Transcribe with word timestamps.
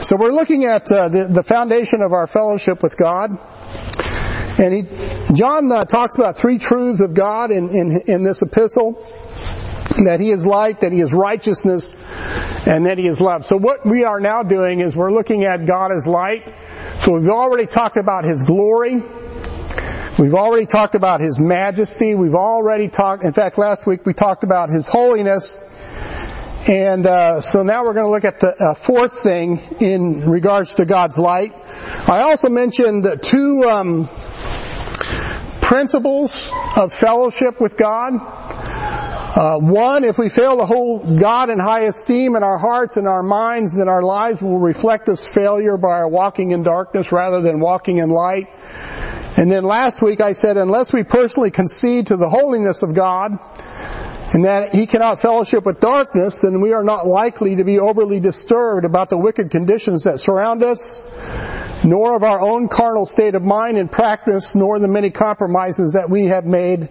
So 0.00 0.16
we're 0.16 0.32
looking 0.32 0.64
at 0.64 0.90
uh, 0.92 1.08
the, 1.08 1.24
the 1.24 1.42
foundation 1.42 2.02
of 2.02 2.12
our 2.12 2.26
fellowship 2.26 2.82
with 2.82 2.96
God. 2.96 3.30
And 4.58 4.74
he, 4.74 5.34
John 5.34 5.70
uh, 5.72 5.80
talks 5.82 6.16
about 6.16 6.36
three 6.36 6.58
truths 6.58 7.00
of 7.00 7.14
God 7.14 7.50
in, 7.50 7.70
in, 7.70 8.02
in 8.06 8.22
this 8.22 8.42
epistle. 8.42 8.92
That 10.04 10.18
he 10.20 10.30
is 10.30 10.44
light, 10.44 10.80
that 10.80 10.92
he 10.92 11.00
is 11.00 11.14
righteousness, 11.14 11.94
and 12.66 12.84
that 12.84 12.98
he 12.98 13.06
is 13.06 13.20
love. 13.20 13.46
So 13.46 13.56
what 13.56 13.86
we 13.86 14.04
are 14.04 14.20
now 14.20 14.42
doing 14.42 14.80
is 14.80 14.94
we're 14.94 15.12
looking 15.12 15.44
at 15.44 15.64
God 15.64 15.90
as 15.92 16.06
light. 16.06 16.52
So 16.98 17.18
we've 17.18 17.30
already 17.30 17.66
talked 17.66 17.96
about 17.96 18.24
his 18.24 18.42
glory. 18.42 19.02
We've 20.18 20.34
already 20.34 20.66
talked 20.66 20.94
about 20.94 21.20
his 21.20 21.38
majesty. 21.38 22.14
We've 22.14 22.34
already 22.34 22.88
talked, 22.88 23.24
in 23.24 23.32
fact 23.32 23.56
last 23.56 23.86
week 23.86 24.04
we 24.04 24.12
talked 24.12 24.44
about 24.44 24.68
his 24.68 24.86
holiness. 24.86 25.58
And 26.68 27.06
uh, 27.06 27.40
so 27.40 27.62
now 27.62 27.84
we're 27.84 27.94
going 27.94 28.06
to 28.06 28.10
look 28.10 28.24
at 28.24 28.40
the 28.40 28.54
uh, 28.56 28.74
fourth 28.74 29.22
thing 29.22 29.60
in 29.80 30.28
regards 30.28 30.74
to 30.74 30.84
God's 30.84 31.16
light. 31.16 31.52
I 32.08 32.22
also 32.22 32.48
mentioned 32.48 33.06
two 33.22 33.62
um, 33.64 34.08
principles 35.60 36.50
of 36.76 36.92
fellowship 36.92 37.60
with 37.60 37.76
God. 37.76 38.14
Uh, 39.36 39.58
one, 39.58 40.02
if 40.02 40.18
we 40.18 40.28
fail 40.28 40.56
to 40.56 40.64
hold 40.64 41.20
God 41.20 41.50
in 41.50 41.58
high 41.58 41.82
esteem 41.82 42.36
in 42.36 42.42
our 42.42 42.58
hearts 42.58 42.96
and 42.96 43.06
our 43.06 43.22
minds, 43.22 43.76
then 43.76 43.86
our 43.86 44.02
lives 44.02 44.40
will 44.40 44.58
reflect 44.58 45.06
this 45.06 45.26
failure 45.26 45.76
by 45.76 45.90
our 45.90 46.08
walking 46.08 46.52
in 46.52 46.62
darkness 46.62 47.12
rather 47.12 47.42
than 47.42 47.60
walking 47.60 47.98
in 47.98 48.08
light. 48.08 48.48
And 49.38 49.50
then 49.50 49.64
last 49.64 50.00
week 50.00 50.20
I 50.20 50.32
said, 50.32 50.56
unless 50.56 50.92
we 50.92 51.02
personally 51.04 51.50
concede 51.50 52.08
to 52.08 52.16
the 52.16 52.28
holiness 52.28 52.82
of 52.82 52.94
God, 52.94 53.38
and 54.32 54.44
that 54.44 54.74
he 54.74 54.86
cannot 54.86 55.20
fellowship 55.20 55.64
with 55.64 55.78
darkness, 55.78 56.40
then 56.40 56.60
we 56.60 56.72
are 56.72 56.82
not 56.82 57.06
likely 57.06 57.56
to 57.56 57.64
be 57.64 57.78
overly 57.78 58.18
disturbed 58.18 58.84
about 58.84 59.08
the 59.08 59.16
wicked 59.16 59.50
conditions 59.50 60.02
that 60.02 60.18
surround 60.18 60.62
us, 60.62 61.04
nor 61.84 62.16
of 62.16 62.24
our 62.24 62.40
own 62.40 62.68
carnal 62.68 63.06
state 63.06 63.34
of 63.34 63.42
mind 63.42 63.78
and 63.78 63.90
practice, 63.90 64.54
nor 64.54 64.78
the 64.78 64.88
many 64.88 65.10
compromises 65.10 65.92
that 65.92 66.10
we 66.10 66.26
have 66.26 66.44
made 66.44 66.88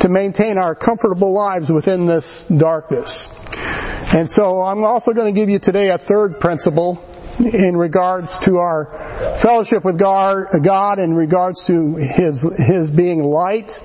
to 0.00 0.08
maintain 0.08 0.58
our 0.58 0.74
comfortable 0.74 1.32
lives 1.32 1.70
within 1.70 2.06
this 2.06 2.46
darkness. 2.46 3.30
And 4.14 4.28
so 4.28 4.62
I'm 4.62 4.84
also 4.84 5.12
going 5.12 5.32
to 5.32 5.40
give 5.40 5.48
you 5.48 5.60
today 5.60 5.90
a 5.90 5.98
third 5.98 6.40
principle 6.40 7.02
in 7.46 7.76
regards 7.76 8.38
to 8.38 8.58
our 8.58 8.86
fellowship 9.38 9.84
with 9.84 9.98
God, 9.98 10.98
in 10.98 11.14
regards 11.14 11.66
to 11.66 11.96
His, 11.96 12.46
His 12.58 12.90
being 12.90 13.22
light. 13.22 13.82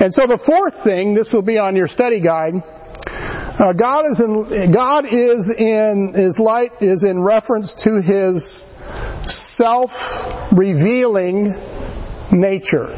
And 0.00 0.12
so 0.12 0.26
the 0.26 0.38
fourth 0.38 0.82
thing, 0.82 1.14
this 1.14 1.32
will 1.32 1.42
be 1.42 1.58
on 1.58 1.76
your 1.76 1.86
study 1.86 2.20
guide, 2.20 2.62
uh, 3.60 3.72
God 3.74 4.06
is 4.10 4.20
in, 4.20 4.72
God 4.72 5.06
is 5.06 5.50
in, 5.50 6.14
His 6.14 6.38
light 6.38 6.82
is 6.82 7.04
in 7.04 7.20
reference 7.20 7.74
to 7.84 8.00
His 8.00 8.64
self-revealing 9.26 11.54
nature. 12.32 12.96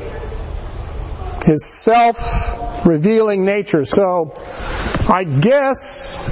His 1.45 1.83
self-revealing 1.83 3.45
nature. 3.45 3.84
So, 3.84 4.33
I 5.09 5.25
guess 5.25 6.31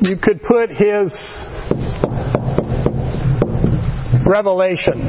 you 0.00 0.16
could 0.16 0.40
put 0.42 0.70
His 0.70 1.44
revelation 4.26 5.02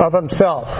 of 0.00 0.12
himself. 0.12 0.78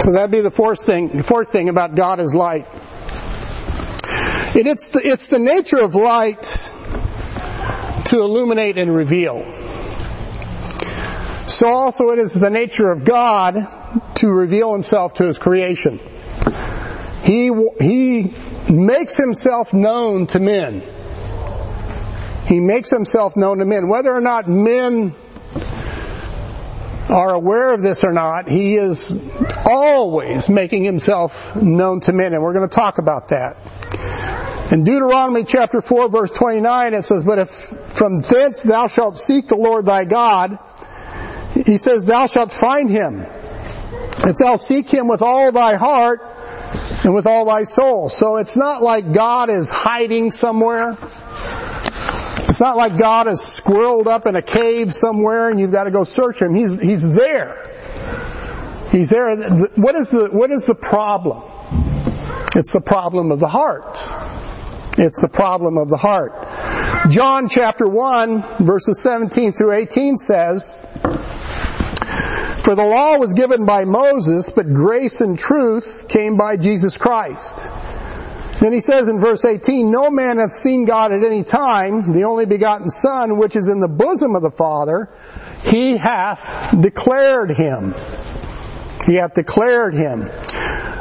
So 0.00 0.12
that'd 0.12 0.30
be 0.30 0.40
the 0.40 0.52
fourth 0.52 0.84
thing, 0.84 1.22
fourth 1.22 1.50
thing 1.50 1.68
about 1.68 1.94
God 1.94 2.20
is 2.20 2.34
light. 2.34 2.66
And 4.54 4.66
it's 4.66 4.88
the, 4.90 5.00
it's 5.02 5.26
the 5.26 5.38
nature 5.38 5.78
of 5.78 5.94
light 5.94 6.42
to 8.06 8.18
illuminate 8.20 8.78
and 8.78 8.94
reveal. 8.94 9.42
So 11.48 11.66
also 11.66 12.10
it 12.10 12.18
is 12.18 12.32
the 12.32 12.50
nature 12.50 12.90
of 12.90 13.04
God 13.04 13.56
to 14.16 14.28
reveal 14.28 14.72
himself 14.72 15.14
to 15.14 15.26
his 15.26 15.38
creation. 15.38 16.00
He, 17.22 17.50
he 17.80 18.34
makes 18.70 19.16
himself 19.16 19.72
known 19.72 20.26
to 20.28 20.38
men. 20.38 20.82
He 22.46 22.60
makes 22.60 22.90
himself 22.90 23.36
known 23.36 23.58
to 23.58 23.64
men. 23.64 23.88
Whether 23.88 24.12
or 24.12 24.20
not 24.20 24.48
men 24.48 25.14
are 27.08 27.34
aware 27.34 27.72
of 27.72 27.82
this 27.82 28.04
or 28.04 28.12
not, 28.12 28.48
he 28.48 28.76
is 28.76 29.20
always 29.64 30.48
making 30.48 30.84
himself 30.84 31.56
known 31.60 32.00
to 32.00 32.12
men, 32.12 32.34
and 32.34 32.42
we're 32.42 32.54
going 32.54 32.68
to 32.68 32.74
talk 32.74 32.98
about 32.98 33.28
that. 33.28 33.56
In 34.72 34.82
Deuteronomy 34.82 35.44
chapter 35.44 35.80
4 35.80 36.08
verse 36.08 36.32
29 36.32 36.94
it 36.94 37.02
says, 37.02 37.22
But 37.22 37.38
if 37.38 37.50
from 37.50 38.18
thence 38.18 38.62
thou 38.62 38.88
shalt 38.88 39.16
seek 39.16 39.46
the 39.46 39.56
Lord 39.56 39.86
thy 39.86 40.04
God, 40.04 40.58
he 41.64 41.78
says, 41.78 42.04
thou 42.04 42.26
shalt 42.26 42.52
find 42.52 42.90
him. 42.90 43.20
If 43.20 44.38
thou 44.38 44.56
seek 44.56 44.90
him 44.90 45.06
with 45.06 45.22
all 45.22 45.52
thy 45.52 45.76
heart 45.76 46.20
and 47.04 47.14
with 47.14 47.26
all 47.26 47.46
thy 47.46 47.62
soul. 47.62 48.08
So 48.08 48.36
it's 48.36 48.56
not 48.56 48.82
like 48.82 49.12
God 49.12 49.50
is 49.50 49.70
hiding 49.70 50.32
somewhere. 50.32 50.98
It's 52.56 52.62
not 52.62 52.78
like 52.78 52.96
God 52.96 53.28
is 53.28 53.42
squirreled 53.42 54.06
up 54.06 54.24
in 54.24 54.34
a 54.34 54.40
cave 54.40 54.94
somewhere 54.94 55.50
and 55.50 55.60
you've 55.60 55.72
got 55.72 55.84
to 55.84 55.90
go 55.90 56.04
search 56.04 56.40
him. 56.40 56.54
He's, 56.54 56.80
he's 56.80 57.02
there. 57.02 57.70
He's 58.90 59.10
there. 59.10 59.36
What 59.74 59.94
is 59.94 60.08
the, 60.08 60.30
what 60.32 60.50
is 60.50 60.64
the 60.64 60.74
problem? 60.74 61.42
It's 62.54 62.72
the 62.72 62.80
problem 62.80 63.30
of 63.30 63.40
the 63.40 63.46
heart. 63.46 64.00
It's 64.96 65.20
the 65.20 65.28
problem 65.28 65.76
of 65.76 65.90
the 65.90 65.98
heart. 65.98 66.32
John 67.10 67.50
chapter 67.50 67.86
1 67.86 68.64
verses 68.64 69.02
17 69.02 69.52
through 69.52 69.72
18 69.72 70.16
says, 70.16 70.78
For 72.64 72.74
the 72.74 72.86
law 72.88 73.18
was 73.18 73.34
given 73.34 73.66
by 73.66 73.84
Moses, 73.84 74.48
but 74.48 74.72
grace 74.72 75.20
and 75.20 75.38
truth 75.38 76.06
came 76.08 76.38
by 76.38 76.56
Jesus 76.56 76.96
Christ. 76.96 77.68
Then 78.60 78.72
he 78.72 78.80
says 78.80 79.08
in 79.08 79.18
verse 79.18 79.44
18, 79.44 79.90
No 79.90 80.10
man 80.10 80.38
hath 80.38 80.52
seen 80.52 80.86
God 80.86 81.12
at 81.12 81.22
any 81.22 81.44
time, 81.44 82.12
the 82.12 82.24
only 82.24 82.46
begotten 82.46 82.88
Son, 82.88 83.36
which 83.36 83.54
is 83.54 83.68
in 83.68 83.80
the 83.80 83.88
bosom 83.88 84.34
of 84.34 84.42
the 84.42 84.50
Father, 84.50 85.08
he 85.62 85.96
hath 85.96 86.74
declared 86.78 87.50
him. 87.50 87.94
He 89.06 89.16
hath 89.16 89.34
declared 89.34 89.94
him. 89.94 90.22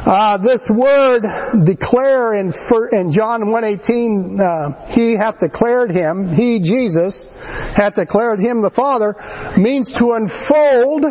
Uh, 0.08 0.38
this 0.38 0.70
word 0.70 1.24
declare 1.64 2.34
in, 2.36 2.54
in 2.92 3.12
John 3.12 3.42
1.18, 3.42 4.40
uh, 4.40 4.88
he 4.88 5.14
hath 5.14 5.40
declared 5.40 5.90
him, 5.90 6.28
he, 6.28 6.60
Jesus, 6.60 7.28
hath 7.76 7.96
declared 7.96 8.40
him 8.40 8.62
the 8.62 8.70
Father, 8.70 9.16
means 9.58 9.92
to 9.94 10.12
unfold 10.12 11.06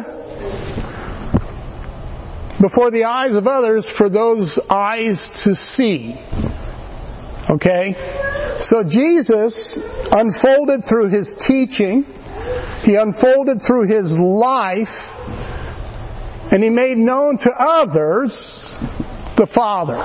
before 2.64 2.90
the 2.90 3.04
eyes 3.04 3.34
of 3.34 3.46
others 3.46 3.90
for 3.90 4.08
those 4.08 4.58
eyes 4.70 5.42
to 5.42 5.54
see. 5.54 6.16
Okay? 7.50 7.94
So 8.58 8.82
Jesus 8.82 9.82
unfolded 10.10 10.82
through 10.82 11.08
his 11.08 11.34
teaching, 11.34 12.06
he 12.82 12.94
unfolded 12.94 13.60
through 13.60 13.82
his 13.82 14.18
life, 14.18 15.14
and 16.50 16.62
he 16.62 16.70
made 16.70 16.96
known 16.96 17.36
to 17.36 17.50
others 17.50 18.78
the 19.36 19.46
Father. 19.46 20.02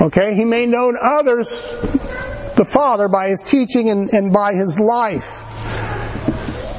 Okay? 0.00 0.34
He 0.34 0.46
made 0.46 0.70
known 0.70 0.96
others 0.96 1.50
the 1.50 2.64
Father 2.66 3.06
by 3.08 3.28
his 3.28 3.42
teaching 3.42 3.90
and, 3.90 4.08
and 4.14 4.32
by 4.32 4.54
his 4.54 4.80
life. 4.80 5.44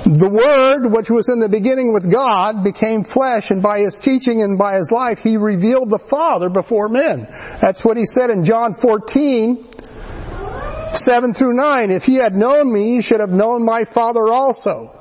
The 0.09 0.27
Word, 0.27 0.91
which 0.91 1.11
was 1.11 1.29
in 1.29 1.37
the 1.37 1.49
beginning 1.49 1.93
with 1.93 2.11
God, 2.11 2.63
became 2.63 3.03
flesh, 3.03 3.51
and 3.51 3.61
by 3.61 3.81
His 3.81 3.95
teaching 3.95 4.41
and 4.41 4.57
by 4.57 4.77
His 4.77 4.91
life, 4.91 5.19
He 5.19 5.37
revealed 5.37 5.91
the 5.91 5.99
Father 5.99 6.49
before 6.49 6.89
men. 6.89 7.27
That's 7.61 7.85
what 7.85 7.95
He 7.95 8.07
said 8.07 8.31
in 8.31 8.43
John 8.43 8.73
14, 8.73 9.67
7 10.93 11.33
through 11.35 11.53
9. 11.53 11.91
If 11.91 12.07
ye 12.07 12.15
had 12.15 12.35
known 12.35 12.73
me, 12.73 12.95
ye 12.95 13.01
should 13.03 13.19
have 13.19 13.29
known 13.29 13.63
my 13.63 13.83
Father 13.83 14.27
also. 14.27 14.97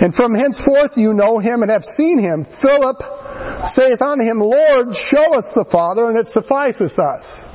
And 0.00 0.12
from 0.12 0.34
henceforth 0.34 0.96
you 0.96 1.14
know 1.14 1.38
Him 1.38 1.62
and 1.62 1.70
have 1.70 1.84
seen 1.84 2.18
Him. 2.18 2.42
Philip 2.42 3.00
saith 3.66 4.02
unto 4.02 4.24
Him, 4.24 4.40
Lord, 4.40 4.96
show 4.96 5.38
us 5.38 5.50
the 5.50 5.64
Father, 5.64 6.08
and 6.08 6.18
it 6.18 6.26
sufficeth 6.26 6.98
us. 6.98 7.48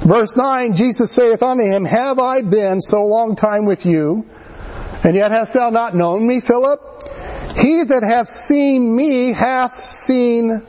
Verse 0.00 0.36
9, 0.36 0.74
Jesus 0.74 1.10
saith 1.10 1.42
unto 1.42 1.64
him, 1.64 1.84
Have 1.84 2.20
I 2.20 2.42
been 2.42 2.80
so 2.80 3.02
long 3.06 3.34
time 3.34 3.64
with 3.64 3.84
you, 3.86 4.26
and 5.04 5.14
yet 5.14 5.30
hast 5.30 5.54
thou 5.54 5.70
not 5.70 5.94
known 5.94 6.26
me, 6.26 6.40
Philip? 6.40 6.80
He 7.56 7.84
that 7.84 8.02
hath 8.02 8.28
seen 8.28 8.94
me 8.94 9.32
hath 9.32 9.72
seen 9.72 10.62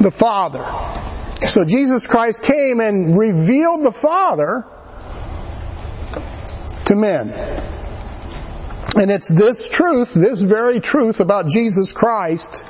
the 0.00 0.10
Father. 0.10 0.64
So 1.46 1.64
Jesus 1.64 2.06
Christ 2.06 2.42
came 2.42 2.80
and 2.80 3.18
revealed 3.18 3.84
the 3.84 3.92
Father 3.92 4.64
to 6.86 6.96
men. 6.96 7.30
And 8.96 9.10
it's 9.10 9.28
this 9.28 9.68
truth, 9.68 10.14
this 10.14 10.40
very 10.40 10.80
truth 10.80 11.20
about 11.20 11.48
Jesus 11.48 11.92
Christ, 11.92 12.66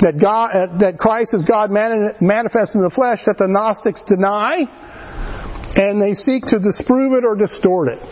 that 0.00 0.16
God, 0.16 0.56
uh, 0.56 0.78
that 0.78 0.98
Christ 0.98 1.34
is 1.34 1.44
God 1.44 1.70
manifest 1.70 2.74
in 2.74 2.80
the 2.80 2.90
flesh, 2.90 3.24
that 3.24 3.36
the 3.36 3.48
Gnostics 3.48 4.04
deny, 4.04 4.66
and 5.76 6.00
they 6.00 6.14
seek 6.14 6.46
to 6.46 6.58
disprove 6.58 7.12
it 7.12 7.24
or 7.24 7.36
distort 7.36 7.88
it. 7.88 8.02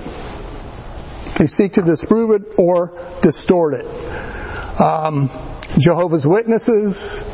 They 1.39 1.47
seek 1.47 1.75
to 1.75 1.83
disprove 1.83 2.31
it 2.33 2.59
or 2.59 2.93
distort 3.23 3.75
it. 3.75 3.87
Um, 4.81 5.31
Jehovah's 5.79 6.27
Witnesses, 6.27 7.25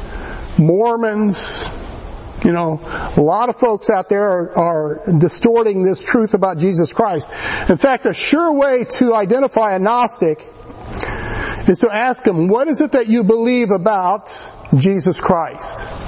Mormons, 0.58 1.64
you 2.44 2.52
know, 2.52 2.78
a 3.16 3.20
lot 3.20 3.48
of 3.48 3.56
folks 3.56 3.88
out 3.88 4.10
there 4.10 4.28
are, 4.28 4.58
are, 4.58 5.18
distorting 5.18 5.82
this 5.82 6.02
truth 6.02 6.34
about 6.34 6.58
Jesus 6.58 6.92
Christ. 6.92 7.30
In 7.70 7.78
fact, 7.78 8.04
a 8.04 8.12
sure 8.12 8.52
way 8.52 8.84
to 8.84 9.14
identify 9.14 9.74
a 9.74 9.78
Gnostic 9.78 10.40
is 11.66 11.78
to 11.80 11.88
ask 11.90 12.22
them, 12.22 12.48
what 12.48 12.68
is 12.68 12.82
it 12.82 12.92
that 12.92 13.08
you 13.08 13.24
believe 13.24 13.70
about 13.70 14.30
Jesus 14.76 15.18
Christ? 15.18 16.03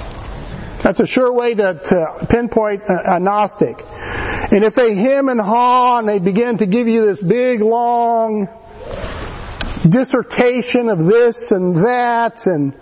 That's 0.87 1.01
a 1.01 1.05
sure 1.05 1.33
way 1.33 1.53
to, 1.53 1.73
to 1.73 2.27
pinpoint 2.29 2.83
a, 2.83 3.15
a, 3.15 3.19
Gnostic. 3.19 3.83
And 4.53 4.63
if 4.63 4.73
they 4.73 4.95
hem 4.95 5.27
and 5.27 5.37
haw 5.37 5.99
and 5.99 6.07
they 6.07 6.19
begin 6.19 6.59
to 6.59 6.65
give 6.65 6.87
you 6.87 7.05
this 7.05 7.21
big 7.21 7.59
long 7.59 8.47
dissertation 9.81 10.87
of 10.87 11.05
this 11.05 11.51
and 11.51 11.75
that 11.83 12.45
and 12.45 12.73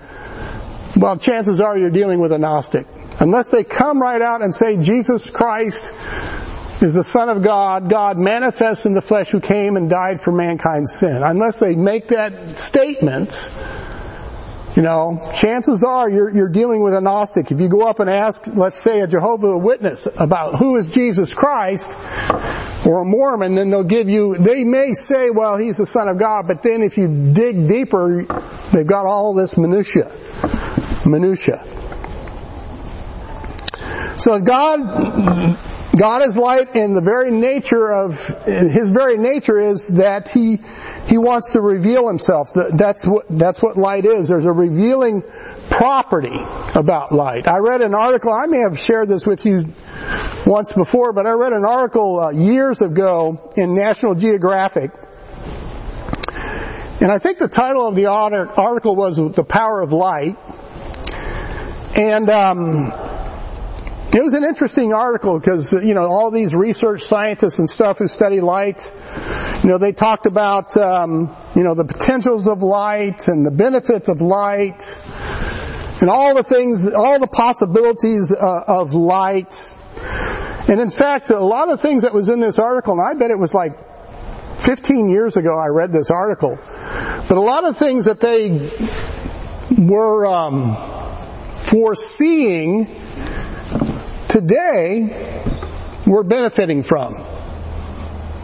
well, 0.95 1.17
chances 1.17 1.59
are 1.59 1.75
you're 1.75 1.89
dealing 1.89 2.21
with 2.21 2.31
a 2.31 2.37
Gnostic. 2.37 2.85
Unless 3.19 3.49
they 3.49 3.63
come 3.63 3.99
right 3.99 4.21
out 4.21 4.43
and 4.43 4.53
say 4.53 4.77
Jesus 4.77 5.27
Christ 5.27 5.91
is 6.83 6.93
the 6.93 7.03
Son 7.03 7.29
of 7.29 7.41
God, 7.41 7.89
God 7.89 8.19
manifest 8.19 8.85
in 8.85 8.93
the 8.93 9.01
flesh 9.01 9.31
who 9.31 9.39
came 9.39 9.77
and 9.77 9.89
died 9.89 10.21
for 10.21 10.31
mankind's 10.31 10.93
sin. 10.93 11.23
Unless 11.23 11.57
they 11.57 11.75
make 11.75 12.09
that 12.09 12.55
statement, 12.55 13.49
you 14.75 14.81
know, 14.81 15.29
chances 15.33 15.83
are 15.83 16.09
you're, 16.09 16.35
you're 16.35 16.49
dealing 16.49 16.83
with 16.83 16.93
a 16.93 17.01
Gnostic. 17.01 17.51
If 17.51 17.61
you 17.61 17.69
go 17.69 17.87
up 17.87 17.99
and 17.99 18.09
ask, 18.09 18.47
let's 18.47 18.77
say, 18.77 18.99
a 18.99 19.07
Jehovah 19.07 19.57
Witness 19.57 20.07
about 20.17 20.59
who 20.59 20.75
is 20.75 20.91
Jesus 20.93 21.31
Christ, 21.31 21.97
or 22.85 23.01
a 23.01 23.05
Mormon, 23.05 23.55
then 23.55 23.69
they'll 23.69 23.83
give 23.83 24.09
you, 24.09 24.35
they 24.37 24.63
may 24.63 24.93
say, 24.93 25.29
well, 25.29 25.57
he's 25.57 25.77
the 25.77 25.85
Son 25.85 26.07
of 26.07 26.19
God, 26.19 26.45
but 26.47 26.61
then 26.61 26.83
if 26.83 26.97
you 26.97 27.07
dig 27.07 27.67
deeper, 27.67 28.25
they've 28.71 28.85
got 28.85 29.05
all 29.05 29.33
this 29.33 29.57
minutia. 29.57 30.11
Minutia. 31.05 31.63
So 34.17 34.39
God, 34.39 35.57
God 35.97 36.23
is 36.23 36.37
light 36.37 36.75
and 36.75 36.95
the 36.95 37.01
very 37.01 37.31
nature 37.31 37.91
of, 37.91 38.19
His 38.45 38.89
very 38.89 39.17
nature 39.17 39.57
is 39.57 39.87
that 39.87 40.29
He, 40.29 40.59
He 41.07 41.17
wants 41.17 41.53
to 41.53 41.61
reveal 41.61 42.07
Himself. 42.07 42.51
That's 42.53 43.05
what, 43.05 43.25
that's 43.29 43.61
what 43.61 43.77
light 43.77 44.05
is. 44.05 44.27
There's 44.27 44.45
a 44.45 44.51
revealing 44.51 45.23
property 45.69 46.39
about 46.75 47.11
light. 47.11 47.47
I 47.47 47.57
read 47.57 47.81
an 47.81 47.95
article, 47.95 48.33
I 48.33 48.47
may 48.47 48.59
have 48.59 48.77
shared 48.77 49.09
this 49.09 49.25
with 49.25 49.45
you 49.45 49.73
once 50.45 50.73
before, 50.73 51.13
but 51.13 51.25
I 51.25 51.31
read 51.31 51.53
an 51.53 51.65
article 51.65 52.19
uh, 52.19 52.31
years 52.31 52.81
ago 52.81 53.51
in 53.55 53.75
National 53.75 54.15
Geographic 54.15 54.91
and 57.01 57.11
I 57.11 57.19
think 57.19 57.39
the 57.39 57.49
title 57.49 57.87
of 57.87 57.95
the 57.95 58.05
article 58.05 58.95
was 58.95 59.17
The 59.17 59.43
Power 59.43 59.81
of 59.81 59.91
Light. 59.91 60.37
And 61.97 62.29
um, 62.29 62.93
it 64.13 64.23
was 64.23 64.33
an 64.33 64.43
interesting 64.43 64.93
article 64.93 65.37
because, 65.39 65.73
you 65.73 65.93
know, 65.93 66.05
all 66.05 66.31
these 66.31 66.53
research 66.53 67.03
scientists 67.03 67.59
and 67.59 67.69
stuff 67.69 67.97
who 67.99 68.07
study 68.07 68.39
light, 68.39 68.91
you 69.63 69.69
know, 69.69 69.77
they 69.77 69.91
talked 69.91 70.25
about, 70.25 70.77
um, 70.77 71.35
you 71.55 71.63
know, 71.63 71.75
the 71.75 71.83
potentials 71.83 72.47
of 72.47 72.61
light 72.61 73.27
and 73.27 73.45
the 73.45 73.51
benefits 73.51 74.07
of 74.07 74.21
light 74.21 74.83
and 76.01 76.09
all 76.09 76.35
the 76.35 76.43
things, 76.43 76.87
all 76.93 77.19
the 77.19 77.27
possibilities 77.27 78.31
uh, 78.31 78.63
of 78.67 78.93
light. 78.93 79.73
And 80.67 80.79
in 80.79 80.91
fact, 80.91 81.31
a 81.31 81.39
lot 81.39 81.69
of 81.69 81.81
things 81.81 82.03
that 82.03 82.13
was 82.13 82.29
in 82.29 82.39
this 82.39 82.59
article, 82.59 82.93
and 82.93 83.01
I 83.01 83.19
bet 83.19 83.31
it 83.31 83.39
was 83.39 83.53
like 83.53 83.77
15 84.59 85.09
years 85.09 85.35
ago 85.35 85.57
I 85.57 85.67
read 85.67 85.91
this 85.91 86.09
article, 86.09 86.57
but 86.57 87.37
a 87.37 87.41
lot 87.41 87.65
of 87.65 87.77
things 87.77 88.05
that 88.05 88.19
they 88.19 88.71
were 89.81 90.25
um, 90.25 90.75
foreseeing 91.63 92.87
today 94.35 95.41
we're 96.05 96.23
benefiting 96.23 96.83
from. 96.83 97.13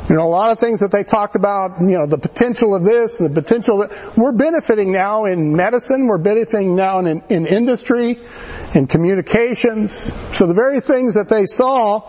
You 0.10 0.16
know, 0.16 0.24
a 0.24 0.32
lot 0.32 0.52
of 0.52 0.60
things 0.60 0.80
that 0.80 0.90
they 0.90 1.04
talked 1.04 1.36
about, 1.36 1.82
you 1.82 1.98
know, 1.98 2.06
the 2.06 2.18
potential 2.18 2.74
of 2.76 2.86
this, 2.86 3.18
the 3.18 3.30
potential 3.30 3.84
of 3.84 4.18
we're 4.18 4.32
benefiting 4.32 4.94
now 4.94 5.26
in 5.26 5.54
medicine, 5.54 6.08
we're 6.08 6.18
benefiting 6.18 6.76
now 6.76 7.00
in, 7.00 7.22
in 7.30 7.46
industry, 7.46 8.20
in 8.74 8.88
communications. 8.88 9.92
So 10.34 10.48
the 10.48 10.54
very 10.54 10.80
things 10.80 11.16
that 11.16 11.28
they 11.28 11.46
saw, 11.46 12.02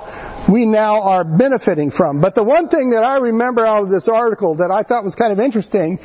we 0.48 0.64
now 0.64 1.02
are 1.02 1.24
benefiting 1.24 1.90
from. 1.90 2.20
But 2.20 2.36
the 2.36 2.44
one 2.44 2.68
thing 2.68 2.90
that 2.90 3.02
I 3.02 3.16
remember 3.16 3.66
out 3.66 3.82
of 3.82 3.90
this 3.90 4.06
article 4.06 4.56
that 4.56 4.70
I 4.72 4.84
thought 4.84 5.02
was 5.02 5.16
kind 5.16 5.32
of 5.32 5.40
interesting 5.40 5.98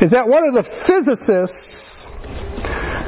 is 0.00 0.12
that 0.12 0.26
one 0.26 0.46
of 0.46 0.54
the 0.54 0.62
physicists 0.62 2.12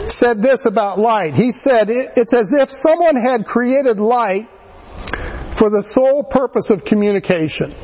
said 0.09 0.43
this 0.43 0.67
about 0.67 0.99
light. 0.99 1.35
He 1.35 1.53
said, 1.53 1.89
it's 1.91 2.35
as 2.35 2.53
if 2.53 2.71
someone 2.71 3.17
had 3.17 3.47
created 3.47 3.99
light 3.99 4.49
for 5.53 5.71
the 5.71 5.83
sole 5.83 6.23
purpose 6.23 6.71
of 6.71 6.85
communication. 6.85 7.75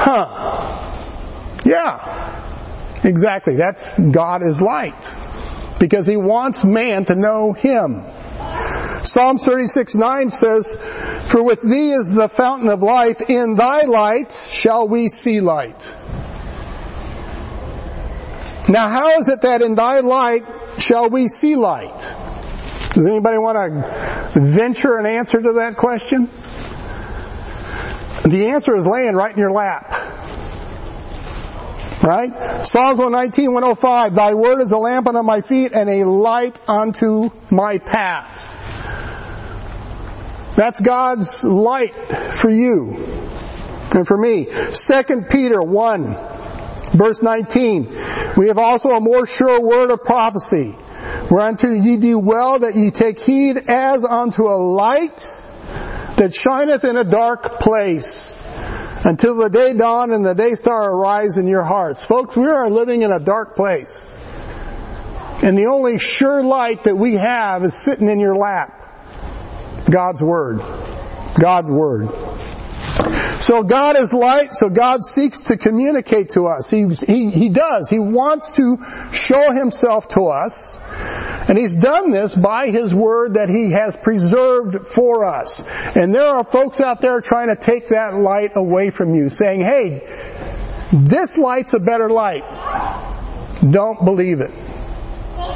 Huh. 0.00 1.58
Yeah. 1.64 3.00
Exactly. 3.04 3.56
That's 3.56 3.98
God 3.98 4.42
is 4.42 4.60
light. 4.60 5.14
Because 5.78 6.06
He 6.06 6.16
wants 6.16 6.64
man 6.64 7.04
to 7.06 7.14
know 7.14 7.52
Him. 7.52 8.02
Psalm 9.02 9.38
36, 9.38 9.94
9 9.94 10.30
says, 10.30 10.76
For 10.76 11.42
with 11.42 11.62
thee 11.62 11.90
is 11.90 12.12
the 12.12 12.28
fountain 12.28 12.68
of 12.68 12.82
life, 12.82 13.20
in 13.20 13.54
thy 13.54 13.82
light 13.82 14.36
shall 14.50 14.88
we 14.88 15.08
see 15.08 15.40
light. 15.40 15.88
Now 18.68 18.88
how 18.88 19.18
is 19.18 19.28
it 19.28 19.40
that 19.42 19.62
in 19.62 19.74
thy 19.74 20.00
light 20.00 20.44
shall 20.78 21.08
we 21.08 21.28
see 21.28 21.56
light? 21.56 21.98
Does 22.92 23.06
anybody 23.06 23.38
want 23.38 23.84
to 24.34 24.40
venture 24.40 24.98
an 24.98 25.06
answer 25.06 25.38
to 25.38 25.52
that 25.54 25.76
question? 25.76 26.28
The 28.28 28.50
answer 28.50 28.76
is 28.76 28.86
laying 28.86 29.14
right 29.14 29.32
in 29.32 29.38
your 29.38 29.52
lap. 29.52 29.94
Right? 32.02 32.64
Psalms 32.64 32.98
119, 32.98 33.52
105, 33.52 34.14
Thy 34.14 34.34
word 34.34 34.60
is 34.60 34.72
a 34.72 34.78
lamp 34.78 35.06
unto 35.06 35.22
my 35.22 35.40
feet 35.40 35.72
and 35.72 35.88
a 35.88 36.04
light 36.04 36.60
unto 36.68 37.30
my 37.50 37.78
path. 37.78 38.44
That's 40.56 40.80
God's 40.80 41.44
light 41.44 41.94
for 42.32 42.50
you 42.50 42.96
and 43.94 44.06
for 44.06 44.18
me. 44.18 44.46
2 44.46 45.22
Peter 45.30 45.62
1, 45.62 46.16
Verse 46.94 47.22
19, 47.22 47.84
we 48.36 48.48
have 48.48 48.58
also 48.58 48.90
a 48.90 49.00
more 49.00 49.26
sure 49.26 49.60
word 49.60 49.90
of 49.90 50.02
prophecy, 50.02 50.76
whereunto 51.30 51.72
ye 51.72 51.96
do 51.96 52.18
well 52.18 52.60
that 52.60 52.76
ye 52.76 52.90
take 52.90 53.20
heed 53.20 53.56
as 53.68 54.04
unto 54.04 54.44
a 54.44 54.56
light 54.56 55.26
that 56.16 56.34
shineth 56.34 56.84
in 56.84 56.96
a 56.96 57.04
dark 57.04 57.60
place 57.60 58.40
until 59.04 59.36
the 59.36 59.48
day 59.48 59.74
dawn 59.74 60.10
and 60.10 60.24
the 60.24 60.34
day 60.34 60.54
star 60.54 60.90
arise 60.90 61.36
in 61.36 61.46
your 61.46 61.62
hearts. 61.62 62.02
Folks, 62.02 62.36
we 62.36 62.46
are 62.46 62.68
living 62.70 63.02
in 63.02 63.12
a 63.12 63.20
dark 63.20 63.54
place. 63.54 64.14
And 65.42 65.56
the 65.56 65.66
only 65.66 65.98
sure 65.98 66.42
light 66.42 66.84
that 66.84 66.96
we 66.96 67.14
have 67.14 67.62
is 67.62 67.74
sitting 67.74 68.08
in 68.08 68.18
your 68.18 68.34
lap. 68.34 68.74
God's 69.88 70.20
Word. 70.20 70.58
God's 71.38 71.70
Word. 71.70 72.08
So 73.40 73.62
God 73.62 73.96
is 73.96 74.12
light, 74.12 74.54
so 74.54 74.68
God 74.68 75.04
seeks 75.04 75.40
to 75.42 75.56
communicate 75.56 76.30
to 76.30 76.46
us. 76.46 76.68
He, 76.68 76.88
he, 76.88 77.30
he 77.30 77.48
does. 77.48 77.88
He 77.88 77.98
wants 77.98 78.56
to 78.56 78.78
show 79.12 79.52
Himself 79.52 80.08
to 80.08 80.26
us. 80.26 80.76
And 81.48 81.56
He's 81.56 81.72
done 81.72 82.10
this 82.10 82.34
by 82.34 82.70
His 82.70 82.94
Word 82.94 83.34
that 83.34 83.48
He 83.48 83.70
has 83.70 83.96
preserved 83.96 84.86
for 84.86 85.24
us. 85.24 85.64
And 85.96 86.14
there 86.14 86.26
are 86.26 86.44
folks 86.44 86.80
out 86.80 87.00
there 87.00 87.20
trying 87.20 87.48
to 87.48 87.56
take 87.56 87.88
that 87.88 88.14
light 88.14 88.52
away 88.56 88.90
from 88.90 89.14
you, 89.14 89.28
saying, 89.28 89.60
hey, 89.60 90.02
this 90.92 91.38
light's 91.38 91.74
a 91.74 91.80
better 91.80 92.10
light. 92.10 92.42
Don't 93.70 94.04
believe 94.04 94.40
it. 94.40 94.52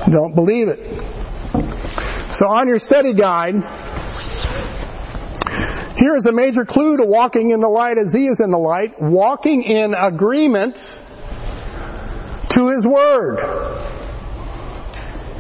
Don't 0.09 0.35
believe 0.35 0.69
it. 0.69 1.03
So 2.33 2.47
on 2.47 2.69
your 2.69 2.79
study 2.79 3.13
guide, 3.13 3.63
here 6.03 6.17
is 6.17 6.27
a 6.27 6.33
major 6.33 6.65
clue 6.65 6.97
to 6.97 7.05
walking 7.07 7.51
in 7.51 7.61
the 7.61 7.69
light 7.69 7.97
as 7.97 8.13
He 8.13 8.27
is 8.27 8.41
in 8.41 8.51
the 8.51 8.59
light, 8.59 9.01
walking 9.01 9.63
in 9.63 9.95
agreement 9.95 10.83
to 12.49 12.71
His 12.71 12.85
Word. 12.85 13.39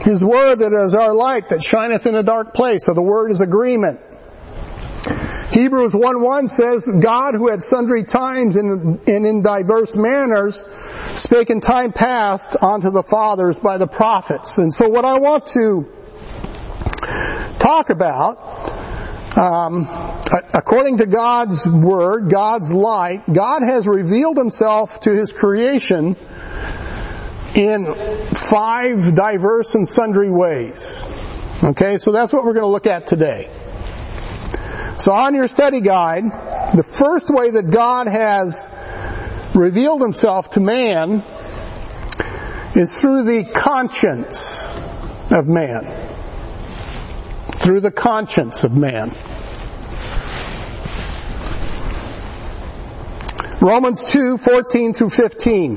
His 0.02 0.25
Word 0.25 0.61
that 0.61 0.73
is 0.85 0.95
our 0.95 1.12
light 1.12 1.49
that 1.49 1.64
shineth 1.64 2.07
in 2.07 2.14
a 2.14 2.23
dark 2.23 2.54
place. 2.54 2.85
So 2.85 2.95
the 2.95 3.02
Word 3.02 3.33
is 3.33 3.40
agreement. 3.40 3.99
Hebrews 5.50 5.95
1.1 5.95 6.49
says, 6.49 6.88
God 7.02 7.35
who 7.35 7.50
at 7.50 7.61
sundry 7.61 8.04
times 8.04 8.57
and 8.57 9.09
in 9.09 9.42
diverse 9.42 9.97
manners 9.97 10.62
spake 11.21 11.50
in 11.50 11.61
time 11.61 11.90
past 11.90 12.57
unto 12.62 12.90
the 12.90 13.02
fathers 13.02 13.59
by 13.59 13.78
the 13.78 13.88
prophets. 13.88 14.59
And 14.59 14.73
so 14.73 14.88
what 14.88 15.04
I 15.04 15.14
want 15.19 15.49
to 15.49 15.88
talk 17.59 17.90
about 17.90 18.72
um, 19.37 19.87
according 20.53 20.99
to 20.99 21.07
God's 21.07 21.67
word, 21.67 22.31
God's 22.31 22.71
light, 22.71 23.23
God 23.33 23.62
has 23.62 23.87
revealed 23.87 24.37
himself 24.37 25.01
to 25.01 25.15
his 25.15 25.33
creation 25.33 26.17
in 27.55 27.95
five 27.95 29.15
diverse 29.15 29.75
and 29.75 29.89
sundry 29.89 30.31
ways. 30.31 31.05
Okay, 31.65 31.97
so 31.97 32.12
that's 32.12 32.33
what 32.33 32.45
we're 32.45 32.55
going 32.55 32.67
to 32.67 32.73
look 32.73 32.87
at 32.87 33.07
today. 33.07 33.49
So 34.99 35.12
on 35.12 35.35
your 35.35 35.49
study 35.49 35.81
guide, 35.81 36.25
the 36.75 36.83
first 36.83 37.31
way 37.31 37.51
that 37.51 37.71
God 37.71 38.09
has 38.09 38.69
revealed 39.55 40.03
himself 40.03 40.51
to 40.51 40.61
man 40.61 41.23
is 42.75 43.01
through 43.01 43.25
the 43.25 43.45
conscience 43.45 44.79
of 45.33 45.47
man. 45.47 45.87
Through 47.62 47.81
the 47.81 47.92
conscience 47.92 48.64
of 48.64 48.73
man. 48.73 49.12
Romans 53.61 54.11
2, 54.11 54.37
14 54.38 54.92
through 54.92 55.11
15. 55.11 55.76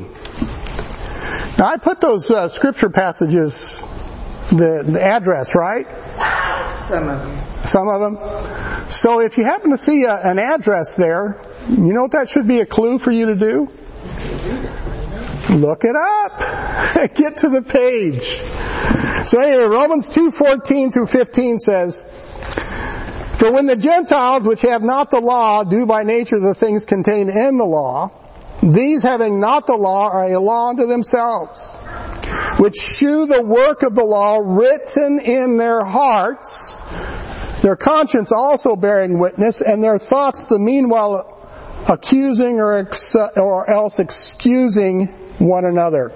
Now 1.60 1.68
I 1.68 1.78
put 1.78 2.02
those 2.02 2.32
uh, 2.32 2.50
scripture 2.50 2.90
passages, 2.90 3.86
the, 4.50 4.84
the 4.88 5.00
address, 5.00 5.54
right? 5.54 5.86
Some 6.80 7.08
of 7.08 7.22
them. 7.22 7.66
Some 7.66 7.88
of 7.88 8.02
them. 8.02 8.90
So 8.90 9.20
if 9.20 9.38
you 9.38 9.44
happen 9.44 9.70
to 9.70 9.78
see 9.78 10.06
a, 10.06 10.16
an 10.16 10.40
address 10.40 10.96
there, 10.96 11.40
you 11.70 11.94
know 11.94 12.02
what 12.02 12.14
that 12.14 12.30
should 12.30 12.48
be 12.48 12.62
a 12.62 12.66
clue 12.66 12.98
for 12.98 13.12
you 13.12 13.28
to 13.28 13.36
do? 13.36 13.68
Look 15.50 15.84
it 15.84 15.96
up. 15.96 16.40
Get 17.16 17.38
to 17.38 17.50
the 17.50 17.62
page. 17.62 18.26
So 19.28 19.40
anyway, 19.40 19.66
Romans 19.66 20.16
2:14 20.16 20.94
through 20.94 21.06
15 21.06 21.60
says, 21.60 22.06
For 23.38 23.52
when 23.52 23.68
the 23.68 23.76
Gentiles 23.76 24.44
which 24.44 24.62
have 24.62 24.82
not 24.82 25.12
the 25.12 25.20
law 25.20 25.64
do 25.64 25.86
by 25.86 26.04
nature 26.04 26.40
the 26.40 26.56
things 26.56 26.86
contained 26.86 27.30
in 27.30 27.58
the 27.58 27.66
law, 27.66 28.12
these 28.62 29.04
having 29.04 29.40
not 29.40 29.68
the 29.68 29.76
law 29.76 30.10
are 30.10 30.34
a 30.34 30.40
law 30.40 30.70
unto 30.70 30.88
themselves, 30.88 31.74
which 32.58 32.78
shew 32.78 33.28
the 33.28 33.44
work 33.44 33.84
of 33.84 33.94
the 33.94 34.04
law 34.04 34.38
written 34.38 35.20
in 35.20 35.58
their 35.58 35.86
hearts, 35.86 36.78
their 37.62 37.76
conscience 37.76 38.32
also 38.32 38.76
bearing 38.76 39.20
witness, 39.20 39.62
and 39.62 39.84
their 39.84 40.00
thoughts 40.00 40.48
the 40.48 40.58
meanwhile 40.58 41.32
accusing 41.88 42.60
or, 42.60 42.80
ex- 42.80 43.16
or 43.16 43.70
else 43.70 44.00
excusing 44.00 45.14
one 45.40 45.66
another. 45.66 46.12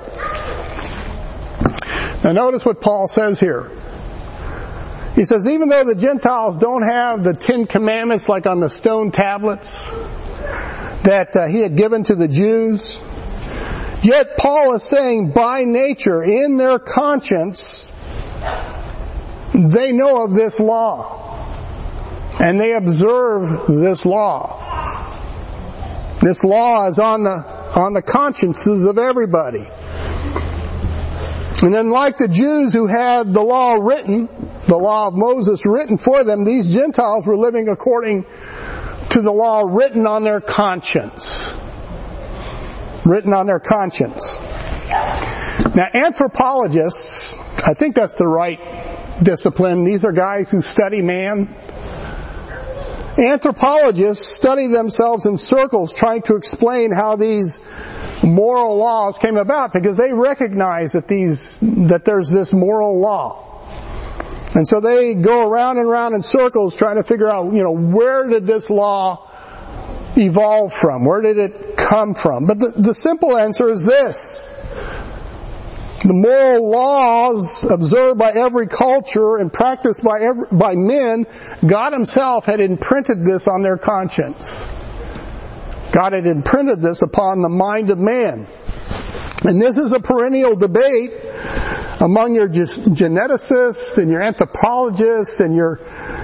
Now 2.24 2.32
notice 2.32 2.66
what 2.66 2.82
Paul 2.82 3.08
says 3.08 3.40
here. 3.40 3.72
He 5.16 5.26
says, 5.26 5.48
even 5.48 5.70
though 5.70 5.84
the 5.84 5.96
Gentiles 5.96 6.58
don't 6.58 6.84
have 6.84 7.24
the 7.24 7.34
Ten 7.34 7.66
Commandments 7.66 8.30
like 8.30 8.46
on 8.46 8.60
the 8.60 8.70
stone 8.70 9.12
tablets 9.12 9.92
that 11.04 11.36
uh, 11.36 11.48
he 11.48 11.60
had 11.62 11.76
given 11.76 12.04
to 12.04 12.16
the 12.16 12.28
Jews, 12.28 13.02
yet 14.02 14.38
Paul 14.38 14.76
is 14.76 14.84
saying 14.84 15.32
by 15.32 15.64
nature, 15.64 16.24
in 16.24 16.58
their 16.58 16.80
conscience, 16.80 17.92
they 19.54 19.92
know 19.92 20.24
of 20.24 20.34
this 20.34 20.60
law. 20.60 21.18
And 22.40 22.60
they 22.60 22.74
observe 22.74 23.68
this 23.68 24.06
law. 24.06 24.64
This 26.22 26.44
law 26.44 26.88
is 26.88 27.00
on 27.00 27.24
the, 27.24 27.46
on 27.80 27.94
the 27.94 28.02
consciences 28.02 28.86
of 28.86 28.98
everybody. 28.98 29.66
And 31.62 31.74
then 31.74 31.90
like 31.90 32.18
the 32.18 32.28
Jews 32.28 32.74
who 32.74 32.88
had 32.88 33.34
the 33.34 33.42
law 33.42 33.74
written, 33.74 34.30
the 34.66 34.78
law 34.78 35.08
of 35.08 35.14
Moses 35.14 35.66
written 35.66 35.98
for 35.98 36.24
them, 36.24 36.46
these 36.46 36.72
Gentiles 36.72 37.26
were 37.26 37.38
living 37.38 37.68
according 37.68 38.26
to 39.10 39.22
the 39.22 39.32
law 39.32 39.62
written 39.62 40.06
on 40.08 40.24
their 40.24 40.42
conscience. 40.42 41.48
Written 43.06 43.34
on 43.34 43.48
their 43.48 43.60
conscience. 43.60 44.38
Now 45.76 45.88
anthropologists, 45.94 47.38
I 47.66 47.74
think 47.74 47.96
that's 47.96 48.16
the 48.16 48.28
right 48.28 48.60
discipline. 49.22 49.84
These 49.84 50.06
are 50.06 50.12
guys 50.12 50.50
who 50.52 50.62
study 50.62 51.02
man. 51.02 51.56
Anthropologists 53.20 54.26
study 54.26 54.68
themselves 54.68 55.26
in 55.26 55.38
circles 55.38 55.94
trying 55.94 56.22
to 56.24 56.36
explain 56.36 56.92
how 56.92 57.18
these 57.18 57.60
moral 58.24 58.78
laws 58.78 59.18
came 59.18 59.38
about 59.38 59.74
because 59.74 59.98
they 59.98 60.14
recognize 60.14 60.94
that 60.94 61.08
these, 61.08 61.58
that 61.60 62.06
there's 62.06 62.30
this 62.30 62.54
moral 62.54 63.00
law. 63.00 63.46
And 64.56 64.68
so 64.68 64.80
they 64.80 65.14
go 65.16 65.48
around 65.48 65.78
and 65.78 65.88
around 65.88 66.14
in 66.16 66.22
circles 66.22 66.76
trying 66.76 66.96
to 66.96 67.04
figure 67.04 67.30
out, 67.30 67.54
you 67.54 67.62
know, 67.62 67.72
where 67.72 68.28
did 68.30 68.48
this 68.48 68.70
law 68.70 69.30
evolve 70.18 70.74
from? 70.74 71.06
Where 71.06 71.22
did 71.22 71.38
it 71.38 71.78
come 71.78 72.16
from? 72.16 72.46
But 72.46 72.60
the, 72.60 72.74
the 72.76 72.94
simple 72.94 73.38
answer 73.38 73.70
is 73.70 73.84
this. 73.84 74.54
The 76.02 76.14
moral 76.14 76.70
laws 76.70 77.66
observed 77.66 78.20
by 78.20 78.32
every 78.32 78.68
culture 78.68 79.38
and 79.38 79.52
practiced 79.52 80.02
by 80.02 80.20
every, 80.22 80.46
by 80.52 80.76
men, 80.76 81.26
God 81.66 81.92
himself 81.92 82.46
had 82.46 82.62
imprinted 82.62 83.26
this 83.26 83.50
on 83.50 83.62
their 83.64 83.78
conscience. 83.78 84.66
God 85.92 86.14
had 86.14 86.26
imprinted 86.26 86.82
this 86.82 87.02
upon 87.02 87.42
the 87.42 87.50
mind 87.50 87.90
of 87.90 87.98
man. 87.98 88.48
And 89.44 89.62
this 89.62 89.78
is 89.78 89.94
a 89.94 90.00
perennial 90.00 90.56
debate 90.56 91.12
among 92.02 92.36
your 92.36 92.48
geneticists 92.48 93.98
and 93.98 94.10
your 94.10 94.22
anthropologists 94.22 95.40
and 95.40 95.56
your 95.56 95.80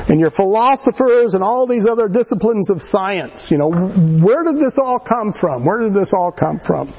and 0.08 0.20
your 0.20 0.30
philosophers 0.30 1.36
and 1.36 1.44
all 1.44 1.66
these 1.68 1.88
other 1.88 2.08
disciplines 2.08 2.70
of 2.70 2.82
science. 2.82 3.52
You 3.52 3.58
know, 3.58 3.72
where 3.72 4.44
did 4.44 4.58
this 4.58 4.78
all 4.78 5.00
come 5.00 5.34
from? 5.34 5.66
Where 5.66 5.82
did 5.82 5.94
this 5.94 6.14
all 6.14 6.32
come 6.32 6.60
from? 6.60 6.94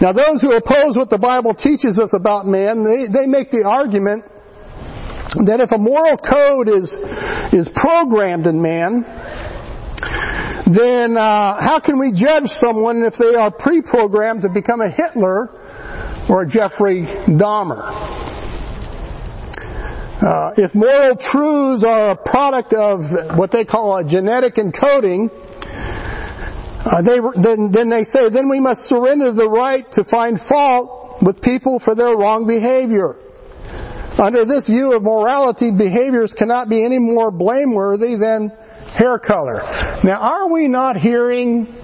Now 0.00 0.12
those 0.12 0.42
who 0.42 0.54
oppose 0.54 0.96
what 0.96 1.08
the 1.08 1.18
Bible 1.18 1.54
teaches 1.54 1.98
us 1.98 2.12
about 2.12 2.46
man, 2.46 2.82
they, 2.82 3.06
they 3.06 3.26
make 3.26 3.50
the 3.50 3.64
argument 3.64 4.24
that 5.44 5.60
if 5.60 5.72
a 5.72 5.78
moral 5.78 6.18
code 6.18 6.68
is, 6.68 6.92
is 7.52 7.68
programmed 7.68 8.46
in 8.46 8.60
man, 8.60 9.06
then 10.66 11.16
uh, 11.16 11.60
how 11.60 11.78
can 11.78 11.98
we 11.98 12.12
judge 12.12 12.50
someone 12.50 13.04
if 13.04 13.16
they 13.16 13.34
are 13.34 13.50
pre-programmed 13.50 14.42
to 14.42 14.50
become 14.50 14.80
a 14.80 14.90
Hitler 14.90 15.50
or 16.28 16.42
a 16.42 16.46
Jeffrey 16.46 17.02
Dahmer? 17.02 18.26
Uh, 20.20 20.54
if 20.56 20.74
moral 20.74 21.16
truths 21.16 21.84
are 21.84 22.12
a 22.12 22.16
product 22.16 22.72
of 22.72 23.36
what 23.36 23.50
they 23.50 23.64
call 23.64 23.98
a 23.98 24.04
genetic 24.04 24.54
encoding, 24.54 25.30
uh, 26.86 27.02
they, 27.02 27.18
then, 27.34 27.70
then 27.72 27.88
they 27.88 28.04
say, 28.04 28.28
then 28.28 28.48
we 28.48 28.60
must 28.60 28.86
surrender 28.86 29.32
the 29.32 29.48
right 29.48 29.90
to 29.92 30.04
find 30.04 30.40
fault 30.40 31.20
with 31.20 31.42
people 31.42 31.80
for 31.80 31.96
their 31.96 32.16
wrong 32.16 32.46
behavior. 32.46 33.18
Under 34.18 34.44
this 34.44 34.66
view 34.66 34.94
of 34.94 35.02
morality, 35.02 35.72
behaviors 35.72 36.32
cannot 36.32 36.68
be 36.68 36.84
any 36.84 36.98
more 36.98 37.32
blameworthy 37.32 38.14
than 38.14 38.52
hair 38.94 39.18
color. 39.18 39.60
Now, 40.04 40.20
are 40.20 40.52
we 40.52 40.68
not 40.68 40.96
hearing 40.96 41.74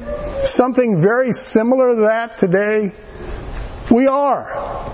something 0.44 1.00
very 1.00 1.32
similar 1.32 1.96
to 1.96 2.00
that 2.02 2.36
today? 2.36 2.92
We 3.90 4.06
are. 4.06 4.88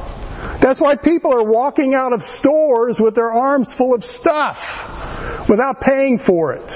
That's 0.60 0.80
why 0.80 0.96
people 0.96 1.34
are 1.34 1.44
walking 1.44 1.94
out 1.94 2.12
of 2.14 2.22
stores 2.22 2.98
with 2.98 3.14
their 3.14 3.30
arms 3.30 3.70
full 3.70 3.94
of 3.94 4.04
stuff 4.04 5.48
without 5.48 5.80
paying 5.80 6.18
for 6.18 6.54
it. 6.54 6.72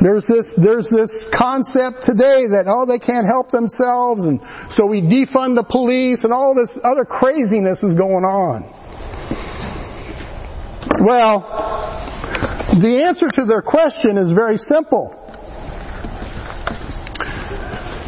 There's 0.00 0.26
this, 0.26 0.52
there's 0.52 0.90
this 0.90 1.26
concept 1.26 2.02
today 2.02 2.48
that, 2.48 2.66
oh, 2.68 2.84
they 2.84 2.98
can't 2.98 3.26
help 3.26 3.50
themselves 3.50 4.24
and 4.24 4.42
so 4.68 4.84
we 4.86 5.00
defund 5.00 5.54
the 5.54 5.62
police 5.62 6.24
and 6.24 6.32
all 6.32 6.54
this 6.54 6.78
other 6.82 7.04
craziness 7.04 7.82
is 7.82 7.94
going 7.94 8.24
on. 8.24 8.62
Well, 11.00 11.40
the 12.76 13.04
answer 13.04 13.28
to 13.28 13.44
their 13.44 13.62
question 13.62 14.18
is 14.18 14.30
very 14.30 14.58
simple. 14.58 15.22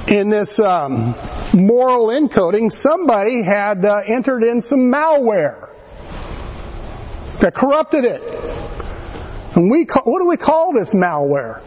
In 0.09 0.29
this 0.29 0.59
um, 0.59 1.15
moral 1.55 2.09
encoding, 2.09 2.71
somebody 2.71 3.43
had 3.43 3.85
uh, 3.85 4.01
entered 4.07 4.43
in 4.43 4.61
some 4.63 4.93
malware 4.93 5.75
that 7.41 7.55
corrupted 7.55 8.05
it. 8.05 8.23
And 9.57 9.71
we 9.71 9.87
call, 9.87 10.05
what 10.05 10.21
do 10.21 10.29
we 10.29 10.37
call 10.37 10.73
this 10.73 10.95
malware? 10.95 11.63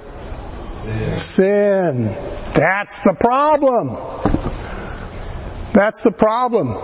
Sin. 1.15 2.05
That's 2.53 3.01
the 3.01 3.15
problem. 3.19 3.89
That's 5.73 6.01
the 6.01 6.11
problem. 6.11 6.77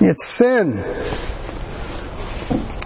It's 0.00 0.34
sin. 0.34 0.78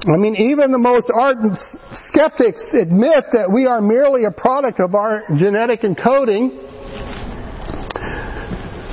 I 0.06 0.16
mean, 0.16 0.36
even 0.36 0.70
the 0.70 0.78
most 0.78 1.10
ardent 1.14 1.54
skeptics 1.54 2.74
admit 2.74 3.32
that 3.32 3.50
we 3.52 3.66
are 3.66 3.82
merely 3.82 4.24
a 4.24 4.30
product 4.30 4.80
of 4.80 4.94
our 4.94 5.24
genetic 5.36 5.82
encoding. 5.82 6.64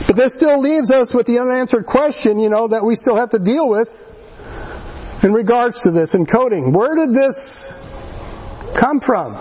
But 0.08 0.16
this 0.18 0.34
still 0.34 0.60
leaves 0.60 0.92
us 0.92 1.14
with 1.14 1.26
the 1.26 1.40
unanswered 1.40 1.86
question, 1.86 2.38
you 2.38 2.50
know, 2.50 2.68
that 2.68 2.84
we 2.84 2.96
still 2.96 3.16
have 3.16 3.30
to 3.30 3.40
deal 3.40 3.70
with. 3.70 4.02
in 5.24 5.34
regards 5.34 5.82
to 5.82 5.92
this 5.92 6.14
encoding. 6.14 6.72
Where 6.78 6.96
did 6.96 7.14
this 7.14 7.72
come 8.76 9.00
from? 9.00 9.34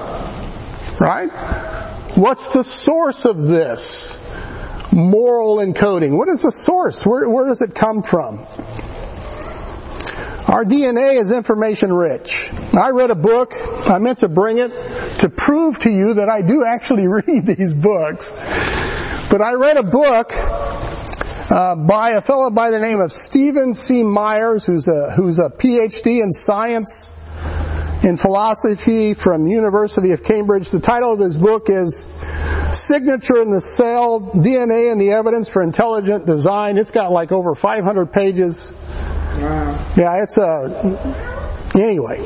Right? 1.01 1.29
What's 2.17 2.53
the 2.53 2.63
source 2.63 3.25
of 3.25 3.43
this 3.43 4.21
moral 4.93 5.57
encoding? 5.57 6.17
What 6.17 6.29
is 6.29 6.43
the 6.43 6.53
source? 6.53 7.05
Where, 7.05 7.29
where 7.29 7.49
does 7.49 7.63
it 7.63 7.75
come 7.75 8.03
from? 8.03 8.39
Our 10.47 10.65
DNA 10.65 11.17
is 11.17 11.31
information 11.31 11.93
rich. 11.93 12.51
I 12.75 12.91
read 12.91 13.11
a 13.11 13.15
book. 13.15 13.55
I 13.89 13.99
meant 13.99 14.21
to 14.21 14.29
bring 14.29 14.59
it 14.59 14.71
to 15.21 15.31
prove 15.31 15.79
to 15.81 15.91
you 15.91 16.15
that 16.15 16.29
I 16.29 16.43
do 16.43 16.65
actually 16.65 17.09
read 17.09 17.47
these 17.47 17.75
books. 17.75 18.31
But 19.31 19.41
I 19.41 19.55
read 19.55 19.79
a 19.79 19.83
book 19.83 20.33
uh, 21.51 21.77
by 21.77 22.11
a 22.11 22.21
fellow 22.21 22.51
by 22.51 22.71
the 22.71 22.79
name 22.79 23.01
of 23.01 23.11
Stephen 23.11 23.75
C. 23.75 24.03
Myers, 24.03 24.65
who's 24.65 24.87
a 24.87 25.11
who's 25.11 25.39
a 25.39 25.49
PhD 25.49 26.23
in 26.23 26.31
science 26.31 27.15
in 28.05 28.19
philosophy 28.19 29.15
from 29.15 29.47
University 29.47 30.13
of 30.13 30.23
Cambridge. 30.23 30.71
The 30.71 30.81
title 30.81 31.15
of 31.15 31.21
his 31.21 31.39
book 31.39 31.71
is 31.71 32.07
Signature 32.73 33.41
in 33.41 33.51
the 33.51 33.61
Cell, 33.61 34.21
DNA 34.35 34.93
and 34.93 35.01
the 35.01 35.13
Evidence 35.13 35.49
for 35.49 35.63
Intelligent 35.63 36.27
Design. 36.27 36.77
It's 36.77 36.91
got 36.91 37.13
like 37.13 37.33
over 37.33 37.55
500 37.55 38.13
pages. 38.13 38.73
Wow. 38.73 39.93
Yeah, 39.97 40.23
it's 40.23 40.37
a, 40.37 41.73
anyway. 41.75 42.19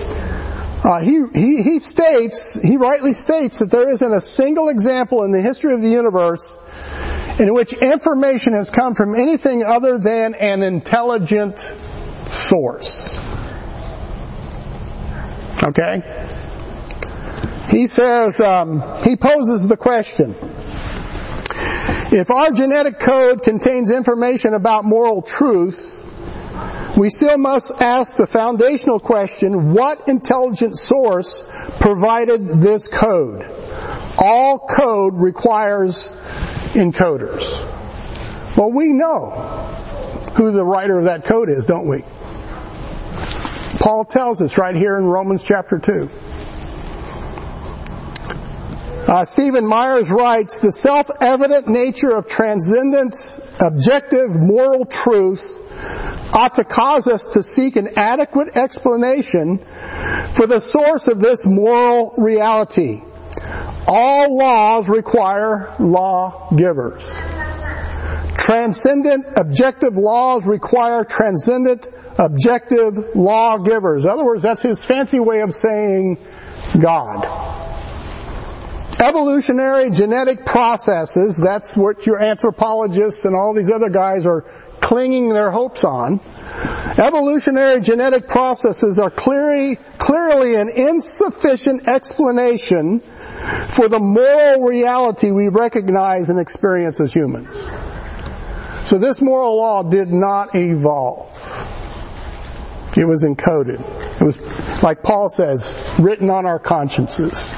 Uh, 0.83 1.01
he, 1.01 1.25
he, 1.33 1.63
he 1.63 1.79
states, 1.79 2.55
he 2.55 2.77
rightly 2.77 3.15
states 3.15 3.61
that 3.61 3.71
there 3.71 3.89
isn't 3.89 4.13
a 4.13 4.21
single 4.21 4.69
example 4.69 5.23
in 5.25 5.33
the 5.33 5.43
history 5.43 5.75
of 5.75 5.81
the 5.81 5.91
universe 5.91 6.59
in 7.39 7.55
which 7.55 7.73
information 7.73 8.53
has 8.53 8.69
come 8.69 8.95
from 8.95 9.15
anything 9.15 9.63
other 9.63 9.99
than 9.99 10.35
an 10.35 10.63
intelligent 10.63 11.59
source. 12.27 13.38
Okay? 15.63 16.03
He 17.71 17.87
says, 17.87 18.41
um, 18.41 18.83
he 19.05 19.17
poses 19.17 19.69
the 19.69 19.77
question, 19.77 20.35
if 22.11 22.31
our 22.31 22.51
genetic 22.53 22.99
code 22.99 23.43
contains 23.43 23.91
information 23.91 24.55
about 24.55 24.85
moral 24.85 25.21
truth, 25.21 25.97
we 26.97 27.11
still 27.11 27.37
must 27.37 27.83
ask 27.83 28.17
the 28.17 28.27
foundational 28.27 28.99
question, 28.99 29.73
what 29.73 30.09
intelligent 30.09 30.79
source 30.79 31.47
provided 31.81 32.61
this 32.61 32.89
code? 32.89 33.43
All 34.19 34.59
code 34.59 35.15
requires 35.17 36.09
encoders. 36.73 37.45
Well, 38.57 38.73
we 38.73 38.93
know 38.93 39.31
who 40.35 40.51
the 40.51 40.65
writer 40.65 40.99
of 40.99 41.05
that 41.05 41.25
code 41.25 41.51
is, 41.51 41.67
don't 41.67 41.89
we? 41.89 42.03
Paul 43.79 44.05
tells 44.05 44.41
us 44.41 44.59
right 44.59 44.75
here 44.75 44.97
in 44.99 45.05
Romans 45.05 45.43
chapter 45.43 45.79
2. 45.79 46.11
Uh, 49.07 49.25
Stephen 49.25 49.67
Myers 49.67 50.11
writes, 50.11 50.59
the 50.59 50.73
self-evident 50.73 51.69
nature 51.69 52.15
of 52.15 52.29
transcendent, 52.29 53.17
objective, 53.59 54.37
moral 54.37 54.85
truth 54.85 55.57
ought 56.35 56.55
to 56.55 56.65
cause 56.65 57.07
us 57.07 57.25
to 57.25 57.43
seek 57.43 57.77
an 57.77 57.97
adequate 57.97 58.57
explanation 58.57 59.59
for 59.59 60.47
the 60.47 60.59
source 60.59 61.07
of 61.09 61.21
this 61.21 61.47
moral 61.47 62.15
reality. 62.19 63.01
All 63.87 64.37
laws 64.37 64.89
require 64.89 65.75
lawgivers. 65.79 67.11
Transcendent 68.37 69.25
objective 69.37 69.97
laws 69.97 70.45
require 70.45 71.05
transcendent 71.05 71.87
objective 72.19 73.15
lawgivers. 73.15 74.05
In 74.05 74.11
other 74.11 74.25
words, 74.25 74.43
that's 74.43 74.63
his 74.63 74.83
fancy 74.83 75.21
way 75.21 75.41
of 75.41 75.55
saying 75.55 76.19
God. 76.79 77.25
Evolutionary 79.01 79.91
genetic 79.91 80.45
processes, 80.45 81.37
that's 81.37 81.77
what 81.77 82.05
your 82.05 82.21
anthropologists 82.21 83.25
and 83.25 83.37
all 83.37 83.55
these 83.55 83.71
other 83.71 83.91
guys 83.91 84.27
are 84.27 84.43
clinging 84.81 85.33
their 85.33 85.53
hopes 85.53 85.85
on. 85.85 86.21
Evolutionary 86.99 87.81
genetic 87.81 88.29
processes 88.29 88.99
are 88.99 89.11
clearly, 89.11 89.77
clearly 89.99 90.57
an 90.57 90.69
insufficient 90.69 91.87
explanation 91.87 92.99
for 93.69 93.89
the 93.89 94.01
moral 94.01 94.63
reality 94.63 95.31
we 95.31 95.49
recognize 95.49 96.29
and 96.29 96.41
experience 96.41 96.99
as 96.99 97.13
humans. 97.13 97.57
So 98.83 98.99
this 98.99 99.21
moral 99.21 99.59
law 99.59 99.85
did 99.85 100.09
not 100.09 100.57
evolve. 100.57 101.29
It 102.97 103.07
was 103.07 103.23
encoded. 103.23 103.81
It 104.21 104.25
was, 104.25 104.83
like 104.83 105.03
Paul 105.03 105.29
says, 105.29 105.95
written 105.99 106.31
on 106.31 106.47
our 106.47 106.59
consciences. 106.59 107.53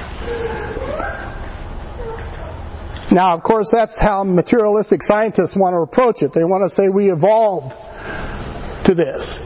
Now, 3.12 3.35
of 3.35 3.43
course, 3.43 3.73
that's 3.73 3.99
how 4.01 4.25
materialistic 4.25 5.03
scientists 5.03 5.57
want 5.57 5.75
to 5.75 5.81
approach 5.81 6.23
it. 6.23 6.33
They 6.33 6.45
want 6.45 6.64
to 6.64 6.71
say 6.71 6.88
we 6.88 7.11
evolved 7.11 7.77
to 8.85 8.95
this. 8.95 9.40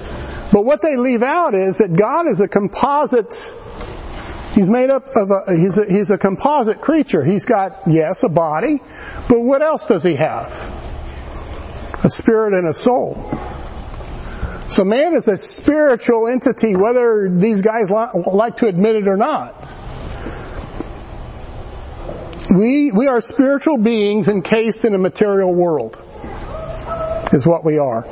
But 0.53 0.65
what 0.65 0.83
they 0.83 0.97
leave 0.97 1.23
out 1.23 1.55
is 1.55 1.79
that 1.79 1.95
God 1.95 2.29
is 2.29 2.41
a 2.41 2.49
composite 2.49 3.35
He's 4.55 4.71
made 4.71 4.89
up 4.89 5.17
of 5.17 5.33
a, 5.33 5.57
he's 5.57 5.77
a, 5.77 5.85
he's 5.85 6.11
a 6.11 6.19
composite 6.19 6.81
creature. 6.81 7.25
He's 7.25 7.45
got, 7.45 7.89
yes, 7.89 8.23
a 8.23 8.29
body, 8.29 8.79
but 9.29 9.41
what 9.41 9.63
else 9.63 9.87
does 9.87 10.05
he 10.05 10.15
have? 10.15 10.53
A 12.05 12.09
spirit 12.09 12.55
and 12.55 12.69
a 12.69 12.75
soul. 12.75 13.15
So 14.69 14.83
man 14.83 15.15
is 15.15 15.29
a 15.29 15.37
spiritual 15.37 16.27
entity, 16.29 16.75
whether 16.75 17.29
these 17.31 17.63
guys 17.63 17.91
like 17.91 18.57
to 18.59 18.67
admit 18.67 18.97
it 18.97 19.07
or 19.07 19.17
not. 19.17 19.73
We, 22.55 22.93
we 22.93 23.09
are 23.09 23.21
spiritual 23.21 23.79
beings 23.79 24.29
encased 24.29 24.85
in 24.85 24.95
a 24.95 24.99
material 24.99 25.55
world, 25.55 25.97
is 27.33 27.47
what 27.47 27.65
we 27.65 27.79
are. 27.79 28.03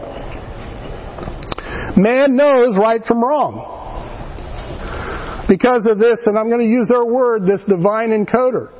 Man 1.96 2.36
knows 2.36 2.76
right 2.76 3.04
from 3.04 3.22
wrong. 3.22 3.68
Because 5.48 5.86
of 5.86 5.98
this, 5.98 6.26
and 6.26 6.38
I'm 6.38 6.48
going 6.48 6.66
to 6.66 6.72
use 6.72 6.90
our 6.90 7.04
word, 7.04 7.46
this 7.46 7.64
divine 7.64 8.10
encoder. 8.10 8.72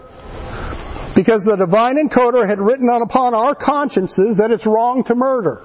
Because 1.14 1.44
the 1.44 1.56
divine 1.56 1.96
encoder 1.96 2.46
had 2.46 2.60
written 2.60 2.88
on 2.88 3.02
upon 3.02 3.34
our 3.34 3.54
consciences 3.54 4.38
that 4.38 4.50
it's 4.50 4.64
wrong 4.64 5.04
to 5.04 5.14
murder. 5.14 5.64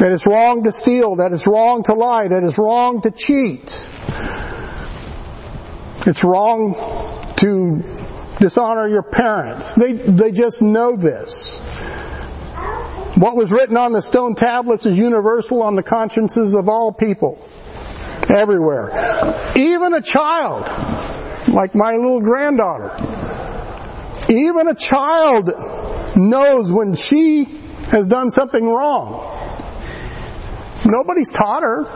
That 0.00 0.12
it's 0.12 0.26
wrong 0.26 0.64
to 0.64 0.72
steal, 0.72 1.16
that 1.16 1.32
it's 1.32 1.46
wrong 1.46 1.82
to 1.82 1.92
lie, 1.92 2.28
that 2.28 2.42
it's 2.42 2.56
wrong 2.56 3.02
to 3.02 3.10
cheat. 3.10 3.88
It's 6.06 6.24
wrong 6.24 6.74
to 7.36 7.82
dishonor 8.38 8.88
your 8.88 9.02
parents. 9.02 9.74
They, 9.74 9.92
they 9.92 10.30
just 10.30 10.62
know 10.62 10.96
this. 10.96 11.58
What 13.18 13.36
was 13.36 13.52
written 13.52 13.76
on 13.76 13.92
the 13.92 14.00
stone 14.00 14.34
tablets 14.36 14.86
is 14.86 14.96
universal 14.96 15.62
on 15.62 15.74
the 15.74 15.82
consciences 15.82 16.54
of 16.54 16.70
all 16.70 16.94
people. 16.94 17.46
Everywhere. 18.30 18.92
Even 19.56 19.92
a 19.92 20.00
child, 20.00 20.66
like 21.48 21.74
my 21.74 21.96
little 21.96 22.22
granddaughter, 22.22 22.96
even 24.32 24.66
a 24.66 24.74
child 24.74 25.50
knows 26.16 26.72
when 26.72 26.94
she 26.94 27.44
has 27.90 28.06
done 28.06 28.30
something 28.30 28.66
wrong. 28.66 29.39
Nobody's 30.86 31.30
taught 31.32 31.62
her. 31.62 31.86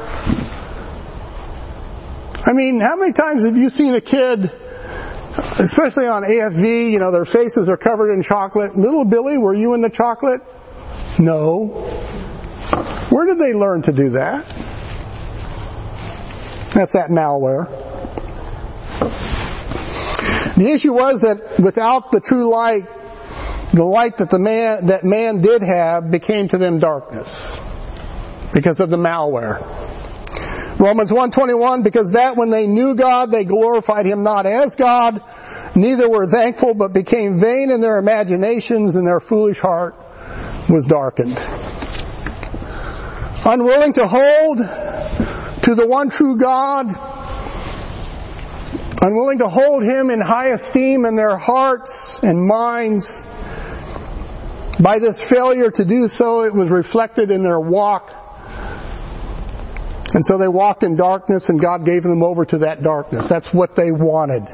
I 2.47 2.53
mean, 2.53 2.81
how 2.81 2.97
many 2.97 3.13
times 3.13 3.45
have 3.45 3.57
you 3.57 3.71
seen 3.71 3.95
a 3.95 4.01
kid 4.01 4.51
especially 5.59 6.07
on 6.07 6.23
AFV, 6.23 6.91
you 6.91 6.99
know, 6.99 7.11
their 7.11 7.25
faces 7.25 7.69
are 7.69 7.77
covered 7.77 8.13
in 8.13 8.23
chocolate. 8.23 8.77
Little 8.77 9.05
Billy, 9.05 9.39
were 9.39 9.55
you 9.55 9.75
in 9.75 9.81
the 9.81 9.91
chocolate? 9.91 10.41
No. 11.19 11.67
Where 13.11 13.27
did 13.27 13.39
they 13.39 13.53
learn 13.53 13.83
to 13.83 13.93
do 13.93 14.11
that? 14.11 14.47
That's 16.73 16.93
that 16.93 17.11
malware. 17.11 17.71
The 20.57 20.71
issue 20.71 20.93
was 20.93 21.21
that 21.21 21.61
without 21.61 22.13
the 22.13 22.21
true 22.21 22.51
light, 22.51 22.87
the 23.73 23.85
light 23.85 24.19
that 24.19 24.31
the 24.31 24.39
man, 24.39 24.87
that 24.87 25.05
man 25.05 25.41
did 25.41 25.63
have 25.63 26.11
became 26.11 26.49
to 26.49 26.59
them 26.59 26.79
darkness. 26.79 27.59
Because 28.55 28.79
of 28.79 28.89
the 28.89 28.97
malware. 28.97 29.61
Romans 30.79 31.13
121, 31.13 31.83
because 31.83 32.13
that 32.13 32.37
when 32.37 32.51
they 32.51 32.67
knew 32.67 32.95
God, 32.95 33.31
they 33.31 33.45
glorified 33.45 34.07
Him 34.07 34.23
not 34.23 34.47
as 34.47 34.77
God, 34.77 35.23
neither 35.75 36.09
were 36.09 36.27
thankful, 36.29 36.75
but 36.75 36.93
became 36.93 37.39
vain 37.39 37.71
in 37.71 37.81
their 37.81 37.99
imaginations, 37.99 38.95
and 38.95 39.07
their 39.07 39.19
foolish 39.19 39.59
heart 39.59 39.97
was 40.69 40.87
darkened. 40.87 41.39
Unwilling 43.45 43.93
to 43.95 44.07
hold 44.07 44.59
to 44.59 45.75
the 45.75 45.87
one 45.87 46.11
true 46.11 46.37
God, 46.37 46.87
unwilling 49.03 49.39
to 49.39 49.49
hold 49.49 49.83
Him 49.83 50.11
in 50.11 50.21
high 50.21 50.51
esteem 50.51 51.05
in 51.05 51.17
their 51.17 51.37
hearts 51.37 52.23
and 52.23 52.47
minds, 52.47 53.27
by 54.81 54.99
this 55.01 55.21
failure 55.21 55.71
to 55.71 55.85
do 55.85 56.09
so, 56.09 56.45
it 56.45 56.55
was 56.55 56.71
reflected 56.71 57.31
in 57.31 57.43
their 57.43 57.61
walk 57.61 58.24
And 60.15 60.25
so 60.25 60.39
they 60.39 60.49
walked 60.49 60.85
in 60.85 60.95
darkness 60.95 61.49
and 61.49 61.61
God 61.61 61.85
gave 61.85 62.05
them 62.05 62.23
over 62.23 62.45
to 62.47 62.59
that 62.59 62.83
darkness. 62.83 63.29
That's 63.29 63.53
what 63.53 63.75
they 63.75 63.91
wanted. 63.91 64.45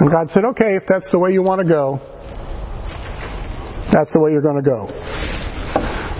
And 0.00 0.10
God 0.10 0.28
said, 0.28 0.44
okay, 0.44 0.76
if 0.76 0.86
that's 0.86 1.10
the 1.10 1.18
way 1.18 1.32
you 1.32 1.42
want 1.42 1.60
to 1.60 1.66
go, 1.66 2.00
that's 3.90 4.12
the 4.12 4.20
way 4.20 4.32
you're 4.32 4.42
going 4.42 4.56
to 4.56 4.62
go. 4.62 4.88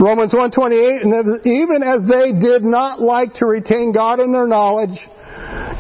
Romans 0.03 0.33
128, 0.35 1.03
and 1.03 1.47
even 1.47 1.83
as 1.83 2.07
they 2.07 2.33
did 2.33 2.65
not 2.65 3.01
like 3.01 3.35
to 3.35 3.47
retain 3.47 3.93
God 3.93 4.21
in 4.21 4.33
their 4.33 4.47
knowledge, 4.47 5.09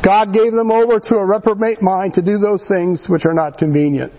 God 0.02 0.32
gave 0.32 0.52
them 0.52 0.70
over 0.70 1.00
to 1.00 1.16
a 1.16 1.24
reprobate 1.24 1.80
mind 1.80 2.14
to 2.14 2.22
do 2.22 2.38
those 2.38 2.68
things 2.68 3.08
which 3.08 3.24
are 3.24 3.34
not 3.34 3.56
convenient. 3.56 4.12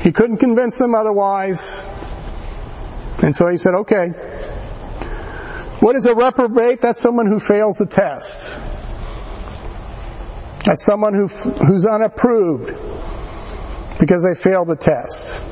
He 0.00 0.10
couldn't 0.10 0.38
convince 0.38 0.78
them 0.78 0.94
otherwise. 0.94 1.82
And 3.22 3.34
so 3.34 3.48
he 3.48 3.56
said, 3.56 3.74
okay. 3.74 4.08
What 5.86 5.94
is 5.94 6.06
a 6.06 6.14
reprobate? 6.14 6.80
That's 6.80 7.00
someone 7.00 7.26
who 7.26 7.38
fails 7.38 7.78
the 7.78 7.86
test. 7.86 8.48
That's 10.64 10.84
someone 10.84 11.14
who, 11.14 11.28
who's 11.28 11.84
unapproved 11.84 12.66
because 14.00 14.24
they 14.24 14.34
failed 14.34 14.66
the 14.66 14.74
test. 14.74 15.44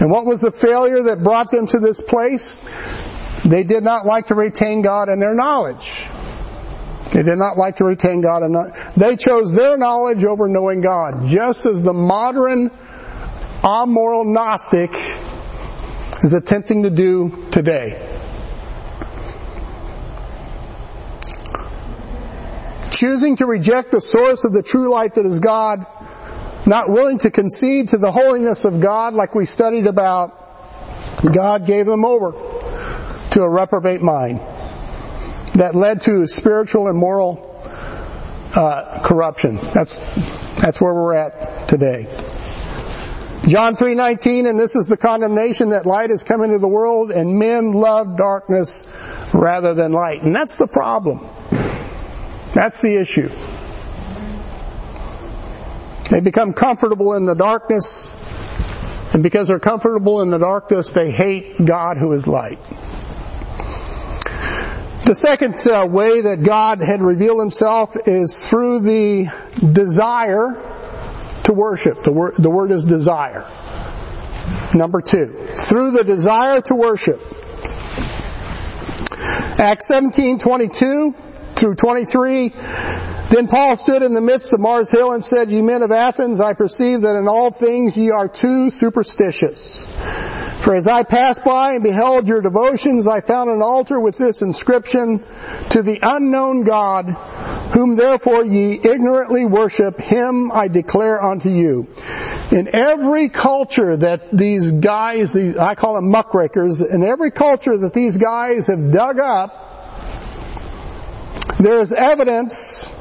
And 0.00 0.08
what 0.08 0.24
was 0.24 0.40
the 0.40 0.52
failure 0.52 1.02
that 1.02 1.24
brought 1.24 1.50
them 1.50 1.66
to 1.66 1.80
this 1.80 2.00
place? 2.00 2.58
They 3.44 3.64
did 3.64 3.82
not 3.82 4.06
like 4.06 4.26
to 4.26 4.36
retain 4.36 4.82
God 4.82 5.08
in 5.08 5.18
their 5.18 5.34
knowledge. 5.34 6.06
They 7.12 7.24
did 7.24 7.36
not 7.36 7.56
like 7.56 7.78
to 7.78 7.84
retain 7.84 8.20
God 8.20 8.44
and 8.44 8.72
they 8.96 9.16
chose 9.16 9.52
their 9.52 9.76
knowledge 9.76 10.22
over 10.22 10.46
knowing 10.46 10.80
God, 10.80 11.26
just 11.26 11.66
as 11.66 11.82
the 11.82 11.92
modern 11.92 12.70
amoral 13.64 14.26
Gnostic 14.26 14.92
is 16.22 16.32
attempting 16.32 16.84
to 16.84 16.90
do 16.90 17.48
today. 17.50 18.13
Choosing 23.04 23.36
to 23.36 23.44
reject 23.44 23.90
the 23.90 24.00
source 24.00 24.44
of 24.44 24.54
the 24.54 24.62
true 24.62 24.88
light 24.88 25.16
that 25.16 25.26
is 25.26 25.38
God, 25.38 25.84
not 26.66 26.88
willing 26.88 27.18
to 27.18 27.30
concede 27.30 27.88
to 27.88 27.98
the 27.98 28.10
holiness 28.10 28.64
of 28.64 28.80
God 28.80 29.12
like 29.12 29.34
we 29.34 29.44
studied 29.44 29.86
about, 29.86 30.32
God 31.20 31.66
gave 31.66 31.84
them 31.84 32.06
over 32.06 32.32
to 33.32 33.42
a 33.42 33.50
reprobate 33.50 34.00
mind 34.00 34.40
that 35.52 35.74
led 35.74 36.00
to 36.02 36.26
spiritual 36.26 36.86
and 36.86 36.96
moral 36.96 37.44
uh, 38.56 39.00
corruption. 39.04 39.56
That's 39.56 39.94
that's 40.56 40.80
where 40.80 40.94
we're 40.94 41.14
at 41.14 41.68
today. 41.68 42.04
John 43.46 43.76
3:19 43.76 44.48
and 44.48 44.58
this 44.58 44.76
is 44.76 44.86
the 44.86 44.96
condemnation 44.96 45.68
that 45.70 45.84
light 45.84 46.08
has 46.08 46.24
come 46.24 46.42
into 46.42 46.58
the 46.58 46.68
world 46.68 47.10
and 47.10 47.38
men 47.38 47.72
love 47.72 48.16
darkness 48.16 48.88
rather 49.34 49.74
than 49.74 49.92
light. 49.92 50.22
And 50.22 50.34
that's 50.34 50.56
the 50.56 50.68
problem. 50.68 51.28
That's 52.54 52.80
the 52.80 52.96
issue. 52.96 53.28
They 56.08 56.20
become 56.20 56.52
comfortable 56.52 57.14
in 57.14 57.26
the 57.26 57.34
darkness 57.34 58.16
and 59.12 59.22
because 59.22 59.48
they're 59.48 59.60
comfortable 59.60 60.22
in 60.22 60.30
the 60.30 60.38
darkness 60.38 60.90
they 60.90 61.10
hate 61.10 61.64
God 61.64 61.96
who 61.96 62.12
is 62.12 62.26
light. 62.26 62.58
The 65.04 65.14
second 65.14 65.64
uh, 65.68 65.86
way 65.86 66.22
that 66.22 66.42
God 66.42 66.82
had 66.82 67.02
revealed 67.02 67.38
himself 67.38 67.94
is 68.06 68.36
through 68.36 68.80
the 68.80 69.26
desire 69.72 70.54
to 71.44 71.52
worship. 71.52 72.02
The 72.02 72.12
word, 72.12 72.34
the 72.38 72.50
word 72.50 72.72
is 72.72 72.84
desire. 72.84 73.44
Number 74.74 75.00
two, 75.00 75.26
through 75.26 75.92
the 75.92 76.04
desire 76.04 76.60
to 76.62 76.74
worship. 76.74 77.20
Acts 79.58 79.86
17, 79.88 80.38
22 80.38 81.14
through 81.56 81.74
23. 81.74 82.52
Then 83.30 83.48
Paul 83.48 83.76
stood 83.76 84.02
in 84.02 84.14
the 84.14 84.20
midst 84.20 84.52
of 84.52 84.60
Mars 84.60 84.90
Hill 84.90 85.12
and 85.12 85.24
said, 85.24 85.50
Ye 85.50 85.62
men 85.62 85.82
of 85.82 85.90
Athens, 85.90 86.40
I 86.40 86.52
perceive 86.52 87.00
that 87.00 87.16
in 87.16 87.26
all 87.26 87.50
things 87.50 87.96
ye 87.96 88.10
are 88.10 88.28
too 88.28 88.70
superstitious. 88.70 89.86
For 90.64 90.74
as 90.74 90.88
I 90.88 91.02
passed 91.02 91.44
by 91.44 91.72
and 91.72 91.82
beheld 91.82 92.28
your 92.28 92.40
devotions, 92.40 93.06
I 93.06 93.20
found 93.20 93.50
an 93.50 93.60
altar 93.60 94.00
with 94.00 94.16
this 94.16 94.40
inscription, 94.40 95.18
To 95.70 95.82
the 95.82 95.98
unknown 96.00 96.64
God, 96.64 97.10
whom 97.74 97.96
therefore 97.96 98.44
ye 98.44 98.74
ignorantly 98.74 99.44
worship, 99.44 100.00
him 100.00 100.52
I 100.52 100.68
declare 100.68 101.22
unto 101.22 101.50
you. 101.50 101.88
In 102.52 102.68
every 102.72 103.30
culture 103.30 103.96
that 103.96 104.28
these 104.32 104.70
guys, 104.70 105.32
these, 105.32 105.56
I 105.56 105.74
call 105.74 105.96
them 105.96 106.10
muckrakers, 106.10 106.80
in 106.80 107.04
every 107.04 107.30
culture 107.30 107.76
that 107.76 107.92
these 107.92 108.16
guys 108.16 108.68
have 108.68 108.92
dug 108.92 109.18
up, 109.18 109.73
there 111.64 111.80
is 111.80 111.92
evidence 111.92 112.92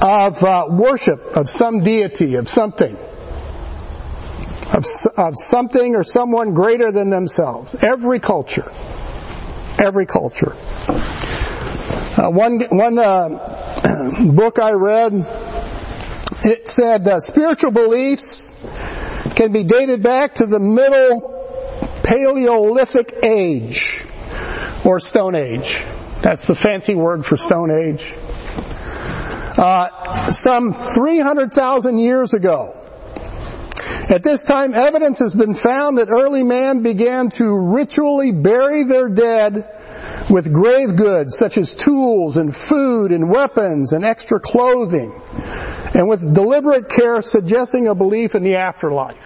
of 0.00 0.42
uh, 0.44 0.66
worship 0.70 1.36
of 1.36 1.48
some 1.48 1.80
deity, 1.80 2.36
of 2.36 2.48
something 2.48 2.96
of, 4.72 4.84
of 5.16 5.34
something 5.36 5.94
or 5.94 6.04
someone 6.04 6.54
greater 6.54 6.92
than 6.92 7.10
themselves. 7.10 7.74
Every 7.82 8.20
culture. 8.20 8.70
Every 9.82 10.06
culture. 10.06 10.52
Uh, 12.16 12.30
one 12.30 12.60
one 12.70 12.98
uh, 12.98 14.30
book 14.32 14.58
I 14.58 14.72
read, 14.72 15.12
it 16.44 16.68
said 16.68 17.06
uh, 17.06 17.20
spiritual 17.20 17.70
beliefs 17.70 18.52
can 19.36 19.52
be 19.52 19.64
dated 19.64 20.02
back 20.02 20.34
to 20.34 20.46
the 20.46 20.58
middle 20.58 21.36
Paleolithic 22.02 23.24
age 23.24 24.04
or 24.84 24.98
Stone 25.00 25.36
Age. 25.36 25.74
That's 26.20 26.46
the 26.46 26.54
fancy 26.54 26.94
word 26.94 27.24
for 27.24 27.36
Stone 27.36 27.70
Age. 27.70 28.12
Uh, 29.56 30.26
some 30.28 30.72
300,000 30.72 31.98
years 31.98 32.32
ago, 32.32 32.74
at 34.10 34.22
this 34.22 34.44
time, 34.44 34.74
evidence 34.74 35.18
has 35.18 35.34
been 35.34 35.54
found 35.54 35.98
that 35.98 36.08
early 36.08 36.42
man 36.42 36.82
began 36.82 37.28
to 37.30 37.44
ritually 37.44 38.32
bury 38.32 38.84
their 38.84 39.08
dead 39.08 39.68
with 40.30 40.52
grave 40.52 40.96
goods 40.96 41.36
such 41.36 41.58
as 41.58 41.74
tools 41.74 42.36
and 42.36 42.54
food 42.54 43.12
and 43.12 43.30
weapons 43.30 43.92
and 43.92 44.04
extra 44.04 44.40
clothing 44.40 45.12
and 45.94 46.08
with 46.08 46.34
deliberate 46.34 46.88
care 46.88 47.20
suggesting 47.20 47.86
a 47.86 47.94
belief 47.94 48.34
in 48.34 48.42
the 48.42 48.56
afterlife. 48.56 49.24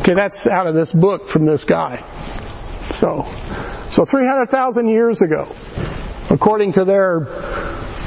Okay, 0.00 0.14
that's 0.14 0.46
out 0.46 0.66
of 0.66 0.74
this 0.74 0.92
book 0.92 1.28
from 1.28 1.44
this 1.44 1.64
guy. 1.64 2.04
So, 2.90 3.26
so 3.90 4.04
300,000 4.04 4.88
years 4.88 5.20
ago, 5.20 5.48
according 6.30 6.74
to 6.74 6.84
their 6.84 7.20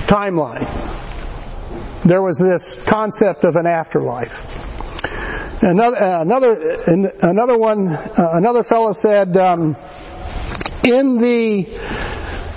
timeline, 0.08 0.68
there 2.04 2.22
was 2.22 2.40
this 2.40 2.82
concept 2.82 3.44
of 3.44 3.56
an 3.56 3.68
afterlife. 3.68 4.68
Another, 5.62 5.98
another, 5.98 6.76
another 7.22 7.58
one, 7.58 7.88
uh, 7.90 8.12
another 8.18 8.64
fellow 8.64 8.94
said, 8.94 9.36
um, 9.36 9.76
in 10.84 11.18
the 11.18 11.66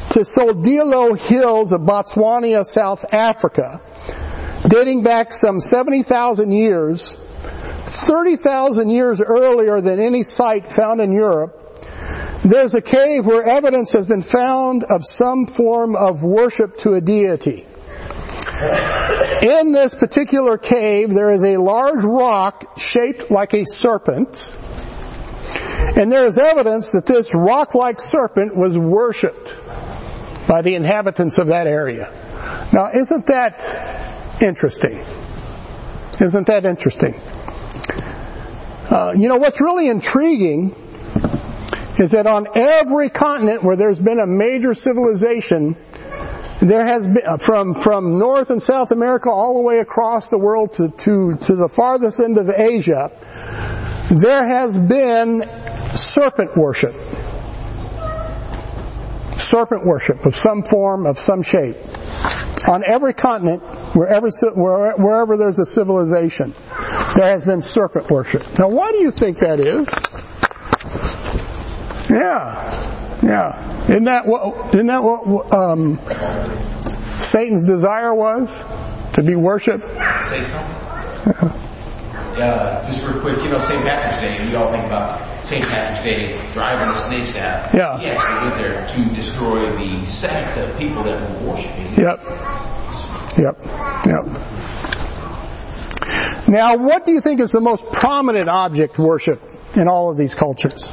Tsodilo 0.09 1.19
Hills 1.19 1.73
of 1.73 1.81
Botswana, 1.81 2.65
South 2.65 3.05
Africa, 3.13 3.81
dating 4.69 5.03
back 5.03 5.33
some 5.33 5.59
70,000 5.59 6.53
years, 6.53 7.17
30,000 7.17 8.91
years 8.91 9.21
earlier 9.21 9.81
than 9.81 9.99
any 9.99 10.23
site 10.23 10.67
found 10.69 11.01
in 11.01 11.13
Europe, 11.13 11.62
there's 12.43 12.75
a 12.75 12.83
cave 12.83 13.25
where 13.27 13.43
evidence 13.49 13.93
has 13.93 14.07
been 14.07 14.23
found 14.23 14.85
of 14.85 15.05
some 15.05 15.47
form 15.47 15.95
of 15.95 16.23
worship 16.25 16.77
to 16.79 16.95
a 16.95 17.01
deity. 17.01 17.67
In 19.43 19.73
this 19.73 19.95
particular 19.95 20.59
cave, 20.59 21.11
there 21.11 21.33
is 21.33 21.45
a 21.45 21.57
large 21.57 22.05
rock 22.05 22.79
shaped 22.79 23.31
like 23.31 23.55
a 23.55 23.65
serpent. 23.65 24.49
And 25.97 26.11
there 26.11 26.25
is 26.25 26.39
evidence 26.39 26.93
that 26.93 27.07
this 27.07 27.29
rock-like 27.35 28.01
serpent 28.01 28.57
was 28.57 28.79
worshipped 28.79 29.57
by 30.49 30.63
the 30.63 30.75
inhabitants 30.75 31.39
of 31.39 31.49
that 31.49 31.67
area. 31.67 32.13
Now, 32.73 32.91
isn't 32.95 33.27
that 33.27 34.43
interesting? 34.43 35.05
Isn't 36.21 36.47
that 36.47 36.65
interesting? 36.65 37.15
Uh, 38.91 39.15
you 39.17 39.29
know, 39.29 39.37
what's 39.37 39.61
really 39.61 39.89
intriguing 39.89 40.75
is 41.99 42.13
that 42.13 42.27
on 42.27 42.47
every 42.55 43.11
continent 43.11 43.63
where 43.63 43.77
there's 43.77 44.01
been 44.01 44.19
a 44.19 44.27
major 44.27 44.75
civilization, 44.75 45.77
there 46.61 46.87
has 46.87 47.07
been, 47.07 47.23
uh, 47.27 47.39
from, 47.39 47.75
from 47.75 48.19
North 48.19 48.51
and 48.51 48.63
South 48.63 48.93
America 48.93 49.31
all 49.31 49.55
the 49.55 49.63
way 49.63 49.79
across 49.79 50.31
the 50.31 50.39
world 50.39 50.75
to, 50.75 50.89
to, 50.91 51.37
to 51.37 51.57
the 51.57 51.69
farthest 51.69 52.21
end 52.21 52.39
of 52.39 52.49
Asia, 52.49 53.11
there 54.11 54.45
has 54.45 54.77
been 54.77 55.49
serpent 55.89 56.57
worship. 56.57 56.95
Serpent 59.37 59.85
worship 59.85 60.25
of 60.25 60.37
some 60.37 60.63
form, 60.63 61.07
of 61.07 61.19
some 61.19 61.43
shape. 61.43 61.77
On 62.69 62.85
every 62.87 63.13
continent, 63.13 63.63
wherever, 63.95 64.29
wherever 64.55 65.37
there's 65.37 65.59
a 65.59 65.65
civilization, 65.65 66.55
there 67.17 67.31
has 67.33 67.45
been 67.45 67.61
serpent 67.61 68.09
worship. 68.09 68.59
Now 68.59 68.69
why 68.69 68.93
do 68.93 68.99
you 68.99 69.11
think 69.11 69.39
that 69.39 69.59
is? 69.59 69.89
Yeah. 72.13 73.19
Yeah. 73.23 73.85
Isn't 73.85 74.05
that 74.05 74.27
what, 74.27 74.75
isn't 74.75 74.87
that 74.87 75.03
what, 75.03 75.53
um, 75.53 75.99
Satan's 77.21 77.67
desire 77.67 78.15
was? 78.15 78.53
To 79.15 79.23
be 79.23 79.37
worshipped? 79.37 79.87
Say 80.27 80.43
something? 80.43 81.63
Yeah, 82.37 82.83
just 82.87 83.07
real 83.07 83.21
quick, 83.21 83.43
you 83.43 83.51
know, 83.51 83.59
St. 83.59 83.85
Patrick's 83.85 84.17
Day, 84.17 84.49
we 84.49 84.57
all 84.57 84.73
think 84.73 84.87
about 84.87 85.45
St. 85.45 85.63
Patrick's 85.63 86.01
Day 86.01 86.53
driving 86.55 86.89
the 86.89 86.97
snakes 86.97 87.39
out. 87.39 87.75
Yeah. 87.75 87.99
He 87.99 88.07
actually 88.09 88.49
went 88.49 88.63
there 88.63 88.87
to 88.87 89.15
destroy 89.15 89.71
the 89.77 90.07
sect 90.07 90.57
of 90.57 90.79
people 90.79 91.03
that 91.05 91.21
were 91.21 91.51
worshiping. 91.51 91.93
Yep. 91.93 92.25
Yep. 93.37 93.59
Yep. 94.07 94.25
Now, 96.49 96.77
what 96.79 97.05
do 97.05 97.13
you 97.13 97.21
think 97.21 97.41
is 97.41 97.53
the 97.53 97.61
most 97.61 97.85
prominent 97.93 98.49
object 98.49 98.99
worship 98.99 99.43
in 99.77 99.89
all 99.89 100.11
of 100.11 100.17
these 100.17 100.35
cultures? 100.35 100.91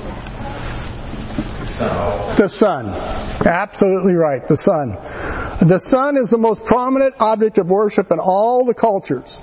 The 1.80 2.50
sun. 2.50 2.88
Absolutely 3.46 4.16
right, 4.16 4.46
the 4.46 4.58
sun. 4.58 4.98
The 5.66 5.80
sun 5.80 6.18
is 6.18 6.30
the 6.30 6.38
most 6.38 6.66
prominent 6.66 7.16
object 7.22 7.58
of 7.58 7.70
worship 7.70 8.12
in 8.12 8.20
all 8.20 8.66
the 8.66 8.74
cultures 8.74 9.42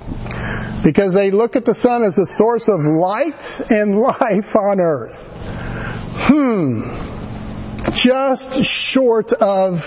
because 0.85 1.14
they 1.14 1.31
look 1.31 1.57
at 1.57 1.64
the 1.64 1.72
sun 1.72 2.03
as 2.03 2.16
the 2.16 2.27
source 2.27 2.68
of 2.68 2.85
light 2.85 3.61
and 3.70 3.99
life 4.20 4.55
on 4.55 4.81
earth. 4.81 5.35
Hmm. 6.18 6.83
Just 7.92 8.64
short 8.64 9.33
of 9.33 9.81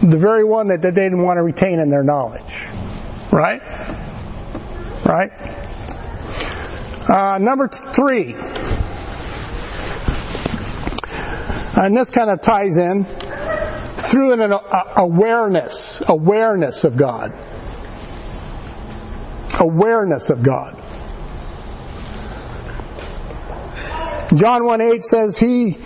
the 0.00 0.18
very 0.18 0.42
one 0.42 0.68
that 0.68 0.82
they 0.82 0.90
didn't 0.90 1.22
want 1.22 1.36
to 1.36 1.42
retain 1.42 1.78
in 1.78 1.90
their 1.90 2.02
knowledge. 2.02 2.68
Right? 3.30 3.62
Right? 5.04 5.32
Uh, 7.08 7.38
number 7.38 7.68
three. 7.68 8.34
And 11.74 11.96
this 11.96 12.10
kind 12.10 12.30
of 12.30 12.40
ties 12.40 12.76
in 12.76 13.04
through 13.04 14.32
an 14.32 14.52
awareness, 14.96 16.02
awareness 16.06 16.84
of 16.84 16.96
God. 16.96 17.32
Awareness 19.58 20.28
of 20.28 20.42
God. 20.42 20.78
John 24.34 24.64
1 24.64 24.80
8 24.80 25.04
says 25.04 25.36
he, 25.36 25.76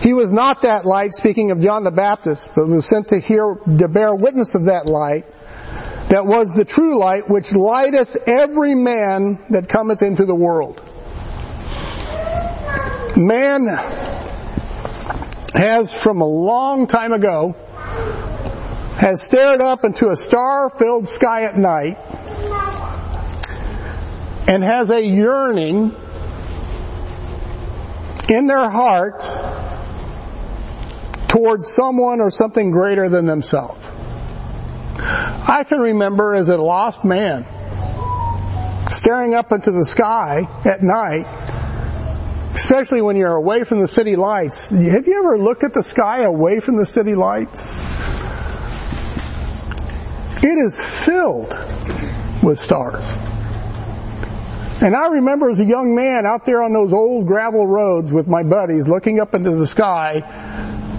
he 0.00 0.12
was 0.14 0.32
not 0.32 0.62
that 0.62 0.84
light, 0.84 1.12
speaking 1.12 1.50
of 1.50 1.60
John 1.60 1.84
the 1.84 1.90
Baptist, 1.90 2.52
but 2.54 2.66
was 2.66 2.86
sent 2.86 3.08
to 3.08 3.18
hear, 3.18 3.54
to 3.54 3.88
bear 3.88 4.14
witness 4.14 4.54
of 4.54 4.64
that 4.66 4.86
light, 4.86 5.26
that 6.08 6.24
was 6.24 6.54
the 6.54 6.64
true 6.64 6.98
light, 6.98 7.28
which 7.28 7.52
lighteth 7.52 8.16
every 8.28 8.74
man 8.74 9.44
that 9.50 9.68
cometh 9.68 10.02
into 10.02 10.24
the 10.24 10.34
world. 10.34 10.80
Man 13.16 13.64
has 15.56 15.94
from 15.94 16.20
a 16.20 16.26
long 16.26 16.86
time 16.86 17.12
ago 17.12 17.56
has 18.98 19.22
stared 19.22 19.60
up 19.60 19.84
into 19.84 20.08
a 20.10 20.16
star-filled 20.16 21.08
sky 21.08 21.44
at 21.44 21.56
night 21.56 21.98
and 24.48 24.62
has 24.62 24.90
a 24.90 25.02
yearning 25.02 25.94
in 28.32 28.46
their 28.46 28.68
heart 28.68 29.22
towards 31.28 31.72
someone 31.72 32.20
or 32.20 32.30
something 32.30 32.70
greater 32.70 33.08
than 33.08 33.26
themselves. 33.26 33.84
I 34.98 35.64
can 35.68 35.78
remember 35.78 36.34
as 36.34 36.48
a 36.48 36.56
lost 36.56 37.04
man 37.04 37.46
staring 38.90 39.34
up 39.34 39.52
into 39.52 39.72
the 39.72 39.84
sky 39.84 40.48
at 40.64 40.82
night, 40.82 41.26
especially 42.66 43.00
when 43.00 43.14
you're 43.14 43.36
away 43.36 43.62
from 43.62 43.78
the 43.78 43.86
city 43.86 44.16
lights. 44.16 44.70
Have 44.70 45.06
you 45.06 45.20
ever 45.20 45.38
looked 45.38 45.62
at 45.62 45.72
the 45.72 45.84
sky 45.84 46.22
away 46.22 46.58
from 46.58 46.76
the 46.76 46.84
city 46.84 47.14
lights? 47.14 47.70
It 50.42 50.58
is 50.58 50.76
filled 50.80 51.54
with 52.42 52.58
stars. 52.58 53.04
And 54.82 54.96
I 54.96 55.06
remember 55.10 55.48
as 55.48 55.60
a 55.60 55.64
young 55.64 55.94
man 55.94 56.26
out 56.26 56.44
there 56.44 56.60
on 56.60 56.72
those 56.72 56.92
old 56.92 57.28
gravel 57.28 57.68
roads 57.68 58.12
with 58.12 58.26
my 58.26 58.42
buddies 58.42 58.88
looking 58.88 59.20
up 59.20 59.36
into 59.36 59.52
the 59.52 59.66
sky 59.68 60.22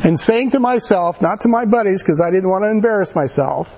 and 0.05 0.17
saying 0.17 0.51
to 0.51 0.61
myself, 0.61 1.21
not 1.21 1.41
to 1.41 1.49
my 1.49 1.65
buddies 1.65 2.01
because 2.01 2.21
I 2.21 2.31
didn't 2.31 2.49
want 2.49 2.63
to 2.63 2.69
embarrass 2.69 3.13
myself, 3.13 3.69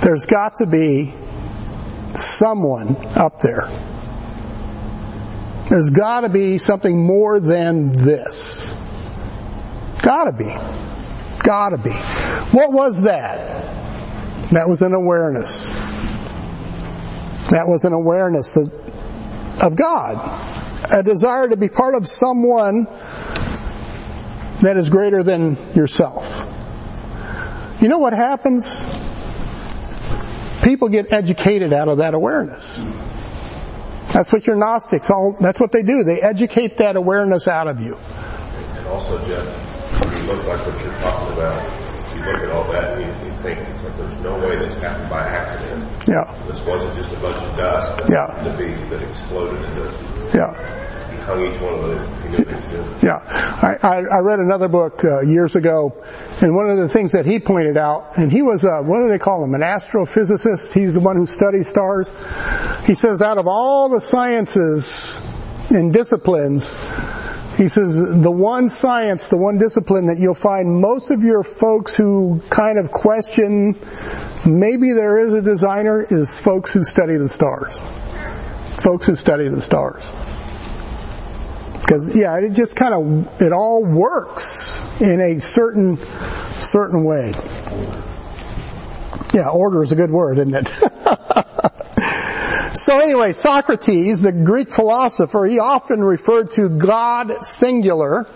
there's 0.00 0.24
got 0.24 0.54
to 0.56 0.66
be 0.66 1.12
someone 2.14 2.96
up 3.18 3.40
there. 3.40 3.91
There's 5.68 5.90
got 5.90 6.20
to 6.20 6.28
be 6.28 6.58
something 6.58 6.98
more 6.98 7.40
than 7.40 7.92
this. 7.92 8.70
Gotta 10.02 10.32
be. 10.32 10.52
Gotta 11.38 11.78
be. 11.78 11.92
What 12.50 12.72
was 12.72 13.04
that? 13.04 13.62
That 14.50 14.68
was 14.68 14.82
an 14.82 14.92
awareness. 14.92 15.72
That 17.50 17.68
was 17.68 17.84
an 17.84 17.92
awareness 17.92 18.56
of 18.56 19.76
God. 19.76 20.40
A 20.90 21.02
desire 21.02 21.48
to 21.48 21.56
be 21.56 21.68
part 21.68 21.94
of 21.94 22.06
someone 22.06 22.86
that 24.60 24.76
is 24.76 24.88
greater 24.88 25.22
than 25.22 25.56
yourself. 25.74 26.28
You 27.80 27.88
know 27.88 27.98
what 27.98 28.12
happens? 28.12 28.84
People 30.62 30.88
get 30.88 31.12
educated 31.12 31.72
out 31.72 31.88
of 31.88 31.98
that 31.98 32.14
awareness. 32.14 32.68
That's 34.12 34.32
what 34.32 34.46
your 34.46 34.56
Gnostics 34.56 35.10
all, 35.10 35.36
that's 35.40 35.58
what 35.58 35.72
they 35.72 35.82
do. 35.82 36.04
They 36.04 36.20
educate 36.20 36.76
that 36.78 36.96
awareness 36.96 37.48
out 37.48 37.68
of 37.68 37.80
you. 37.80 37.96
And 37.96 38.86
also, 38.88 39.18
Jeff, 39.26 39.44
you 40.18 40.24
look 40.26 40.44
like 40.44 40.66
what 40.66 40.84
you're 40.84 40.94
talking 41.00 41.32
about. 41.32 41.88
You 42.16 42.24
look 42.24 42.42
at 42.42 42.50
all 42.50 42.70
that 42.72 43.00
and 43.00 43.22
you, 43.24 43.30
you 43.30 43.36
think 43.36 43.58
it's 43.60 43.84
like 43.84 43.96
there's 43.96 44.20
no 44.20 44.38
way 44.38 44.56
this 44.58 44.74
happened 44.76 45.08
by 45.08 45.20
accident. 45.20 46.06
Yeah. 46.06 46.38
This 46.46 46.60
wasn't 46.60 46.94
just 46.96 47.12
a 47.16 47.20
bunch 47.20 47.42
of 47.42 47.56
dust 47.56 47.98
that, 47.98 48.10
Yeah. 48.10 48.44
that, 48.44 48.58
be, 48.58 48.72
that 48.90 49.02
exploded 49.02 49.62
into 49.62 50.36
Yeah. 50.36 50.81
Each 51.12 51.60
one 51.60 51.74
of 51.74 51.80
those. 51.80 53.02
Yeah, 53.02 53.16
I, 53.16 53.76
I, 53.82 53.96
I 53.96 54.18
read 54.20 54.38
another 54.38 54.68
book 54.68 55.04
uh, 55.04 55.20
years 55.22 55.56
ago, 55.56 56.04
and 56.40 56.54
one 56.54 56.70
of 56.70 56.76
the 56.78 56.88
things 56.88 57.12
that 57.12 57.26
he 57.26 57.38
pointed 57.38 57.76
out, 57.76 58.16
and 58.16 58.30
he 58.30 58.42
was 58.42 58.64
a, 58.64 58.82
what 58.82 59.00
do 59.00 59.08
they 59.08 59.18
call 59.18 59.44
him, 59.44 59.54
an 59.54 59.60
astrophysicist. 59.60 60.72
He's 60.72 60.94
the 60.94 61.00
one 61.00 61.16
who 61.16 61.26
studies 61.26 61.68
stars. 61.68 62.08
He 62.86 62.94
says 62.94 63.20
out 63.20 63.38
of 63.38 63.46
all 63.46 63.88
the 63.88 64.00
sciences 64.00 65.22
and 65.70 65.92
disciplines, 65.92 66.70
he 67.56 67.68
says 67.68 67.94
the 67.94 68.30
one 68.30 68.68
science, 68.68 69.28
the 69.28 69.36
one 69.36 69.58
discipline 69.58 70.06
that 70.06 70.18
you'll 70.18 70.34
find 70.34 70.80
most 70.80 71.10
of 71.10 71.22
your 71.22 71.42
folks 71.42 71.94
who 71.94 72.40
kind 72.48 72.78
of 72.78 72.90
question 72.90 73.76
maybe 74.46 74.92
there 74.92 75.18
is 75.18 75.34
a 75.34 75.42
designer 75.42 76.02
is 76.02 76.38
folks 76.38 76.72
who 76.72 76.82
study 76.82 77.16
the 77.16 77.28
stars. 77.28 77.78
Folks 78.82 79.06
who 79.06 79.16
study 79.16 79.48
the 79.48 79.60
stars. 79.60 80.08
Because 81.82 82.16
yeah, 82.16 82.38
it 82.38 82.52
just 82.52 82.76
kind 82.76 82.94
of 82.94 83.42
it 83.42 83.52
all 83.52 83.84
works 83.84 84.80
in 85.00 85.20
a 85.20 85.40
certain 85.40 85.98
certain 86.58 87.04
way. 87.04 87.32
Yeah, 89.34 89.48
order 89.48 89.82
is 89.82 89.92
a 89.92 89.96
good 89.96 90.10
word, 90.10 90.38
isn't 90.38 90.54
it? 90.54 90.68
so 92.76 92.98
anyway, 92.98 93.32
Socrates, 93.32 94.22
the 94.22 94.32
Greek 94.32 94.72
philosopher, 94.72 95.46
he 95.46 95.58
often 95.58 96.04
referred 96.04 96.50
to 96.52 96.68
God 96.68 97.44
singular 97.44 98.26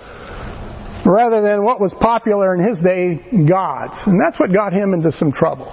rather 1.05 1.41
than 1.41 1.63
what 1.63 1.81
was 1.81 1.95
popular 1.95 2.55
in 2.55 2.61
his 2.61 2.81
day, 2.81 3.15
gods. 3.15 4.07
And 4.07 4.21
that's 4.21 4.39
what 4.39 4.53
got 4.53 4.73
him 4.73 4.93
into 4.93 5.13
some 5.13 5.33
trouble. 5.33 5.73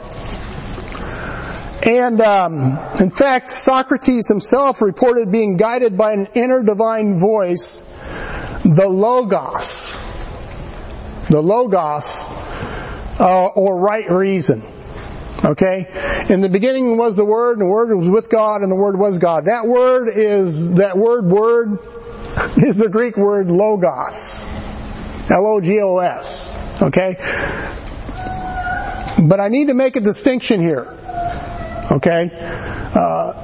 And 1.85 2.21
um, 2.21 2.79
in 2.99 3.09
fact, 3.09 3.51
Socrates 3.51 4.29
himself 4.29 4.81
reported 4.81 5.31
being 5.31 5.57
guided 5.57 5.97
by 5.97 6.13
an 6.13 6.27
inner 6.33 6.63
divine 6.63 7.19
voice, 7.19 7.81
the 8.63 8.87
Logos. 8.87 9.99
The 11.29 11.41
Logos, 11.41 12.21
uh, 13.19 13.47
or 13.55 13.79
right 13.79 14.09
reason. 14.09 14.63
Okay? 15.43 15.87
In 16.29 16.39
the 16.39 16.49
beginning 16.49 16.97
was 16.97 17.15
the 17.17 17.25
Word, 17.25 17.59
and 17.59 17.61
the 17.61 17.71
Word 17.71 17.93
was 17.93 18.07
with 18.07 18.29
God, 18.29 18.61
and 18.61 18.71
the 18.71 18.77
Word 18.77 18.97
was 18.97 19.19
God. 19.19 19.45
That 19.45 19.67
word 19.67 20.07
is, 20.15 20.75
that 20.75 20.97
word, 20.97 21.25
word, 21.25 21.79
is 22.57 22.77
the 22.77 22.87
Greek 22.89 23.17
word 23.17 23.51
logos. 23.51 24.47
L-O-G-O-S. 25.29 26.81
Okay? 26.81 27.15
But 29.27 29.39
I 29.39 29.49
need 29.49 29.67
to 29.67 29.73
make 29.73 29.95
a 29.97 30.01
distinction 30.01 30.61
here. 30.61 30.97
Okay? 31.91 32.29
Uh, 32.33 33.43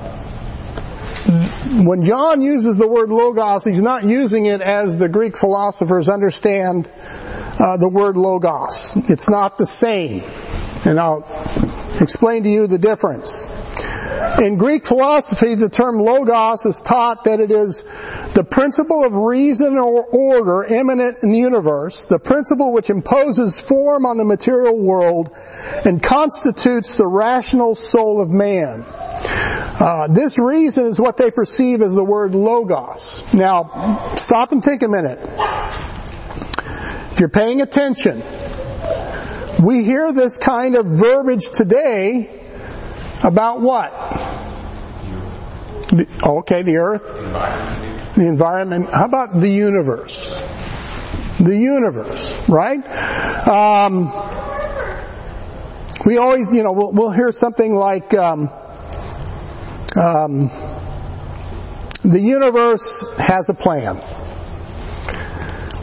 when 1.83 2.03
John 2.03 2.41
uses 2.41 2.75
the 2.77 2.87
word 2.87 3.09
logos, 3.11 3.63
he's 3.63 3.81
not 3.81 4.03
using 4.03 4.45
it 4.45 4.61
as 4.61 4.97
the 4.97 5.07
Greek 5.07 5.37
philosophers 5.37 6.09
understand 6.09 6.89
uh, 7.59 7.77
the 7.77 7.89
word 7.89 8.17
logos. 8.17 8.95
It's 9.09 9.29
not 9.29 9.57
the 9.57 9.65
same. 9.65 10.23
And 10.85 10.99
I'll 10.99 11.25
explain 11.99 12.43
to 12.43 12.49
you 12.49 12.67
the 12.67 12.77
difference. 12.77 13.45
In 14.19 14.57
Greek 14.57 14.85
philosophy, 14.85 15.55
the 15.55 15.69
term 15.69 15.97
logos 15.97 16.65
is 16.65 16.81
taught 16.81 17.23
that 17.23 17.39
it 17.39 17.51
is 17.51 17.83
the 18.33 18.43
principle 18.43 19.05
of 19.05 19.13
reason 19.13 19.77
or 19.77 20.05
order 20.05 20.63
immanent 20.63 21.23
in 21.23 21.31
the 21.31 21.39
universe, 21.39 22.05
the 22.05 22.19
principle 22.19 22.73
which 22.73 22.89
imposes 22.89 23.59
form 23.59 24.05
on 24.05 24.17
the 24.17 24.25
material 24.25 24.77
world 24.77 25.29
and 25.85 26.03
constitutes 26.03 26.97
the 26.97 27.07
rational 27.07 27.75
soul 27.75 28.21
of 28.21 28.29
man. 28.29 28.83
Uh, 28.85 30.07
this 30.09 30.35
reason 30.37 30.85
is 30.85 30.99
what 30.99 31.15
they 31.15 31.31
perceive 31.31 31.81
as 31.81 31.93
the 31.93 32.03
word 32.03 32.35
logos. 32.35 33.23
Now, 33.33 34.13
stop 34.15 34.51
and 34.51 34.61
think 34.63 34.83
a 34.83 34.89
minute. 34.89 35.19
If 37.11 37.19
you're 37.19 37.29
paying 37.29 37.61
attention, 37.61 38.21
we 39.63 39.83
hear 39.83 40.11
this 40.11 40.37
kind 40.37 40.75
of 40.75 40.85
verbiage 40.85 41.49
today 41.49 42.38
about 43.23 43.61
what? 43.61 43.91
The, 45.89 46.07
okay, 46.23 46.61
the 46.61 46.77
earth, 46.77 48.15
the 48.15 48.27
environment. 48.27 48.89
How 48.91 49.05
about 49.05 49.39
the 49.39 49.49
universe? 49.49 50.29
The 51.39 51.57
universe, 51.57 52.47
right? 52.47 52.85
Um, 53.47 54.11
we 56.05 56.17
always, 56.17 56.51
you 56.51 56.63
know, 56.63 56.71
we'll, 56.71 56.91
we'll 56.91 57.11
hear 57.11 57.31
something 57.31 57.73
like, 57.73 58.13
um, 58.13 58.49
um, 59.95 60.49
the 62.03 62.19
universe 62.19 63.03
has 63.17 63.49
a 63.49 63.53
plan. 63.53 64.01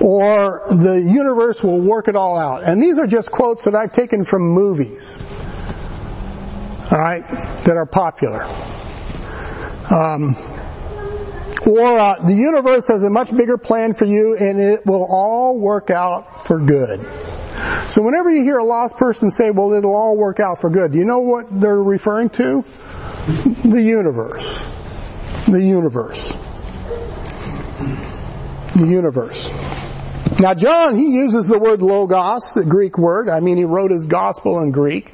Or 0.00 0.62
the 0.70 1.00
universe 1.00 1.62
will 1.62 1.80
work 1.80 2.08
it 2.08 2.16
all 2.16 2.38
out. 2.38 2.62
And 2.64 2.82
these 2.82 2.98
are 2.98 3.06
just 3.06 3.30
quotes 3.30 3.64
that 3.64 3.74
I've 3.74 3.92
taken 3.92 4.24
from 4.24 4.42
movies. 4.42 5.22
Alright? 6.92 7.26
That 7.64 7.76
are 7.76 7.86
popular. 7.86 8.44
Um, 9.92 10.36
or 11.66 11.98
uh, 11.98 12.24
the 12.24 12.34
universe 12.34 12.86
has 12.88 13.02
a 13.02 13.10
much 13.10 13.36
bigger 13.36 13.58
plan 13.58 13.94
for 13.94 14.04
you 14.04 14.36
and 14.36 14.60
it 14.60 14.86
will 14.86 15.04
all 15.08 15.58
work 15.58 15.90
out 15.90 16.46
for 16.46 16.60
good. 16.60 17.04
So 17.88 18.02
whenever 18.02 18.30
you 18.30 18.44
hear 18.44 18.58
a 18.58 18.64
lost 18.64 18.96
person 18.96 19.30
say, 19.30 19.50
well, 19.50 19.72
it'll 19.72 19.96
all 19.96 20.16
work 20.16 20.38
out 20.38 20.60
for 20.60 20.70
good, 20.70 20.94
you 20.94 21.04
know 21.04 21.20
what 21.20 21.46
they're 21.60 21.82
referring 21.82 22.30
to? 22.30 22.62
The 23.64 23.82
universe. 23.82 24.46
The 25.46 25.60
universe. 25.60 26.32
The 28.74 28.86
universe. 28.86 29.52
Now 30.38 30.54
John, 30.54 30.94
he 30.94 31.16
uses 31.16 31.48
the 31.48 31.58
word 31.58 31.82
logos, 31.82 32.52
the 32.54 32.64
Greek 32.64 32.96
word. 32.98 33.28
I 33.28 33.40
mean, 33.40 33.56
he 33.56 33.64
wrote 33.64 33.90
his 33.90 34.06
gospel 34.06 34.60
in 34.60 34.70
Greek. 34.70 35.12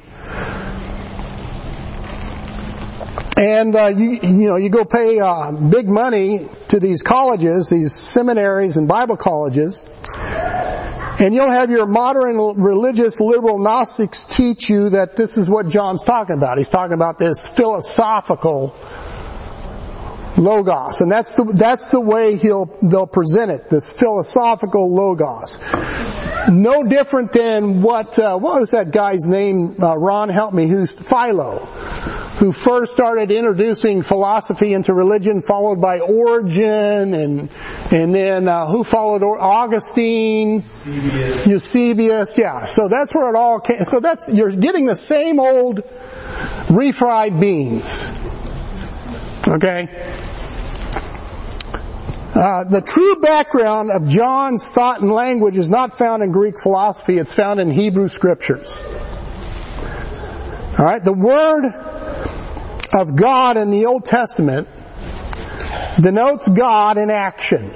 And 3.37 3.75
uh, 3.75 3.87
you, 3.87 4.19
you 4.21 4.49
know, 4.49 4.55
you 4.55 4.69
go 4.69 4.85
pay 4.85 5.19
uh, 5.19 5.51
big 5.51 5.87
money 5.87 6.47
to 6.69 6.79
these 6.79 7.03
colleges, 7.03 7.69
these 7.69 7.93
seminaries 7.93 8.77
and 8.77 8.87
Bible 8.87 9.17
colleges, 9.17 9.85
and 11.19 11.33
you'll 11.33 11.51
have 11.51 11.69
your 11.69 11.85
modern 11.85 12.37
religious 12.37 13.19
liberal 13.19 13.59
Gnostics 13.59 14.23
teach 14.23 14.69
you 14.69 14.89
that 14.89 15.15
this 15.15 15.37
is 15.37 15.47
what 15.47 15.67
John's 15.67 16.03
talking 16.03 16.35
about. 16.35 16.57
He's 16.57 16.69
talking 16.69 16.93
about 16.93 17.17
this 17.17 17.47
philosophical 17.47 18.75
logos, 20.37 21.01
and 21.01 21.11
that's 21.11 21.35
the 21.35 21.43
that's 21.45 21.89
the 21.89 21.99
way 22.01 22.35
he'll 22.35 22.65
they'll 22.81 23.07
present 23.07 23.51
it. 23.51 23.69
This 23.69 23.91
philosophical 23.91 24.93
logos, 24.93 25.59
no 26.49 26.83
different 26.83 27.31
than 27.31 27.81
what 27.81 28.17
uh, 28.19 28.37
what 28.37 28.59
was 28.59 28.71
that 28.71 28.91
guy's 28.91 29.25
name? 29.25 29.75
Uh, 29.81 29.95
Ron, 29.95 30.29
help 30.29 30.53
me. 30.53 30.67
Who's 30.67 30.91
Philo? 30.91 31.59
Who 32.39 32.51
first 32.51 32.91
started 32.91 33.31
introducing 33.31 34.01
philosophy 34.01 34.73
into 34.73 34.93
religion, 34.93 35.43
followed 35.43 35.79
by 35.79 35.99
Origen, 35.99 37.13
and 37.13 37.49
and 37.91 38.13
then 38.13 38.47
uh, 38.47 38.65
who 38.65 38.83
followed 38.83 39.23
Augustine, 39.23 40.63
Eusebius. 40.63 41.47
Eusebius. 41.47 42.35
Yeah. 42.37 42.65
So 42.65 42.87
that's 42.89 43.13
where 43.13 43.29
it 43.29 43.35
all 43.35 43.59
came. 43.59 43.83
So 43.83 43.99
that's 43.99 44.27
you're 44.27 44.51
getting 44.51 44.85
the 44.85 44.95
same 44.95 45.39
old 45.39 45.83
refried 46.67 47.39
beans. 47.39 47.87
Okay? 49.47 49.87
Uh, 52.35 52.63
the 52.63 52.81
true 52.81 53.17
background 53.17 53.91
of 53.91 54.07
John's 54.07 54.67
thought 54.67 55.01
and 55.01 55.11
language 55.11 55.57
is 55.57 55.69
not 55.69 55.97
found 55.97 56.23
in 56.23 56.31
Greek 56.31 56.59
philosophy, 56.59 57.17
it's 57.17 57.33
found 57.33 57.59
in 57.59 57.69
Hebrew 57.69 58.07
scriptures. 58.07 58.81
Alright, 60.79 61.03
the 61.03 61.13
word 61.13 61.65
of 62.97 63.15
God 63.15 63.57
in 63.57 63.69
the 63.69 63.85
Old 63.85 64.05
Testament 64.05 64.67
denotes 66.01 66.47
God 66.47 66.97
in 66.97 67.11
action. 67.11 67.71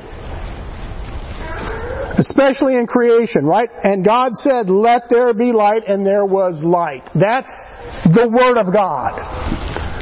Especially 2.18 2.76
in 2.76 2.88
creation, 2.88 3.46
right? 3.46 3.70
And 3.84 4.04
God 4.04 4.36
said, 4.36 4.72
let 4.72 5.08
there 5.10 5.36
be 5.36 5.52
light, 5.52 5.84
and 5.88 6.04
there 6.04 6.26
was 6.26 6.64
light. 6.64 7.06
That's 7.14 7.68
the 8.06 8.28
Word 8.28 8.58
of 8.58 8.74
God 8.74 9.97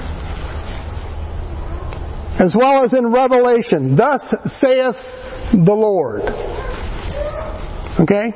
as 2.39 2.55
well 2.55 2.83
as 2.83 2.93
in 2.93 3.07
Revelation. 3.07 3.95
Thus 3.95 4.33
saith 4.45 5.51
the 5.51 5.73
Lord. 5.73 6.23
Okay? 7.99 8.33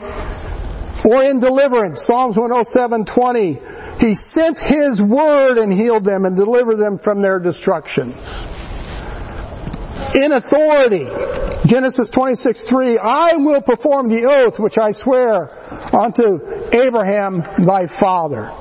Or 1.06 1.24
in 1.24 1.40
deliverance, 1.40 2.06
Psalms 2.06 2.36
107:20, 2.36 4.02
He 4.02 4.16
sent 4.16 4.60
His 4.60 5.02
word 5.02 5.58
and 5.58 5.72
healed 5.72 6.04
them 6.04 6.26
and 6.26 6.36
delivered 6.36 6.78
them 6.78 6.98
from 6.98 7.22
their 7.22 7.40
destructions. 7.40 8.46
In 10.18 10.32
authority, 10.32 11.06
Genesis 11.66 12.10
26:3, 12.10 12.98
I 12.98 13.38
will 13.38 13.62
perform 13.62 14.10
the 14.10 14.26
oath 14.26 14.60
which 14.60 14.78
I 14.78 14.92
swear 14.92 15.52
unto 15.94 16.40
Abraham 16.74 17.44
thy 17.60 17.86
father. 17.86 18.52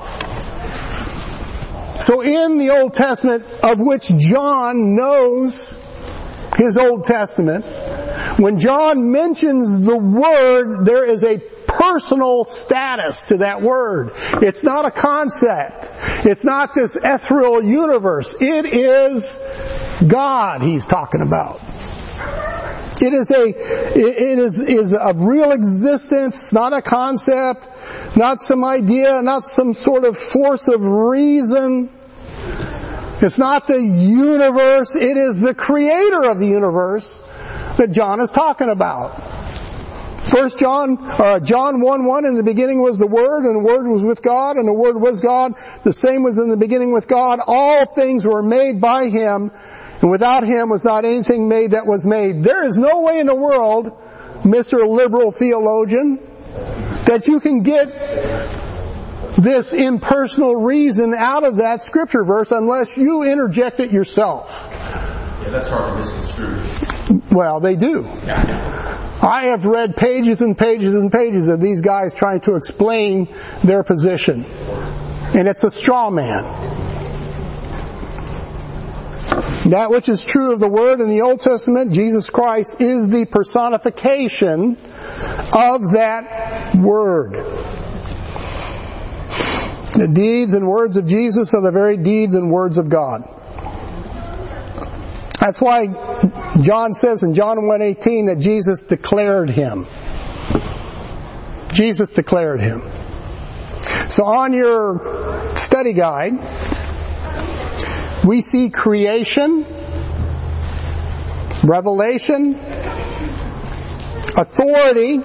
So 1.99 2.21
in 2.21 2.57
the 2.57 2.69
Old 2.79 2.93
Testament, 2.93 3.45
of 3.61 3.79
which 3.79 4.07
John 4.07 4.95
knows 4.95 5.69
his 6.55 6.77
Old 6.77 7.03
Testament, 7.03 7.65
when 8.39 8.57
John 8.57 9.11
mentions 9.11 9.85
the 9.85 9.97
word, 9.97 10.85
there 10.85 11.05
is 11.05 11.25
a 11.25 11.37
personal 11.67 12.45
status 12.45 13.25
to 13.27 13.37
that 13.37 13.61
word. 13.61 14.11
It's 14.41 14.63
not 14.63 14.85
a 14.85 14.91
concept. 14.91 15.91
It's 16.25 16.45
not 16.45 16.73
this 16.73 16.95
ethereal 16.95 17.63
universe. 17.63 18.35
It 18.39 18.65
is 18.65 19.39
God 20.05 20.61
he's 20.61 20.85
talking 20.85 21.21
about. 21.21 21.59
It 23.01 23.13
is 23.13 23.31
a, 23.31 23.47
it 23.47 24.39
is, 24.39 24.57
is 24.57 24.93
of 24.93 25.21
real 25.23 25.51
existence, 25.51 26.53
not 26.53 26.73
a 26.73 26.81
concept, 26.81 27.67
not 28.17 28.39
some 28.39 28.63
idea, 28.65 29.21
not 29.21 29.45
some 29.45 29.73
sort 29.73 30.03
of 30.03 30.17
force 30.17 30.67
of 30.67 30.83
reason. 30.83 31.89
It's 33.21 33.39
not 33.39 33.67
the 33.67 33.81
universe, 33.81 34.95
it 34.95 35.17
is 35.17 35.39
the 35.39 35.53
creator 35.53 36.29
of 36.29 36.39
the 36.39 36.47
universe 36.47 37.21
that 37.77 37.91
John 37.91 38.21
is 38.21 38.29
talking 38.29 38.69
about. 38.69 39.15
First 40.29 40.59
John, 40.59 40.97
uh, 40.99 41.39
John 41.39 41.81
1 41.81 42.05
1, 42.05 42.25
in 42.25 42.35
the 42.35 42.43
beginning 42.43 42.83
was 42.83 42.99
the 42.99 43.07
Word, 43.07 43.45
and 43.45 43.55
the 43.55 43.73
Word 43.73 43.87
was 43.87 44.03
with 44.03 44.21
God, 44.21 44.57
and 44.57 44.67
the 44.67 44.73
Word 44.73 45.01
was 45.01 45.21
God. 45.21 45.53
The 45.83 45.93
same 45.93 46.21
was 46.23 46.37
in 46.37 46.49
the 46.49 46.57
beginning 46.57 46.93
with 46.93 47.07
God. 47.07 47.39
All 47.47 47.85
things 47.87 48.27
were 48.27 48.43
made 48.43 48.79
by 48.79 49.09
Him, 49.09 49.51
and 50.01 50.11
without 50.11 50.43
Him 50.43 50.69
was 50.69 50.85
not 50.85 51.05
anything 51.05 51.47
made 51.47 51.71
that 51.71 51.85
was 51.85 52.05
made. 52.05 52.43
There 52.43 52.63
is 52.63 52.77
no 52.77 53.01
way 53.01 53.19
in 53.19 53.27
the 53.27 53.35
world, 53.35 53.91
Mr. 54.43 54.85
Liberal 54.87 55.31
Theologian, 55.31 56.19
that 57.05 57.27
you 57.27 57.39
can 57.39 57.61
get 57.61 57.87
this 59.37 59.67
impersonal 59.67 60.55
reason 60.55 61.13
out 61.13 61.43
of 61.43 61.57
that 61.57 61.81
scripture 61.81 62.23
verse 62.23 62.51
unless 62.51 62.97
you 62.97 63.23
interject 63.23 63.79
it 63.79 63.91
yourself. 63.91 64.51
Yeah, 64.63 65.49
that's 65.49 65.69
hard 65.69 65.89
to 65.89 65.95
misconstrue. 65.95 66.61
Well, 67.31 67.59
they 67.59 67.75
do. 67.75 68.07
I 69.21 69.47
have 69.51 69.65
read 69.65 69.95
pages 69.95 70.41
and 70.41 70.57
pages 70.57 70.95
and 70.95 71.11
pages 71.11 71.47
of 71.47 71.59
these 71.59 71.81
guys 71.81 72.13
trying 72.13 72.41
to 72.41 72.55
explain 72.55 73.27
their 73.63 73.83
position. 73.83 74.45
And 75.35 75.47
it's 75.47 75.63
a 75.63 75.71
straw 75.71 76.09
man. 76.09 76.43
That 79.69 79.89
which 79.89 80.09
is 80.09 80.23
true 80.23 80.51
of 80.51 80.59
the 80.59 80.67
Word 80.67 81.01
in 81.01 81.09
the 81.09 81.21
Old 81.21 81.39
Testament, 81.39 81.93
Jesus 81.93 82.29
Christ, 82.29 82.81
is 82.81 83.09
the 83.09 83.25
personification 83.25 84.71
of 85.53 85.91
that 85.91 86.75
Word. 86.75 87.33
The 89.93 90.09
deeds 90.11 90.53
and 90.53 90.67
words 90.67 90.97
of 90.97 91.05
Jesus 91.05 91.53
are 91.53 91.61
the 91.61 91.71
very 91.71 91.97
deeds 91.97 92.33
and 92.33 92.49
words 92.49 92.77
of 92.77 92.89
God. 92.89 93.23
That's 95.39 95.61
why 95.61 95.87
John 96.61 96.93
says 96.93 97.23
in 97.23 97.33
John 97.33 97.57
1:18 97.57 98.25
that 98.25 98.39
Jesus 98.39 98.81
declared 98.81 99.49
him. 99.49 99.85
Jesus 101.71 102.09
declared 102.09 102.61
him. 102.61 102.83
So 104.09 104.25
on 104.25 104.53
your 104.53 105.55
study 105.55 105.93
guide, 105.93 106.33
we 108.25 108.41
see 108.41 108.69
creation, 108.69 109.65
revelation, 111.63 112.55
authority, 114.35 115.19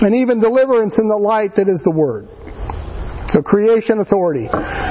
and 0.00 0.14
even 0.14 0.40
deliverance 0.40 0.98
in 0.98 1.06
the 1.06 1.16
light 1.16 1.56
that 1.56 1.68
is 1.68 1.82
the 1.82 1.90
Word. 1.90 2.28
So 3.28 3.42
creation 3.42 3.98
authority. 3.98 4.48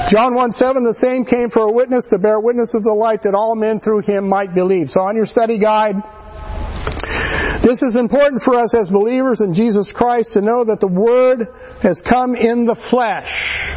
John 0.08 0.34
1 0.34 0.52
7, 0.52 0.84
the 0.84 0.94
same 0.94 1.24
came 1.24 1.50
for 1.50 1.62
a 1.62 1.72
witness 1.72 2.06
to 2.08 2.18
bear 2.18 2.38
witness 2.38 2.74
of 2.74 2.84
the 2.84 2.92
light 2.92 3.22
that 3.22 3.34
all 3.34 3.56
men 3.56 3.80
through 3.80 4.00
him 4.00 4.28
might 4.28 4.54
believe. 4.54 4.90
So 4.90 5.00
on 5.00 5.16
your 5.16 5.26
study 5.26 5.58
guide, 5.58 5.96
this 7.62 7.82
is 7.82 7.96
important 7.96 8.42
for 8.42 8.54
us 8.54 8.74
as 8.74 8.90
believers 8.90 9.40
in 9.40 9.54
Jesus 9.54 9.90
Christ 9.90 10.34
to 10.34 10.40
know 10.40 10.64
that 10.64 10.80
the 10.80 10.86
Word 10.86 11.48
has 11.82 12.00
come 12.00 12.34
in 12.34 12.64
the 12.64 12.76
flesh. 12.76 13.74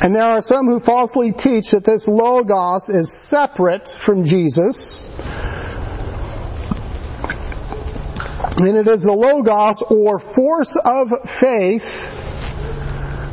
And 0.00 0.14
there 0.14 0.22
are 0.22 0.42
some 0.42 0.66
who 0.66 0.80
falsely 0.80 1.32
teach 1.32 1.70
that 1.70 1.84
this 1.84 2.08
Logos 2.08 2.88
is 2.88 3.12
separate 3.12 3.88
from 3.88 4.24
Jesus. 4.24 5.08
And 8.58 8.76
it 8.76 8.86
is 8.86 9.02
the 9.02 9.12
Logos 9.12 9.82
or 9.82 10.18
force 10.18 10.76
of 10.76 11.12
faith 11.28 12.22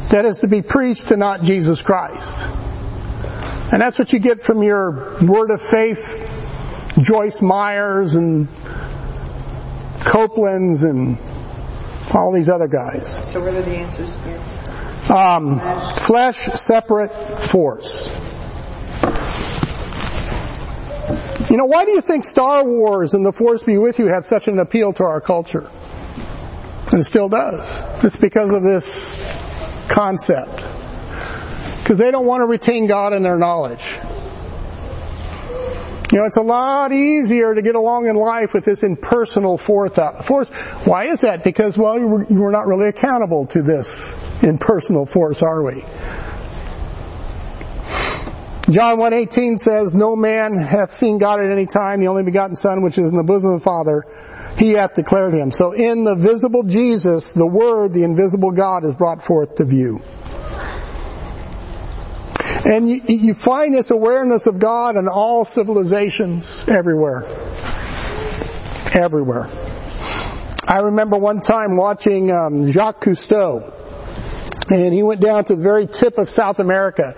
that 0.10 0.26
is 0.26 0.40
to 0.40 0.48
be 0.48 0.62
preached 0.62 1.12
and 1.12 1.20
not 1.20 1.42
Jesus 1.42 1.82
Christ. 1.82 2.30
And 3.72 3.82
that's 3.82 3.98
what 3.98 4.12
you 4.12 4.20
get 4.20 4.42
from 4.42 4.62
your 4.64 5.18
Word 5.22 5.52
of 5.52 5.62
Faith, 5.62 6.20
Joyce 7.00 7.42
Myers 7.42 8.16
and 8.16 8.48
Copeland's 10.02 10.84
and 10.84 11.18
all 12.14 12.34
these 12.34 12.50
other 12.50 12.68
guys. 12.68 13.32
So 13.32 13.40
what 13.40 13.54
are 13.54 13.62
the 13.62 13.78
answers 13.78 14.14
here? 14.26 14.51
Um, 15.12 15.60
flesh, 15.60 16.38
separate, 16.54 17.12
force. 17.40 18.08
You 21.50 21.58
know, 21.58 21.66
why 21.66 21.84
do 21.84 21.92
you 21.92 22.00
think 22.00 22.24
Star 22.24 22.64
Wars 22.64 23.14
and 23.14 23.26
The 23.26 23.34
Force 23.34 23.64
Be 23.64 23.78
With 23.78 24.00
You 24.00 24.08
have 24.08 24.24
such 24.24 24.48
an 24.48 24.58
appeal 24.58 24.94
to 24.94 25.04
our 25.04 25.20
culture? 25.20 25.70
And 26.94 27.06
still 27.06 27.28
does. 27.28 28.06
It's 28.06 28.16
because 28.16 28.52
of 28.52 28.64
this 28.64 29.20
concept. 29.90 30.66
Because 31.80 32.00
they 32.00 32.10
don't 32.12 32.26
want 32.26 32.42
to 32.42 32.48
retain 32.48 32.88
God 32.88 33.12
in 33.12 33.22
their 33.22 33.38
knowledge. 33.38 33.84
You 36.12 36.18
know, 36.18 36.26
it's 36.26 36.38
a 36.38 36.42
lot 36.42 36.92
easier 36.92 37.56
to 37.56 37.62
get 37.62 37.76
along 37.76 38.08
in 38.08 38.18
life 38.18 38.54
with 38.54 38.66
this 38.66 38.84
impersonal 38.84 39.58
force. 39.58 39.98
Uh, 39.98 40.22
force. 40.22 40.50
Why 40.86 41.06
is 41.06 41.22
that? 41.22 41.42
Because, 41.42 41.78
well, 41.78 41.98
we're 42.00 42.52
not 42.52 42.68
really 42.68 42.90
accountable 42.90 43.46
to 43.48 43.62
this 43.62 44.44
impersonal 44.44 45.06
force, 45.06 45.42
are 45.42 45.64
we? 45.64 45.84
John 48.70 49.00
1.18 49.00 49.58
says, 49.58 49.96
No 49.96 50.18
man 50.18 50.58
hath 50.58 50.92
seen 50.92 51.18
God 51.18 51.40
at 51.40 51.50
any 51.50 51.66
time, 51.66 52.02
the 52.02 52.08
only 52.08 52.24
begotten 52.24 52.58
Son, 52.58 52.82
which 52.82 52.98
is 52.98 53.08
in 53.08 53.16
the 53.16 53.24
bosom 53.24 53.52
of 53.54 53.62
the 53.62 53.64
Father, 53.64 54.06
he 54.58 54.72
hath 54.72 54.94
declared 54.96 55.34
him. 55.34 55.52
So 55.52 55.72
in 55.72 56.04
the 56.04 56.16
visible 56.16 56.64
Jesus, 56.64 57.32
the 57.32 57.48
Word, 57.48 57.94
the 57.94 58.04
invisible 58.04 58.52
God, 58.52 58.84
is 58.84 58.96
brought 58.96 59.24
forth 59.24 59.56
to 59.56 59.66
view. 59.66 60.02
And 62.64 62.88
you, 62.88 63.02
you 63.08 63.34
find 63.34 63.74
this 63.74 63.90
awareness 63.90 64.46
of 64.46 64.60
God 64.60 64.96
in 64.96 65.08
all 65.08 65.46
civilizations 65.46 66.66
everywhere. 66.68 67.24
Everywhere. 68.94 69.50
I 70.68 70.80
remember 70.84 71.18
one 71.18 71.40
time 71.40 71.76
watching 71.76 72.32
um, 72.32 72.70
Jacques 72.70 73.02
Cousteau, 73.04 73.74
and 74.70 74.94
he 74.94 75.02
went 75.02 75.22
down 75.22 75.44
to 75.46 75.56
the 75.56 75.64
very 75.64 75.88
tip 75.88 76.20
of 76.20 76.30
South 76.30 76.60
America, 76.60 77.16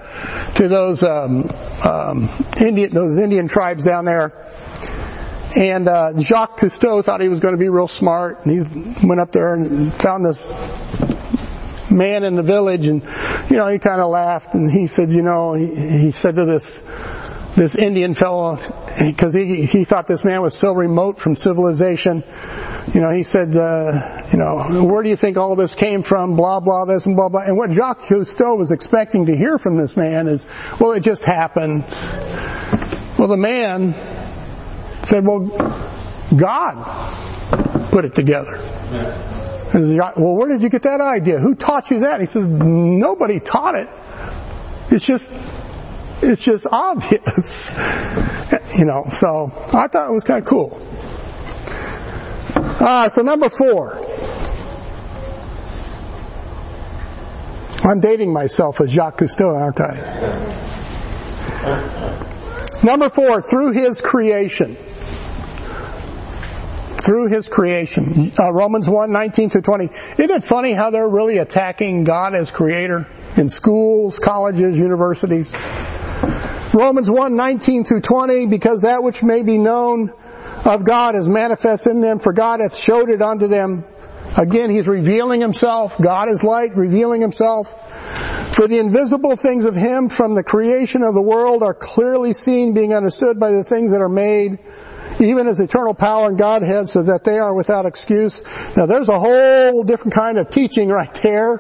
to 0.56 0.68
those 0.70 1.04
um, 1.04 1.50
um, 1.84 2.30
Indian 2.60 2.92
those 2.92 3.18
Indian 3.18 3.48
tribes 3.48 3.84
down 3.84 4.06
there. 4.06 4.32
And 5.58 5.88
uh, 5.88 6.14
Jacques 6.20 6.58
Cousteau 6.58 7.04
thought 7.04 7.22
he 7.22 7.28
was 7.28 7.42
going 7.42 7.54
to 7.54 7.60
be 7.60 7.70
real 7.70 7.88
smart, 7.88 8.46
and 8.46 8.66
he 8.66 9.08
went 9.08 9.20
up 9.20 9.32
there 9.34 9.54
and 9.54 9.94
found 9.94 10.26
this 10.26 10.48
man 11.92 12.24
in 12.24 12.36
the 12.36 12.44
village 12.44 12.88
and, 12.88 13.04
you 13.50 13.58
know, 13.58 13.68
he 13.68 13.80
kind 13.80 14.02
of 14.02 14.10
laughed 14.10 14.54
and 14.54 14.72
he 14.72 14.88
said, 14.88 15.12
you 15.12 15.22
know, 15.22 15.54
he, 15.54 16.00
he 16.00 16.12
said 16.12 16.36
to 16.36 16.46
this, 16.46 16.82
this 17.56 17.76
Indian 17.76 18.14
fellow, 18.16 18.58
because 19.00 19.34
he, 19.34 19.66
he 19.66 19.84
thought 19.84 20.08
this 20.08 20.26
man 20.26 20.42
was 20.42 20.58
so 20.58 20.72
remote 20.72 21.20
from 21.20 21.36
civilization, 21.36 22.24
you 22.94 23.02
know, 23.02 23.12
he 23.12 23.24
said, 23.24 23.56
uh, 23.56 24.24
you 24.32 24.40
know, 24.40 24.84
where 24.86 25.04
do 25.04 25.10
you 25.10 25.16
think 25.16 25.38
all 25.38 25.56
this 25.56 25.76
came 25.76 26.02
from, 26.02 26.36
blah, 26.36 26.60
blah, 26.60 26.86
this 26.86 27.06
and 27.06 27.16
blah, 27.16 27.30
blah. 27.30 27.42
And 27.42 27.58
what 27.58 27.72
Jacques 27.72 28.02
Cousteau 28.02 28.58
was 28.58 28.72
expecting 28.72 29.28
to 29.28 29.36
hear 29.36 29.58
from 29.58 29.78
this 29.78 29.96
man 29.96 30.28
is, 30.28 30.48
well, 30.80 30.94
it 30.94 31.02
just 31.02 31.24
happened. 31.26 31.84
Well, 33.20 33.28
the 33.28 33.38
man 33.38 33.94
said, 35.06 35.24
well, 35.26 35.42
God 36.36 37.90
put 37.92 38.06
it 38.06 38.16
together. 38.16 39.53
Well, 39.74 40.36
where 40.36 40.50
did 40.50 40.62
you 40.62 40.70
get 40.70 40.84
that 40.84 41.02
idea? 41.02 41.40
Who 41.40 41.56
taught 41.56 41.90
you 41.92 42.02
that? 42.02 42.20
He 42.20 42.26
says, 42.28 42.44
nobody 42.44 43.40
taught 43.40 43.76
it. 43.76 43.90
It's 44.92 45.06
just, 45.06 45.32
it's 46.22 46.44
just 46.44 46.68
obvious. 46.72 47.76
you 48.78 48.86
know, 48.86 49.06
so 49.10 49.52
I 49.74 49.88
thought 49.88 50.10
it 50.10 50.14
was 50.14 50.24
kind 50.24 50.42
of 50.42 50.48
cool. 50.48 50.80
Uh, 52.56 53.10
so 53.10 53.22
number 53.22 53.50
four. 53.50 54.00
I'm 57.86 58.00
dating 58.00 58.32
myself 58.32 58.80
as 58.82 58.92
Jacques 58.92 59.18
Cousteau, 59.18 59.54
aren't 59.54 59.82
I? 59.82 60.64
Number 62.84 63.10
four, 63.10 63.42
through 63.42 63.72
his 63.72 64.00
creation 64.00 64.78
through 67.04 67.28
his 67.28 67.48
creation. 67.48 68.32
Uh, 68.40 68.54
Romans 68.54 68.90
1, 68.90 69.12
19 69.12 69.50
through 69.50 69.62
20. 69.62 69.86
Isn't 69.86 70.32
it 70.32 70.44
funny 70.44 70.74
how 70.74 70.90
they're 70.90 71.10
really 71.10 71.38
attacking 71.38 72.06
God 72.06 72.34
as 72.34 72.52
creator 72.52 73.08
in 73.36 73.50
schools, 73.50 74.20
colleges, 74.20 74.78
universities? 74.78 75.54
Romans 76.74 77.10
1, 77.10 77.36
19 77.36 77.84
through 77.84 78.02
20, 78.02 78.48
because 78.48 78.82
that 78.82 79.04
which 79.04 79.22
may 79.22 79.44
be 79.44 79.58
known 79.58 80.14
of 80.66 80.86
God 80.86 81.16
is 81.16 81.28
manifest 81.28 81.88
in 81.88 82.00
them, 82.00 82.20
for 82.20 82.32
God 82.32 82.62
hath 82.62 82.76
showed 82.76 83.10
it 83.10 83.22
unto 83.22 83.48
them. 83.48 83.86
Again, 84.38 84.72
He's 84.72 84.88
revealing 84.88 85.42
Himself. 85.42 85.98
God 86.02 86.30
is 86.30 86.44
light, 86.44 86.76
revealing 86.76 87.22
Himself. 87.22 87.70
For 88.56 88.68
the 88.68 88.80
invisible 88.80 89.36
things 89.36 89.66
of 89.66 89.76
Him 89.76 90.10
from 90.10 90.36
the 90.36 90.44
creation 90.44 91.04
of 91.04 91.14
the 91.14 91.22
world 91.22 91.64
are 91.64 91.74
clearly 91.74 92.34
seen, 92.34 92.74
being 92.74 92.94
understood 92.94 93.40
by 93.40 93.52
the 93.52 93.64
things 93.64 93.92
that 93.92 94.02
are 94.02 94.10
made, 94.10 94.58
even 95.20 95.48
as 95.48 95.60
eternal 95.60 95.94
power 95.94 96.28
and 96.28 96.38
Godhead 96.38 96.88
so 96.88 97.04
that 97.04 97.24
they 97.24 97.40
are 97.40 97.54
without 97.54 97.86
excuse. 97.86 98.44
Now 98.76 98.86
there's 98.86 99.10
a 99.10 99.20
whole 99.20 99.84
different 99.84 100.14
kind 100.14 100.38
of 100.38 100.50
teaching 100.50 100.90
right 100.90 101.14
there 101.22 101.60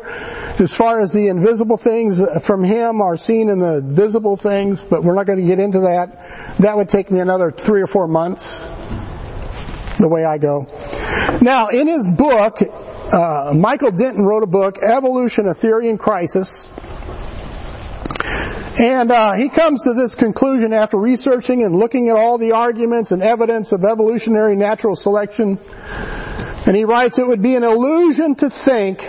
as 0.60 0.74
far 0.74 1.02
as 1.02 1.14
the 1.14 1.28
invisible 1.28 1.78
things 1.78 2.20
from 2.46 2.64
Him 2.64 3.02
are 3.02 3.18
seen 3.18 3.50
in 3.50 3.60
the 3.60 3.82
visible 3.84 4.38
things, 4.38 4.82
but 4.82 5.04
we're 5.04 5.16
not 5.16 5.26
going 5.26 5.40
to 5.40 5.46
get 5.46 5.60
into 5.60 5.82
that. 5.82 6.58
That 6.60 6.78
would 6.78 6.90
take 6.90 7.12
me 7.12 7.20
another 7.20 7.52
three 7.52 7.82
or 7.82 7.88
four 7.88 8.08
months, 8.08 8.44
the 9.98 10.10
way 10.10 10.24
I 10.24 10.38
go. 10.38 10.68
Now 11.42 11.70
in 11.70 11.88
his 11.88 12.08
book, 12.08 12.60
uh, 12.62 13.54
Michael 13.56 13.92
Denton 13.92 14.26
wrote 14.26 14.44
a 14.44 14.48
book, 14.48 14.78
Evolution, 14.82 15.48
a 15.48 15.54
Theory 15.54 15.90
in 15.90 15.98
Crisis. 15.98 16.70
And 18.80 19.12
uh, 19.12 19.34
he 19.34 19.50
comes 19.50 19.84
to 19.84 19.94
this 19.94 20.16
conclusion 20.16 20.74
after 20.74 20.98
researching 20.98 21.62
and 21.62 21.76
looking 21.76 22.10
at 22.10 22.16
all 22.16 22.40
the 22.40 22.54
arguments 22.54 23.12
and 23.12 23.22
evidence 23.22 23.72
of 23.72 23.84
evolutionary 23.84 24.56
natural 24.56 24.96
selection. 24.96 25.60
And 26.66 26.76
he 26.76 26.84
writes, 26.84 27.20
it 27.20 27.28
would 27.28 27.42
be 27.42 27.56
an 27.56 27.64
illusion 27.64 28.36
to 28.36 28.50
think 28.50 29.00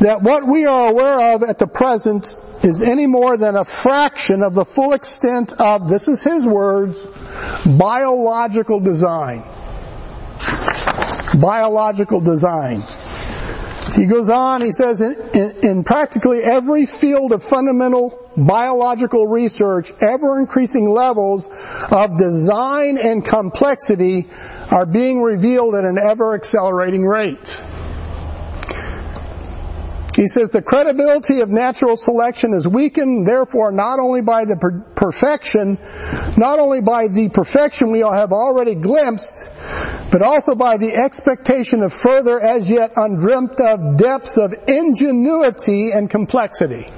that 0.00 0.20
what 0.22 0.46
we 0.46 0.66
are 0.66 0.90
aware 0.90 1.34
of 1.34 1.42
at 1.42 1.58
the 1.58 1.66
present 1.66 2.36
is 2.62 2.80
any 2.82 3.06
more 3.06 3.36
than 3.36 3.56
a 3.56 3.64
fraction 3.64 4.42
of 4.42 4.54
the 4.54 4.64
full 4.64 4.92
extent 4.92 5.54
of, 5.58 5.88
this 5.88 6.06
is 6.06 6.22
his 6.22 6.46
words, 6.46 7.00
biological 7.66 8.78
design. 8.78 9.42
Biological 11.40 12.20
design. 12.20 12.82
He 13.96 14.06
goes 14.06 14.28
on, 14.28 14.60
he 14.60 14.70
says, 14.70 15.00
in, 15.00 15.16
in, 15.34 15.68
in, 15.68 15.84
practically 15.84 16.40
every 16.44 16.86
field 16.86 17.32
of 17.32 17.42
fundamental 17.42 18.27
biological 18.46 19.26
research, 19.26 19.92
ever 20.00 20.38
increasing 20.38 20.88
levels 20.88 21.48
of 21.90 22.18
design 22.18 22.98
and 22.98 23.24
complexity 23.24 24.26
are 24.70 24.86
being 24.86 25.22
revealed 25.22 25.74
at 25.74 25.84
an 25.84 25.98
ever 25.98 26.34
accelerating 26.34 27.04
rate. 27.04 27.60
He 30.18 30.26
says 30.26 30.50
the 30.50 30.62
credibility 30.62 31.42
of 31.42 31.48
natural 31.48 31.96
selection 31.96 32.52
is 32.52 32.66
weakened, 32.66 33.24
therefore, 33.24 33.70
not 33.70 34.00
only 34.00 34.20
by 34.20 34.46
the 34.46 34.56
per- 34.56 34.80
perfection, 34.96 35.78
not 36.36 36.58
only 36.58 36.80
by 36.80 37.06
the 37.06 37.28
perfection 37.28 37.92
we 37.92 38.02
all 38.02 38.12
have 38.12 38.32
already 38.32 38.74
glimpsed, 38.74 39.48
but 40.10 40.20
also 40.20 40.56
by 40.56 40.76
the 40.76 40.92
expectation 40.92 41.84
of 41.84 41.92
further, 41.92 42.40
as 42.40 42.68
yet 42.68 42.94
undreamt 42.96 43.60
of 43.60 43.96
depths 43.96 44.38
of 44.38 44.54
ingenuity 44.66 45.92
and 45.92 46.10
complexity. 46.10 46.90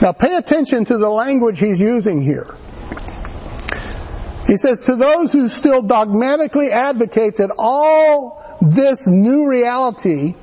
Now 0.00 0.12
pay 0.12 0.34
attention 0.34 0.84
to 0.86 0.98
the 0.98 1.08
language 1.08 1.58
he's 1.58 1.80
using 1.80 2.22
here. 2.22 2.54
He 4.46 4.56
says, 4.58 4.80
to 4.86 4.96
those 4.96 5.32
who 5.32 5.48
still 5.48 5.82
dogmatically 5.82 6.70
advocate 6.70 7.36
that 7.36 7.54
all 7.56 8.58
this 8.60 9.06
new 9.06 9.48
reality 9.48 10.34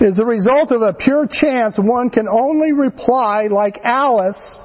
is 0.00 0.16
the 0.16 0.26
result 0.26 0.72
of 0.72 0.82
a 0.82 0.92
pure 0.92 1.26
chance, 1.26 1.78
one 1.78 2.10
can 2.10 2.28
only 2.28 2.72
reply 2.72 3.46
like 3.46 3.80
Alice, 3.84 4.60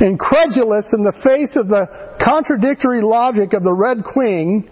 incredulous 0.00 0.94
in 0.94 1.02
the 1.04 1.12
face 1.12 1.56
of 1.56 1.68
the 1.68 1.86
contradictory 2.18 3.02
logic 3.02 3.52
of 3.52 3.62
the 3.62 3.72
Red 3.72 4.04
Queen, 4.04 4.70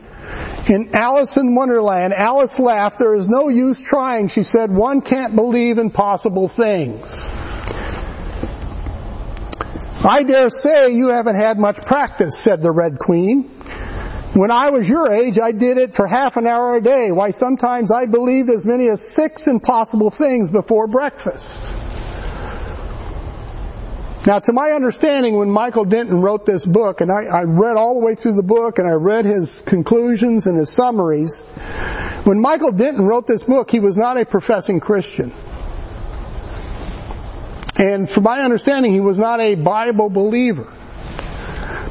in 0.70 0.94
Alice 0.94 1.36
in 1.36 1.54
Wonderland, 1.54 2.14
Alice 2.14 2.58
laughed, 2.58 2.98
there 2.98 3.14
is 3.14 3.28
no 3.28 3.48
use 3.48 3.80
trying, 3.80 4.28
she 4.28 4.42
said, 4.42 4.72
one 4.72 5.02
can't 5.02 5.36
believe 5.36 5.76
impossible 5.76 6.48
things. 6.48 7.30
I 10.06 10.22
dare 10.22 10.50
say 10.50 10.90
you 10.92 11.08
haven't 11.08 11.36
had 11.36 11.58
much 11.58 11.80
practice, 11.86 12.38
said 12.38 12.60
the 12.60 12.70
Red 12.70 12.98
Queen. 12.98 13.44
When 14.34 14.50
I 14.50 14.68
was 14.68 14.86
your 14.86 15.10
age, 15.10 15.38
I 15.38 15.52
did 15.52 15.78
it 15.78 15.94
for 15.94 16.06
half 16.06 16.36
an 16.36 16.46
hour 16.46 16.76
a 16.76 16.82
day. 16.82 17.10
Why, 17.10 17.30
sometimes 17.30 17.90
I 17.90 18.06
believed 18.06 18.50
as 18.50 18.66
many 18.66 18.88
as 18.90 19.00
six 19.00 19.46
impossible 19.46 20.10
things 20.10 20.50
before 20.50 20.88
breakfast. 20.88 21.72
Now, 24.26 24.40
to 24.40 24.52
my 24.52 24.70
understanding, 24.70 25.38
when 25.38 25.50
Michael 25.50 25.84
Denton 25.84 26.20
wrote 26.20 26.44
this 26.44 26.66
book, 26.66 27.00
and 27.00 27.10
I, 27.10 27.24
I, 27.24 27.42
read 27.42 27.76
all 27.76 28.00
the 28.00 28.04
way 28.04 28.14
through 28.14 28.36
the 28.36 28.42
book, 28.42 28.78
and 28.78 28.88
I 28.88 28.92
read 28.92 29.24
his 29.24 29.62
conclusions 29.62 30.46
and 30.46 30.58
his 30.58 30.72
summaries, 30.74 31.42
when 32.24 32.40
Michael 32.40 32.72
Denton 32.72 33.04
wrote 33.04 33.26
this 33.26 33.42
book, 33.42 33.70
he 33.70 33.80
was 33.80 33.96
not 33.96 34.20
a 34.20 34.24
professing 34.24 34.80
Christian. 34.80 35.32
And 37.76 38.08
from 38.08 38.24
my 38.24 38.40
understanding, 38.40 38.92
he 38.92 39.00
was 39.00 39.18
not 39.18 39.40
a 39.40 39.54
Bible 39.56 40.08
believer. 40.08 40.72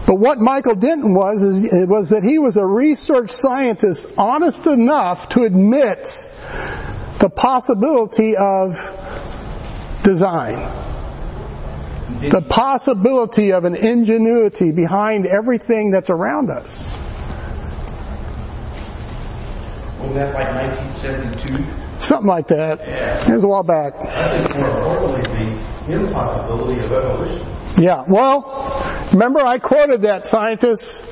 But 0.05 0.15
what 0.15 0.39
Michael 0.39 0.75
Denton 0.75 1.13
was, 1.13 1.41
is, 1.41 1.87
was 1.87 2.09
that 2.09 2.23
he 2.23 2.37
was 2.37 2.57
a 2.57 2.65
research 2.65 3.31
scientist 3.31 4.13
honest 4.17 4.67
enough 4.67 5.29
to 5.29 5.43
admit 5.43 6.03
the 7.19 7.29
possibility 7.29 8.35
of 8.35 8.75
design. 10.03 10.71
The 12.21 12.41
possibility 12.47 13.51
of 13.51 13.65
an 13.65 13.75
ingenuity 13.75 14.71
behind 14.71 15.25
everything 15.25 15.91
that's 15.91 16.09
around 16.09 16.49
us. 16.49 16.77
Wasn't 20.03 20.15
that 20.15 20.33
like 20.33 20.53
1972? 20.93 22.01
Something 22.01 22.27
like 22.27 22.47
that. 22.47 22.79
Yeah. 22.79 23.29
It 23.29 23.33
was 23.33 23.43
a 23.43 23.47
while 23.47 23.63
back. 23.63 23.93
I 24.03 24.37
think 24.37 24.57
more 24.57 24.67
importantly, 24.67 25.63
the 25.87 26.05
impossibility 26.05 26.83
of 26.83 26.91
evolution. 26.91 27.47
Yeah, 27.81 28.03
well, 28.05 29.07
remember 29.13 29.39
I 29.39 29.59
quoted 29.59 30.01
that 30.01 30.25
scientist, 30.25 31.07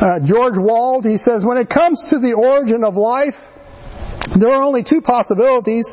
uh, 0.00 0.20
George 0.20 0.56
Wald. 0.56 1.04
He 1.04 1.18
says, 1.18 1.44
when 1.44 1.58
it 1.58 1.68
comes 1.68 2.10
to 2.10 2.20
the 2.20 2.34
origin 2.34 2.84
of 2.84 2.96
life, 2.96 3.48
there 4.36 4.52
are 4.52 4.62
only 4.62 4.84
two 4.84 5.00
possibilities, 5.00 5.92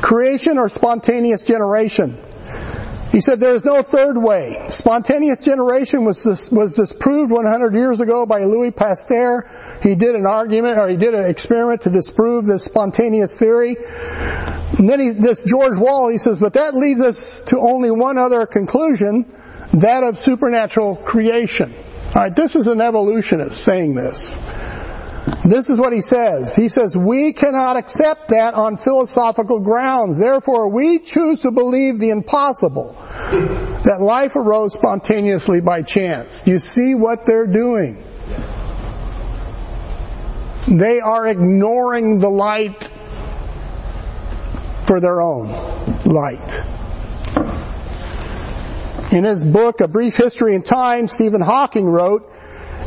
creation 0.00 0.58
or 0.58 0.68
spontaneous 0.68 1.42
generation. 1.42 2.16
He 3.12 3.20
said 3.20 3.40
there 3.40 3.54
is 3.54 3.62
no 3.62 3.82
third 3.82 4.16
way. 4.16 4.56
Spontaneous 4.70 5.40
generation 5.40 6.06
was 6.06 6.24
dis- 6.24 6.50
was 6.50 6.72
disproved 6.72 7.30
100 7.30 7.74
years 7.74 8.00
ago 8.00 8.24
by 8.24 8.44
Louis 8.44 8.70
Pasteur. 8.70 9.46
He 9.82 9.94
did 9.94 10.14
an 10.14 10.26
argument 10.26 10.78
or 10.78 10.88
he 10.88 10.96
did 10.96 11.12
an 11.12 11.28
experiment 11.28 11.82
to 11.82 11.90
disprove 11.90 12.46
this 12.46 12.64
spontaneous 12.64 13.38
theory. 13.38 13.76
And 14.78 14.88
then 14.88 14.98
he, 14.98 15.10
this 15.10 15.44
George 15.44 15.76
Wald, 15.76 16.12
he 16.12 16.16
says, 16.16 16.40
but 16.40 16.54
that 16.54 16.74
leads 16.74 17.02
us 17.02 17.42
to 17.42 17.58
only 17.60 17.90
one 17.90 18.16
other 18.16 18.46
conclusion, 18.46 19.30
that 19.74 20.04
of 20.04 20.18
supernatural 20.18 20.96
creation. 20.96 21.74
Alright, 22.16 22.34
this 22.34 22.56
is 22.56 22.66
an 22.66 22.80
evolutionist 22.80 23.62
saying 23.62 23.94
this. 23.94 24.36
This 25.44 25.68
is 25.68 25.78
what 25.78 25.92
he 25.92 26.00
says. 26.00 26.54
He 26.54 26.68
says, 26.68 26.96
we 26.96 27.32
cannot 27.32 27.76
accept 27.76 28.28
that 28.28 28.54
on 28.54 28.76
philosophical 28.76 29.60
grounds. 29.60 30.18
Therefore, 30.18 30.68
we 30.68 30.98
choose 30.98 31.40
to 31.40 31.50
believe 31.50 31.98
the 31.98 32.10
impossible. 32.10 32.96
That 33.84 33.98
life 34.00 34.34
arose 34.36 34.72
spontaneously 34.72 35.60
by 35.60 35.82
chance. 35.82 36.46
You 36.46 36.58
see 36.58 36.94
what 36.94 37.26
they're 37.26 37.46
doing. 37.46 38.04
They 40.68 41.00
are 41.00 41.26
ignoring 41.26 42.18
the 42.18 42.28
light 42.28 42.84
for 44.86 45.00
their 45.00 45.20
own 45.20 45.48
light. 46.04 46.62
In 49.12 49.24
his 49.24 49.44
book, 49.44 49.80
A 49.80 49.88
Brief 49.88 50.16
History 50.16 50.54
in 50.54 50.62
Time, 50.62 51.06
Stephen 51.06 51.40
Hawking 51.40 51.86
wrote, 51.86 52.32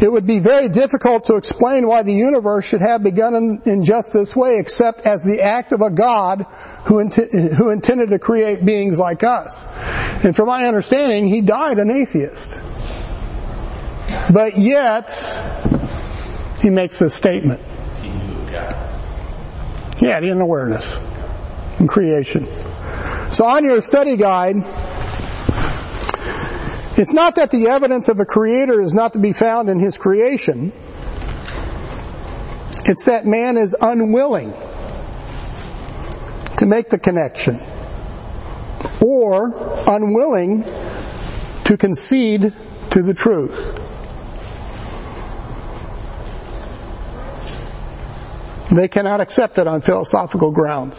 it 0.02 0.12
would 0.12 0.28
be 0.28 0.40
very 0.40 0.70
difficult 0.70 1.26
to 1.26 1.36
explain 1.36 1.88
why 1.88 2.04
the 2.04 2.14
universe 2.14 2.66
should 2.66 2.82
have 2.82 3.04
begun 3.04 3.36
in, 3.36 3.62
in 3.66 3.84
just 3.84 4.12
this 4.12 4.36
way 4.36 4.58
except 4.58 5.08
as 5.08 5.24
the 5.24 5.42
act 5.42 5.72
of 5.72 5.82
a 5.82 5.90
God 5.90 6.46
who, 6.86 7.00
int- 7.00 7.16
who 7.16 7.70
intended 7.70 8.10
to 8.10 8.20
create 8.20 8.64
beings 8.64 9.00
like 9.00 9.24
us. 9.24 9.66
And 10.24 10.36
from 10.36 10.48
my 10.48 10.66
understanding, 10.68 11.26
he 11.26 11.42
died 11.42 11.80
an 11.80 11.90
atheist. 11.90 12.62
But 14.32 14.58
yet, 14.58 15.12
he 16.62 16.70
makes 16.70 17.00
this 17.00 17.14
statement. 17.14 17.62
He 19.98 20.10
had 20.10 20.24
an 20.24 20.42
awareness 20.42 20.90
in 21.80 21.88
creation. 21.88 22.48
So 23.32 23.46
on 23.46 23.64
your 23.64 23.82
study 23.82 24.18
guide, 24.18 24.56
it's 26.98 27.12
not 27.12 27.36
that 27.36 27.52
the 27.52 27.68
evidence 27.68 28.08
of 28.08 28.20
a 28.20 28.26
creator 28.26 28.80
is 28.80 28.94
not 28.94 29.14
to 29.14 29.20
be 29.20 29.34
found 29.34 29.70
in 29.70 29.80
his 29.80 29.98
creation. 29.98 30.72
It's 32.86 33.06
that 33.06 33.26
man 33.26 33.58
is 33.58 33.76
unwilling 33.80 34.54
to 36.58 36.66
make 36.66 36.90
the 36.90 37.00
connection 37.00 37.60
or 39.06 39.52
unwilling 39.88 40.64
to 41.66 41.78
concede 41.78 42.54
to 42.92 43.02
the 43.02 43.14
truth. 43.14 43.82
They 48.72 48.88
cannot 48.88 49.20
accept 49.20 49.58
it 49.58 49.68
on 49.68 49.82
philosophical 49.82 50.52
grounds. 50.52 50.98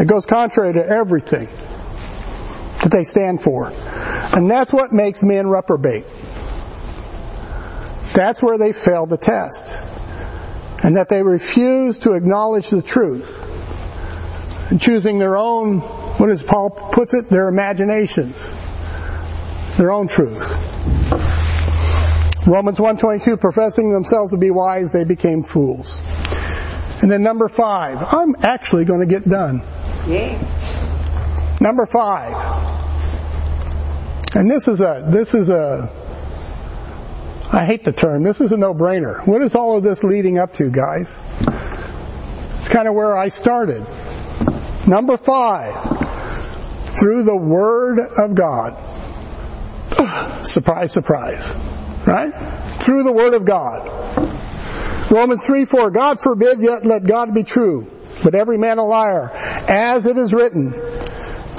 It 0.00 0.08
goes 0.08 0.26
contrary 0.26 0.72
to 0.72 0.84
everything 0.84 1.48
that 2.82 2.90
they 2.90 3.04
stand 3.04 3.42
for. 3.42 3.72
And 3.72 4.50
that's 4.50 4.72
what 4.72 4.92
makes 4.92 5.22
men 5.22 5.46
reprobate. 5.46 6.04
That's 8.12 8.42
where 8.42 8.58
they 8.58 8.72
fail 8.72 9.06
the 9.06 9.16
test. 9.16 9.74
And 10.84 10.96
that 10.96 11.08
they 11.08 11.22
refuse 11.22 11.98
to 11.98 12.12
acknowledge 12.12 12.70
the 12.70 12.82
truth. 12.82 13.38
And 14.70 14.80
choosing 14.80 15.18
their 15.18 15.36
own, 15.36 15.78
what 15.78 16.26
does 16.26 16.42
Paul 16.42 16.70
puts 16.70 17.14
it, 17.14 17.28
their 17.28 17.48
imaginations. 17.48 18.44
Their 19.76 19.92
own 19.92 20.08
truth. 20.08 20.40
Romans 22.46 22.80
122, 22.80 23.36
professing 23.36 23.92
themselves 23.92 24.32
to 24.32 24.36
be 24.36 24.50
wise, 24.50 24.90
they 24.90 25.04
became 25.04 25.44
fools. 25.44 26.00
And 27.00 27.10
then 27.10 27.22
number 27.22 27.48
five, 27.48 27.98
I'm 28.00 28.34
actually 28.42 28.84
going 28.84 29.00
to 29.00 29.06
get 29.06 29.28
done. 29.28 29.62
Yeah. 30.08 31.01
Number 31.62 31.86
five. 31.86 32.34
And 34.34 34.50
this 34.50 34.66
is 34.66 34.80
a, 34.80 35.04
this 35.06 35.32
is 35.32 35.48
a, 35.48 35.92
I 37.52 37.64
hate 37.66 37.84
the 37.84 37.92
term, 37.92 38.24
this 38.24 38.40
is 38.40 38.50
a 38.50 38.56
no-brainer. 38.56 39.24
What 39.28 39.42
is 39.42 39.54
all 39.54 39.78
of 39.78 39.84
this 39.84 40.02
leading 40.02 40.38
up 40.38 40.54
to, 40.54 40.70
guys? 40.70 41.20
It's 42.56 42.68
kind 42.68 42.88
of 42.88 42.94
where 42.94 43.16
I 43.16 43.28
started. 43.28 43.86
Number 44.88 45.16
five. 45.16 45.72
Through 46.98 47.22
the 47.22 47.36
Word 47.36 48.00
of 48.00 48.34
God. 48.34 48.74
surprise, 50.44 50.90
surprise. 50.90 51.48
Right? 52.04 52.32
Through 52.82 53.04
the 53.04 53.12
Word 53.12 53.34
of 53.34 53.44
God. 53.44 55.12
Romans 55.12 55.44
3, 55.44 55.64
4, 55.64 55.92
God 55.92 56.20
forbid, 56.20 56.60
yet 56.60 56.84
let 56.84 57.04
God 57.04 57.32
be 57.34 57.44
true, 57.44 57.86
but 58.24 58.34
every 58.34 58.58
man 58.58 58.78
a 58.78 58.84
liar, 58.84 59.30
as 59.32 60.06
it 60.06 60.18
is 60.18 60.32
written, 60.32 60.72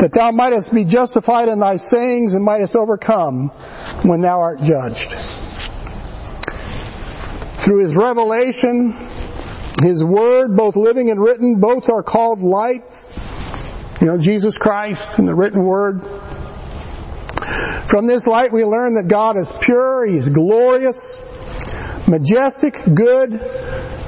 that 0.04 0.12
thou 0.12 0.32
mightest 0.32 0.74
be 0.74 0.84
justified 0.84 1.48
in 1.48 1.60
thy 1.60 1.78
sayings 1.78 2.34
and 2.34 2.44
mightest 2.44 2.76
overcome 2.76 3.48
when 4.04 4.20
thou 4.20 4.42
art 4.42 4.62
judged. 4.62 5.14
Through 7.64 7.84
his 7.84 7.96
revelation, 7.96 8.94
his 9.82 10.04
word, 10.04 10.58
both 10.58 10.76
living 10.76 11.10
and 11.10 11.24
written, 11.24 11.62
both 11.62 11.90
are 11.90 12.04
called 12.04 12.42
light 12.42 12.84
You 14.02 14.08
know, 14.08 14.18
Jesus 14.18 14.58
Christ 14.58 15.20
and 15.20 15.26
the 15.26 15.34
written 15.34 15.64
word. 15.64 16.02
From 17.86 18.06
this 18.06 18.28
light 18.28 18.52
we 18.52 18.66
learn 18.66 18.96
that 18.96 19.08
God 19.08 19.38
is 19.38 19.54
pure, 19.54 20.06
He's 20.06 20.28
glorious, 20.28 21.24
majestic, 22.10 22.78
good, 22.94 23.32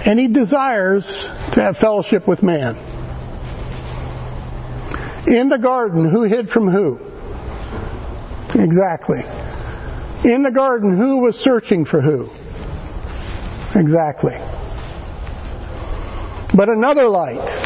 and 0.06 0.20
He 0.20 0.28
desires 0.28 1.06
to 1.54 1.62
have 1.62 1.78
fellowship 1.78 2.28
with 2.28 2.44
man. 2.44 2.78
In 5.28 5.50
the 5.50 5.58
garden, 5.58 6.06
who 6.06 6.24
hid 6.24 6.52
from 6.52 6.68
who? 6.68 7.00
Exactly. 8.54 9.22
In 10.24 10.44
the 10.44 10.52
garden, 10.52 10.96
who 10.96 11.22
was 11.22 11.38
searching 11.38 11.86
for 11.86 12.00
who? 12.00 12.30
Exactly. 13.78 14.36
But 16.56 16.70
another 16.70 17.08
light, 17.08 17.64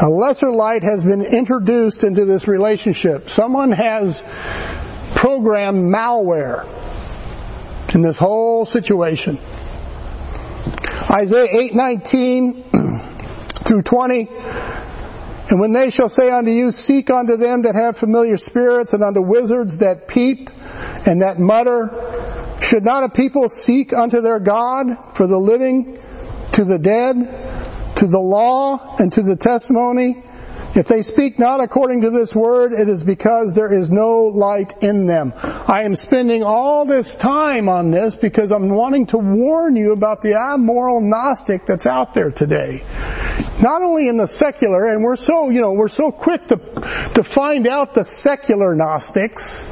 a 0.00 0.08
lesser 0.08 0.50
light 0.50 0.82
has 0.82 1.04
been 1.04 1.22
introduced 1.22 2.04
into 2.04 2.24
this 2.24 2.48
relationship. 2.48 3.28
Someone 3.28 3.70
has 3.70 4.26
programmed 5.14 5.94
malware 5.94 6.66
in 7.94 8.00
this 8.00 8.16
whole 8.16 8.64
situation. 8.64 9.38
Isaiah 11.10 11.70
8:19 11.70 12.62
through 13.66 13.82
20 13.82 14.28
and 15.50 15.60
when 15.60 15.72
they 15.72 15.90
shall 15.90 16.08
say 16.08 16.30
unto 16.30 16.50
you, 16.50 16.70
Seek 16.70 17.10
unto 17.10 17.36
them 17.36 17.62
that 17.62 17.74
have 17.74 17.96
familiar 17.96 18.36
spirits, 18.36 18.92
and 18.92 19.02
unto 19.02 19.20
wizards 19.20 19.78
that 19.78 20.06
peep 20.06 20.48
and 21.06 21.22
that 21.22 21.38
mutter, 21.38 21.90
should 22.60 22.84
not 22.84 23.02
a 23.02 23.08
people 23.08 23.48
seek 23.48 23.92
unto 23.92 24.20
their 24.20 24.38
God 24.38 24.86
for 25.14 25.26
the 25.26 25.38
living, 25.38 25.98
to 26.52 26.64
the 26.64 26.78
dead, 26.78 27.16
to 27.96 28.06
the 28.06 28.18
law, 28.18 28.96
and 28.98 29.12
to 29.12 29.22
the 29.22 29.36
testimony? 29.36 30.22
If 30.72 30.86
they 30.86 31.02
speak 31.02 31.36
not 31.36 31.60
according 31.60 32.02
to 32.02 32.10
this 32.10 32.32
word, 32.32 32.72
it 32.72 32.88
is 32.88 33.02
because 33.02 33.54
there 33.54 33.72
is 33.72 33.90
no 33.90 34.26
light 34.26 34.84
in 34.84 35.06
them. 35.06 35.32
I 35.36 35.82
am 35.82 35.96
spending 35.96 36.44
all 36.44 36.84
this 36.84 37.12
time 37.12 37.68
on 37.68 37.90
this 37.90 38.14
because 38.14 38.52
I'm 38.52 38.68
wanting 38.68 39.06
to 39.06 39.18
warn 39.18 39.74
you 39.74 39.92
about 39.92 40.22
the 40.22 40.34
amoral 40.34 41.00
Gnostic 41.00 41.66
that's 41.66 41.86
out 41.86 42.14
there 42.14 42.30
today. 42.30 42.84
Not 43.60 43.82
only 43.82 44.06
in 44.06 44.16
the 44.16 44.28
secular, 44.28 44.86
and 44.92 45.02
we're 45.02 45.16
so, 45.16 45.50
you 45.50 45.60
know, 45.60 45.72
we're 45.72 45.88
so 45.88 46.12
quick 46.12 46.46
to, 46.48 46.56
to 47.14 47.24
find 47.24 47.66
out 47.66 47.94
the 47.94 48.04
secular 48.04 48.76
Gnostics, 48.76 49.66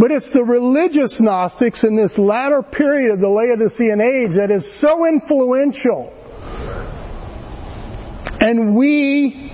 but 0.00 0.10
it's 0.10 0.30
the 0.30 0.42
religious 0.42 1.20
Gnostics 1.20 1.84
in 1.84 1.94
this 1.94 2.18
latter 2.18 2.62
period 2.62 3.12
of 3.12 3.20
the 3.20 3.28
Laodicean 3.28 4.00
age 4.00 4.32
that 4.32 4.50
is 4.50 4.68
so 4.68 5.06
influential. 5.06 6.12
And 8.40 8.74
we 8.74 9.52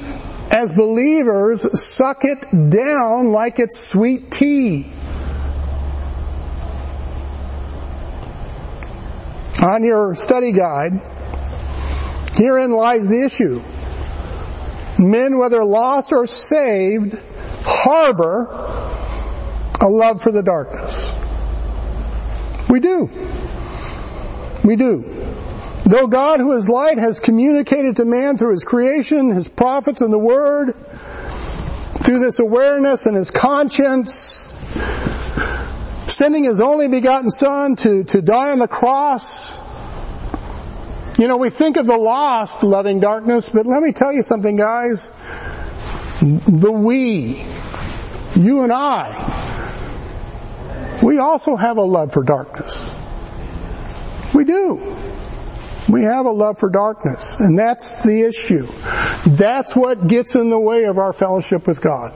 as 0.51 0.73
believers 0.73 1.63
suck 1.81 2.25
it 2.25 2.71
down 2.71 3.33
like 3.33 3.59
it's 3.59 3.79
sweet 3.79 4.31
tea. 4.31 4.93
On 9.63 9.83
your 9.83 10.15
study 10.15 10.53
guide, 10.53 11.01
herein 12.35 12.71
lies 12.73 13.09
the 13.09 13.25
issue. 13.25 13.61
Men, 14.99 15.39
whether 15.39 15.65
lost 15.65 16.13
or 16.13 16.27
saved, 16.27 17.19
harbor 17.65 18.49
a 19.81 19.89
love 19.89 20.23
for 20.23 20.33
the 20.33 20.43
darkness. 20.43 21.15
We 22.69 22.81
do. 22.81 23.09
We 24.65 24.77
do. 24.77 25.34
Though 25.85 26.07
God, 26.07 26.41
who 26.41 26.53
is 26.53 26.67
light, 26.67 26.99
has 26.99 27.21
communicated 27.21 27.97
to 27.97 28.07
man 28.07 28.39
through 28.39 28.53
his 28.53 28.65
creation, 28.65 29.31
his 29.35 29.47
prophets, 29.47 30.01
and 30.01 30.11
the 30.11 30.19
Word, 30.19 30.75
through 32.03 32.21
this 32.21 32.39
awareness 32.39 33.05
and 33.05 33.15
his 33.15 33.31
conscience, 33.31 34.51
sending 36.07 36.45
his 36.45 36.61
only 36.61 36.89
begotten 36.89 37.29
Son 37.29 37.77
to, 37.77 38.05
to 38.05 38.23
die 38.23 38.51
on 38.51 38.59
the 38.59 38.69
cross. 38.69 39.59
You 41.19 41.29
know, 41.29 41.37
we 41.37 41.51
think 41.51 41.77
of 41.77 41.87
the 41.87 41.97
lost 41.97 42.63
loving 42.63 43.01
darkness, 43.01 43.51
but 43.51 43.67
let 43.67 43.83
me 43.83 43.93
tell 43.93 44.13
you 44.13 44.23
something, 44.23 44.57
guys. 44.57 45.11
The 46.21 46.73
we, 46.73 47.45
you 48.35 48.63
and 48.63 48.73
I, 48.73 49.31
we 51.03 51.19
also 51.19 51.57
have 51.57 51.77
a 51.77 51.83
love 51.83 52.13
for 52.13 52.23
darkness. 52.23 52.81
We 54.35 54.45
do. 54.45 55.14
We 55.89 56.05
have 56.05 56.25
a 56.25 56.31
love 56.31 56.59
for 56.59 56.71
darkness, 56.71 57.35
and 57.39 57.59
that's 57.59 58.03
the 58.03 58.23
issue. 58.23 58.67
That's 59.31 59.77
what 59.77 60.07
gets 60.07 60.35
in 60.35 60.49
the 60.49 60.59
way 60.59 60.85
of 60.85 60.97
our 60.97 61.13
fellowship 61.13 61.67
with 61.67 61.81
God. 61.81 62.15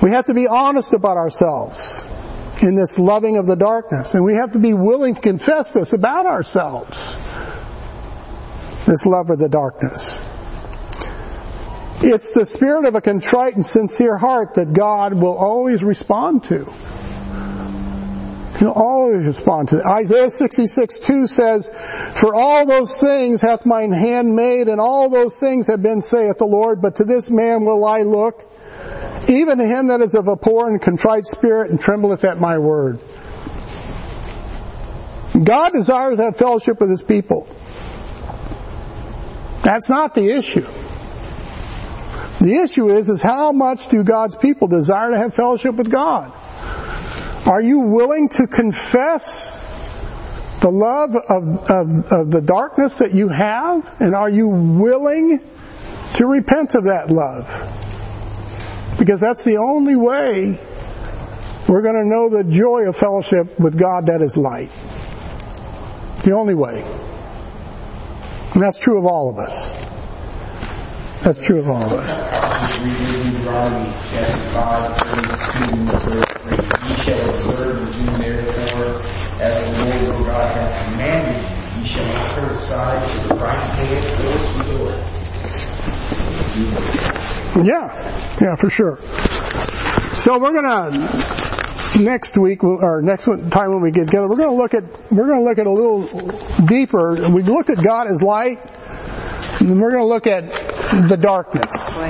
We 0.00 0.10
have 0.10 0.26
to 0.26 0.34
be 0.34 0.46
honest 0.46 0.94
about 0.94 1.16
ourselves 1.16 2.04
in 2.62 2.76
this 2.76 2.98
loving 2.98 3.36
of 3.36 3.46
the 3.46 3.56
darkness, 3.56 4.14
and 4.14 4.24
we 4.24 4.34
have 4.34 4.52
to 4.52 4.60
be 4.60 4.72
willing 4.72 5.16
to 5.16 5.20
confess 5.20 5.72
this 5.72 5.92
about 5.92 6.26
ourselves. 6.26 7.04
This 8.86 9.04
love 9.04 9.30
of 9.30 9.38
the 9.38 9.48
darkness. 9.48 10.24
It's 12.00 12.32
the 12.32 12.44
spirit 12.44 12.86
of 12.86 12.94
a 12.94 13.00
contrite 13.00 13.54
and 13.54 13.66
sincere 13.66 14.16
heart 14.16 14.54
that 14.54 14.72
God 14.72 15.14
will 15.14 15.36
always 15.36 15.82
respond 15.82 16.44
to. 16.44 16.72
He'll 18.58 18.70
always 18.70 19.24
respond 19.24 19.68
to 19.68 19.78
it. 19.78 19.86
Isaiah 19.86 20.30
66, 20.30 20.98
2 20.98 21.26
says, 21.28 21.70
For 22.14 22.34
all 22.34 22.66
those 22.66 22.98
things 22.98 23.40
hath 23.40 23.64
mine 23.64 23.92
hand 23.92 24.34
made, 24.34 24.66
and 24.66 24.80
all 24.80 25.10
those 25.10 25.38
things 25.38 25.68
have 25.68 25.80
been, 25.80 26.00
saith 26.00 26.38
the 26.38 26.46
Lord, 26.46 26.82
but 26.82 26.96
to 26.96 27.04
this 27.04 27.30
man 27.30 27.64
will 27.64 27.84
I 27.84 28.02
look, 28.02 28.44
even 29.28 29.58
to 29.58 29.64
him 29.64 29.88
that 29.88 30.00
is 30.00 30.16
of 30.16 30.26
a 30.26 30.36
poor 30.36 30.68
and 30.68 30.82
contrite 30.82 31.26
spirit, 31.26 31.70
and 31.70 31.80
trembleth 31.80 32.24
at 32.24 32.40
my 32.40 32.58
word. 32.58 32.98
God 35.44 35.72
desires 35.72 36.16
to 36.16 36.24
have 36.24 36.36
fellowship 36.36 36.80
with 36.80 36.90
his 36.90 37.02
people. 37.02 37.46
That's 39.62 39.88
not 39.88 40.14
the 40.14 40.36
issue. 40.36 40.66
The 42.40 42.60
issue 42.64 42.90
is, 42.90 43.08
is 43.08 43.22
how 43.22 43.52
much 43.52 43.88
do 43.88 44.02
God's 44.02 44.34
people 44.34 44.66
desire 44.66 45.10
to 45.10 45.18
have 45.18 45.34
fellowship 45.34 45.74
with 45.76 45.90
God? 45.90 46.32
Are 47.48 47.62
you 47.62 47.80
willing 47.80 48.28
to 48.30 48.46
confess 48.46 49.64
the 50.60 50.70
love 50.70 51.16
of, 51.16 51.70
of, 51.70 52.12
of, 52.12 52.30
the 52.30 52.42
darkness 52.42 52.98
that 52.98 53.14
you 53.14 53.28
have? 53.28 54.02
And 54.02 54.14
are 54.14 54.28
you 54.28 54.48
willing 54.48 55.40
to 56.16 56.26
repent 56.26 56.74
of 56.74 56.84
that 56.84 57.08
love? 57.08 57.48
Because 58.98 59.20
that's 59.20 59.44
the 59.44 59.56
only 59.56 59.96
way 59.96 60.60
we're 61.66 61.82
going 61.82 61.94
to 61.94 62.06
know 62.06 62.28
the 62.28 62.44
joy 62.44 62.86
of 62.86 62.96
fellowship 62.96 63.58
with 63.58 63.78
God 63.78 64.08
that 64.08 64.20
is 64.20 64.36
light. 64.36 64.70
The 66.24 66.32
only 66.32 66.54
way. 66.54 66.82
And 68.52 68.62
that's 68.62 68.76
true 68.76 68.98
of 68.98 69.06
all 69.06 69.30
of 69.30 69.38
us. 69.38 69.72
That's 71.22 71.38
true 71.38 71.58
of 71.58 71.68
all 71.68 71.82
of 71.82 71.92
us. 71.92 72.16
Deuteronomy 72.78 73.92
chapter 74.12 74.38
5, 74.54 74.96
32, 74.96 76.38
Ye 76.88 76.94
shall 76.94 77.28
observe 77.28 77.78
and 77.96 78.16
do 78.22 78.30
therefore 78.30 79.02
as 79.42 79.54
the 79.72 79.78
Lord 79.84 80.00
your 80.02 80.26
God 80.26 80.46
hath 80.54 80.72
commanded 80.92 81.42
you. 81.42 81.80
Ye 81.80 81.84
shall 81.86 82.06
not 82.06 82.34
turn 82.34 82.50
aside 82.50 83.04
to 83.04 83.28
the 83.28 83.34
right 83.34 83.58
hand 83.58 84.04
or 84.04 84.38
to 84.48 84.62
the 84.68 84.78
left. 84.84 85.18
Yeah, 87.66 87.86
yeah, 88.40 88.54
for 88.56 88.70
sure. 88.70 88.98
So 90.18 90.38
we're 90.38 90.52
gonna 90.52 90.90
next 92.00 92.36
week 92.38 92.62
or 92.62 93.02
next 93.02 93.24
time 93.24 93.72
when 93.72 93.80
we 93.80 93.90
get 93.90 94.06
together, 94.06 94.28
we're 94.28 94.36
gonna 94.36 94.54
look 94.54 94.74
at 94.74 94.84
we're 95.10 95.26
gonna 95.26 95.42
look 95.42 95.58
at 95.58 95.66
a 95.66 95.70
little 95.70 96.04
deeper. 96.64 97.28
We 97.28 97.42
looked 97.42 97.70
at 97.70 97.82
God 97.82 98.06
as 98.06 98.22
light, 98.22 98.58
and 99.60 99.80
we're 99.80 99.90
gonna 99.92 100.06
look 100.06 100.26
at 100.26 100.77
the 100.92 101.16
darkness. 101.20 102.00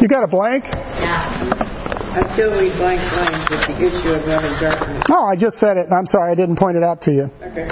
You 0.00 0.08
got 0.08 0.24
a 0.24 0.28
blank? 0.28 0.66
Yeah. 0.66 1.68
Until 2.14 2.50
we 2.60 2.70
blank 2.70 3.00
blank 3.00 3.50
with 3.50 3.66
the 3.66 3.86
issue 3.86 4.10
of 4.10 4.26
loving 4.26 4.60
darkness. 4.60 5.04
Oh, 5.10 5.24
I 5.24 5.36
just 5.36 5.58
said 5.58 5.78
it. 5.78 5.90
I'm 5.90 6.06
sorry, 6.06 6.30
I 6.30 6.34
didn't 6.34 6.56
point 6.56 6.76
it 6.76 6.82
out 6.82 7.02
to 7.02 7.12
you. 7.12 7.30
Okay. 7.42 7.68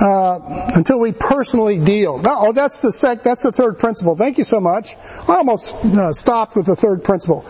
Uh, 0.00 0.70
until 0.74 0.98
we 0.98 1.12
personally 1.12 1.78
deal. 1.78 2.18
No, 2.18 2.46
oh, 2.48 2.52
that's 2.52 2.80
the 2.80 2.90
sec. 2.90 3.22
That's 3.22 3.42
the 3.42 3.52
third 3.52 3.78
principle. 3.78 4.16
Thank 4.16 4.38
you 4.38 4.44
so 4.44 4.60
much. 4.60 4.96
I 5.28 5.34
almost 5.34 5.66
uh, 5.66 6.12
stopped 6.12 6.56
with 6.56 6.66
the 6.66 6.76
third 6.76 7.04
principle. 7.04 7.42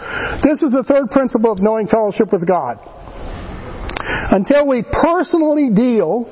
This 0.42 0.62
is 0.62 0.70
the 0.72 0.82
third 0.82 1.10
principle 1.10 1.52
of 1.52 1.60
knowing 1.60 1.86
fellowship 1.86 2.32
with 2.32 2.46
God. 2.46 2.78
Until 4.30 4.66
we 4.66 4.82
personally 4.82 5.70
deal 5.70 6.28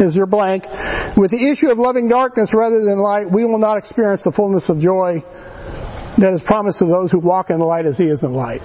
is 0.00 0.16
your 0.16 0.26
blank, 0.26 0.64
with 1.18 1.32
the 1.32 1.48
issue 1.48 1.70
of 1.70 1.78
loving 1.78 2.08
darkness 2.08 2.54
rather 2.54 2.84
than 2.84 2.98
light, 2.98 3.30
we 3.30 3.44
will 3.44 3.58
not 3.58 3.76
experience 3.76 4.24
the 4.24 4.32
fullness 4.32 4.68
of 4.68 4.78
joy 4.78 5.24
that 6.16 6.32
is 6.32 6.42
promised 6.42 6.78
to 6.78 6.86
those 6.86 7.10
who 7.10 7.18
walk 7.18 7.50
in 7.50 7.58
the 7.58 7.64
light 7.64 7.86
as 7.86 7.98
he 7.98 8.06
is 8.06 8.22
in 8.22 8.32
the 8.32 8.38
light. 8.38 8.62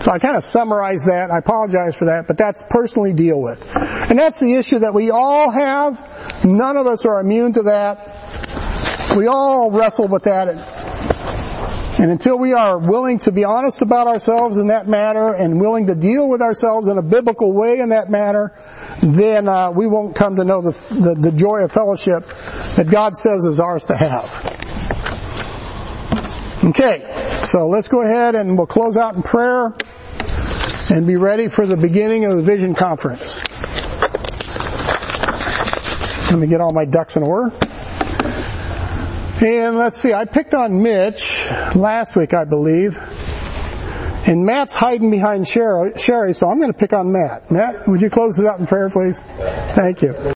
So 0.00 0.10
I 0.10 0.18
kind 0.18 0.36
of 0.36 0.44
summarize 0.44 1.06
that. 1.06 1.30
I 1.30 1.38
apologize 1.38 1.96
for 1.96 2.06
that, 2.06 2.26
but 2.26 2.36
that's 2.36 2.62
personally 2.68 3.12
deal 3.12 3.40
with. 3.40 3.66
And 3.74 4.18
that's 4.18 4.38
the 4.38 4.52
issue 4.54 4.80
that 4.80 4.94
we 4.94 5.10
all 5.10 5.50
have. 5.50 6.44
None 6.44 6.76
of 6.76 6.86
us 6.86 7.04
are 7.04 7.20
immune 7.20 7.54
to 7.54 7.62
that. 7.62 9.16
We 9.16 9.26
all 9.26 9.70
wrestle 9.70 10.08
with 10.08 10.24
that. 10.24 10.48
And 11.98 12.10
until 12.10 12.38
we 12.38 12.52
are 12.52 12.78
willing 12.78 13.20
to 13.20 13.32
be 13.32 13.44
honest 13.44 13.80
about 13.80 14.06
ourselves 14.06 14.58
in 14.58 14.66
that 14.66 14.86
matter 14.86 15.32
and 15.32 15.58
willing 15.58 15.86
to 15.86 15.94
deal 15.94 16.28
with 16.28 16.42
ourselves 16.42 16.88
in 16.88 16.98
a 16.98 17.02
biblical 17.02 17.54
way 17.54 17.78
in 17.78 17.88
that 17.88 18.10
matter, 18.10 18.52
then 19.00 19.48
uh, 19.48 19.70
we 19.70 19.86
won't 19.86 20.14
come 20.14 20.36
to 20.36 20.44
know 20.44 20.60
the, 20.60 20.72
the, 20.90 21.30
the 21.30 21.32
joy 21.32 21.60
of 21.60 21.72
fellowship 21.72 22.26
that 22.76 22.88
God 22.90 23.16
says 23.16 23.46
is 23.46 23.60
ours 23.60 23.86
to 23.86 23.96
have. 23.96 24.56
Okay, 26.64 27.40
so 27.44 27.68
let's 27.68 27.88
go 27.88 28.02
ahead 28.02 28.34
and 28.34 28.58
we'll 28.58 28.66
close 28.66 28.98
out 28.98 29.16
in 29.16 29.22
prayer 29.22 29.74
and 30.90 31.06
be 31.06 31.16
ready 31.16 31.48
for 31.48 31.66
the 31.66 31.76
beginning 31.76 32.26
of 32.26 32.36
the 32.36 32.42
Vision 32.42 32.74
Conference. 32.74 33.42
Let 36.30 36.40
me 36.40 36.46
get 36.46 36.60
all 36.60 36.72
my 36.72 36.84
ducks 36.84 37.16
in 37.16 37.22
order. 37.22 37.56
And 39.42 39.76
let's 39.76 40.00
see, 40.00 40.14
I 40.14 40.24
picked 40.24 40.54
on 40.54 40.82
Mitch 40.82 41.22
last 41.74 42.16
week, 42.16 42.32
I 42.32 42.44
believe. 42.46 42.98
And 44.26 44.44
Matt's 44.44 44.72
hiding 44.72 45.10
behind 45.10 45.46
Sherry, 45.46 45.92
so 46.32 46.48
I'm 46.48 46.58
going 46.58 46.72
to 46.72 46.78
pick 46.78 46.92
on 46.92 47.12
Matt. 47.12 47.50
Matt, 47.50 47.86
would 47.86 48.02
you 48.02 48.10
close 48.10 48.38
it 48.38 48.46
out 48.46 48.58
in 48.58 48.66
prayer, 48.66 48.88
please? 48.88 49.20
Thank 49.20 50.02
you. 50.02 50.16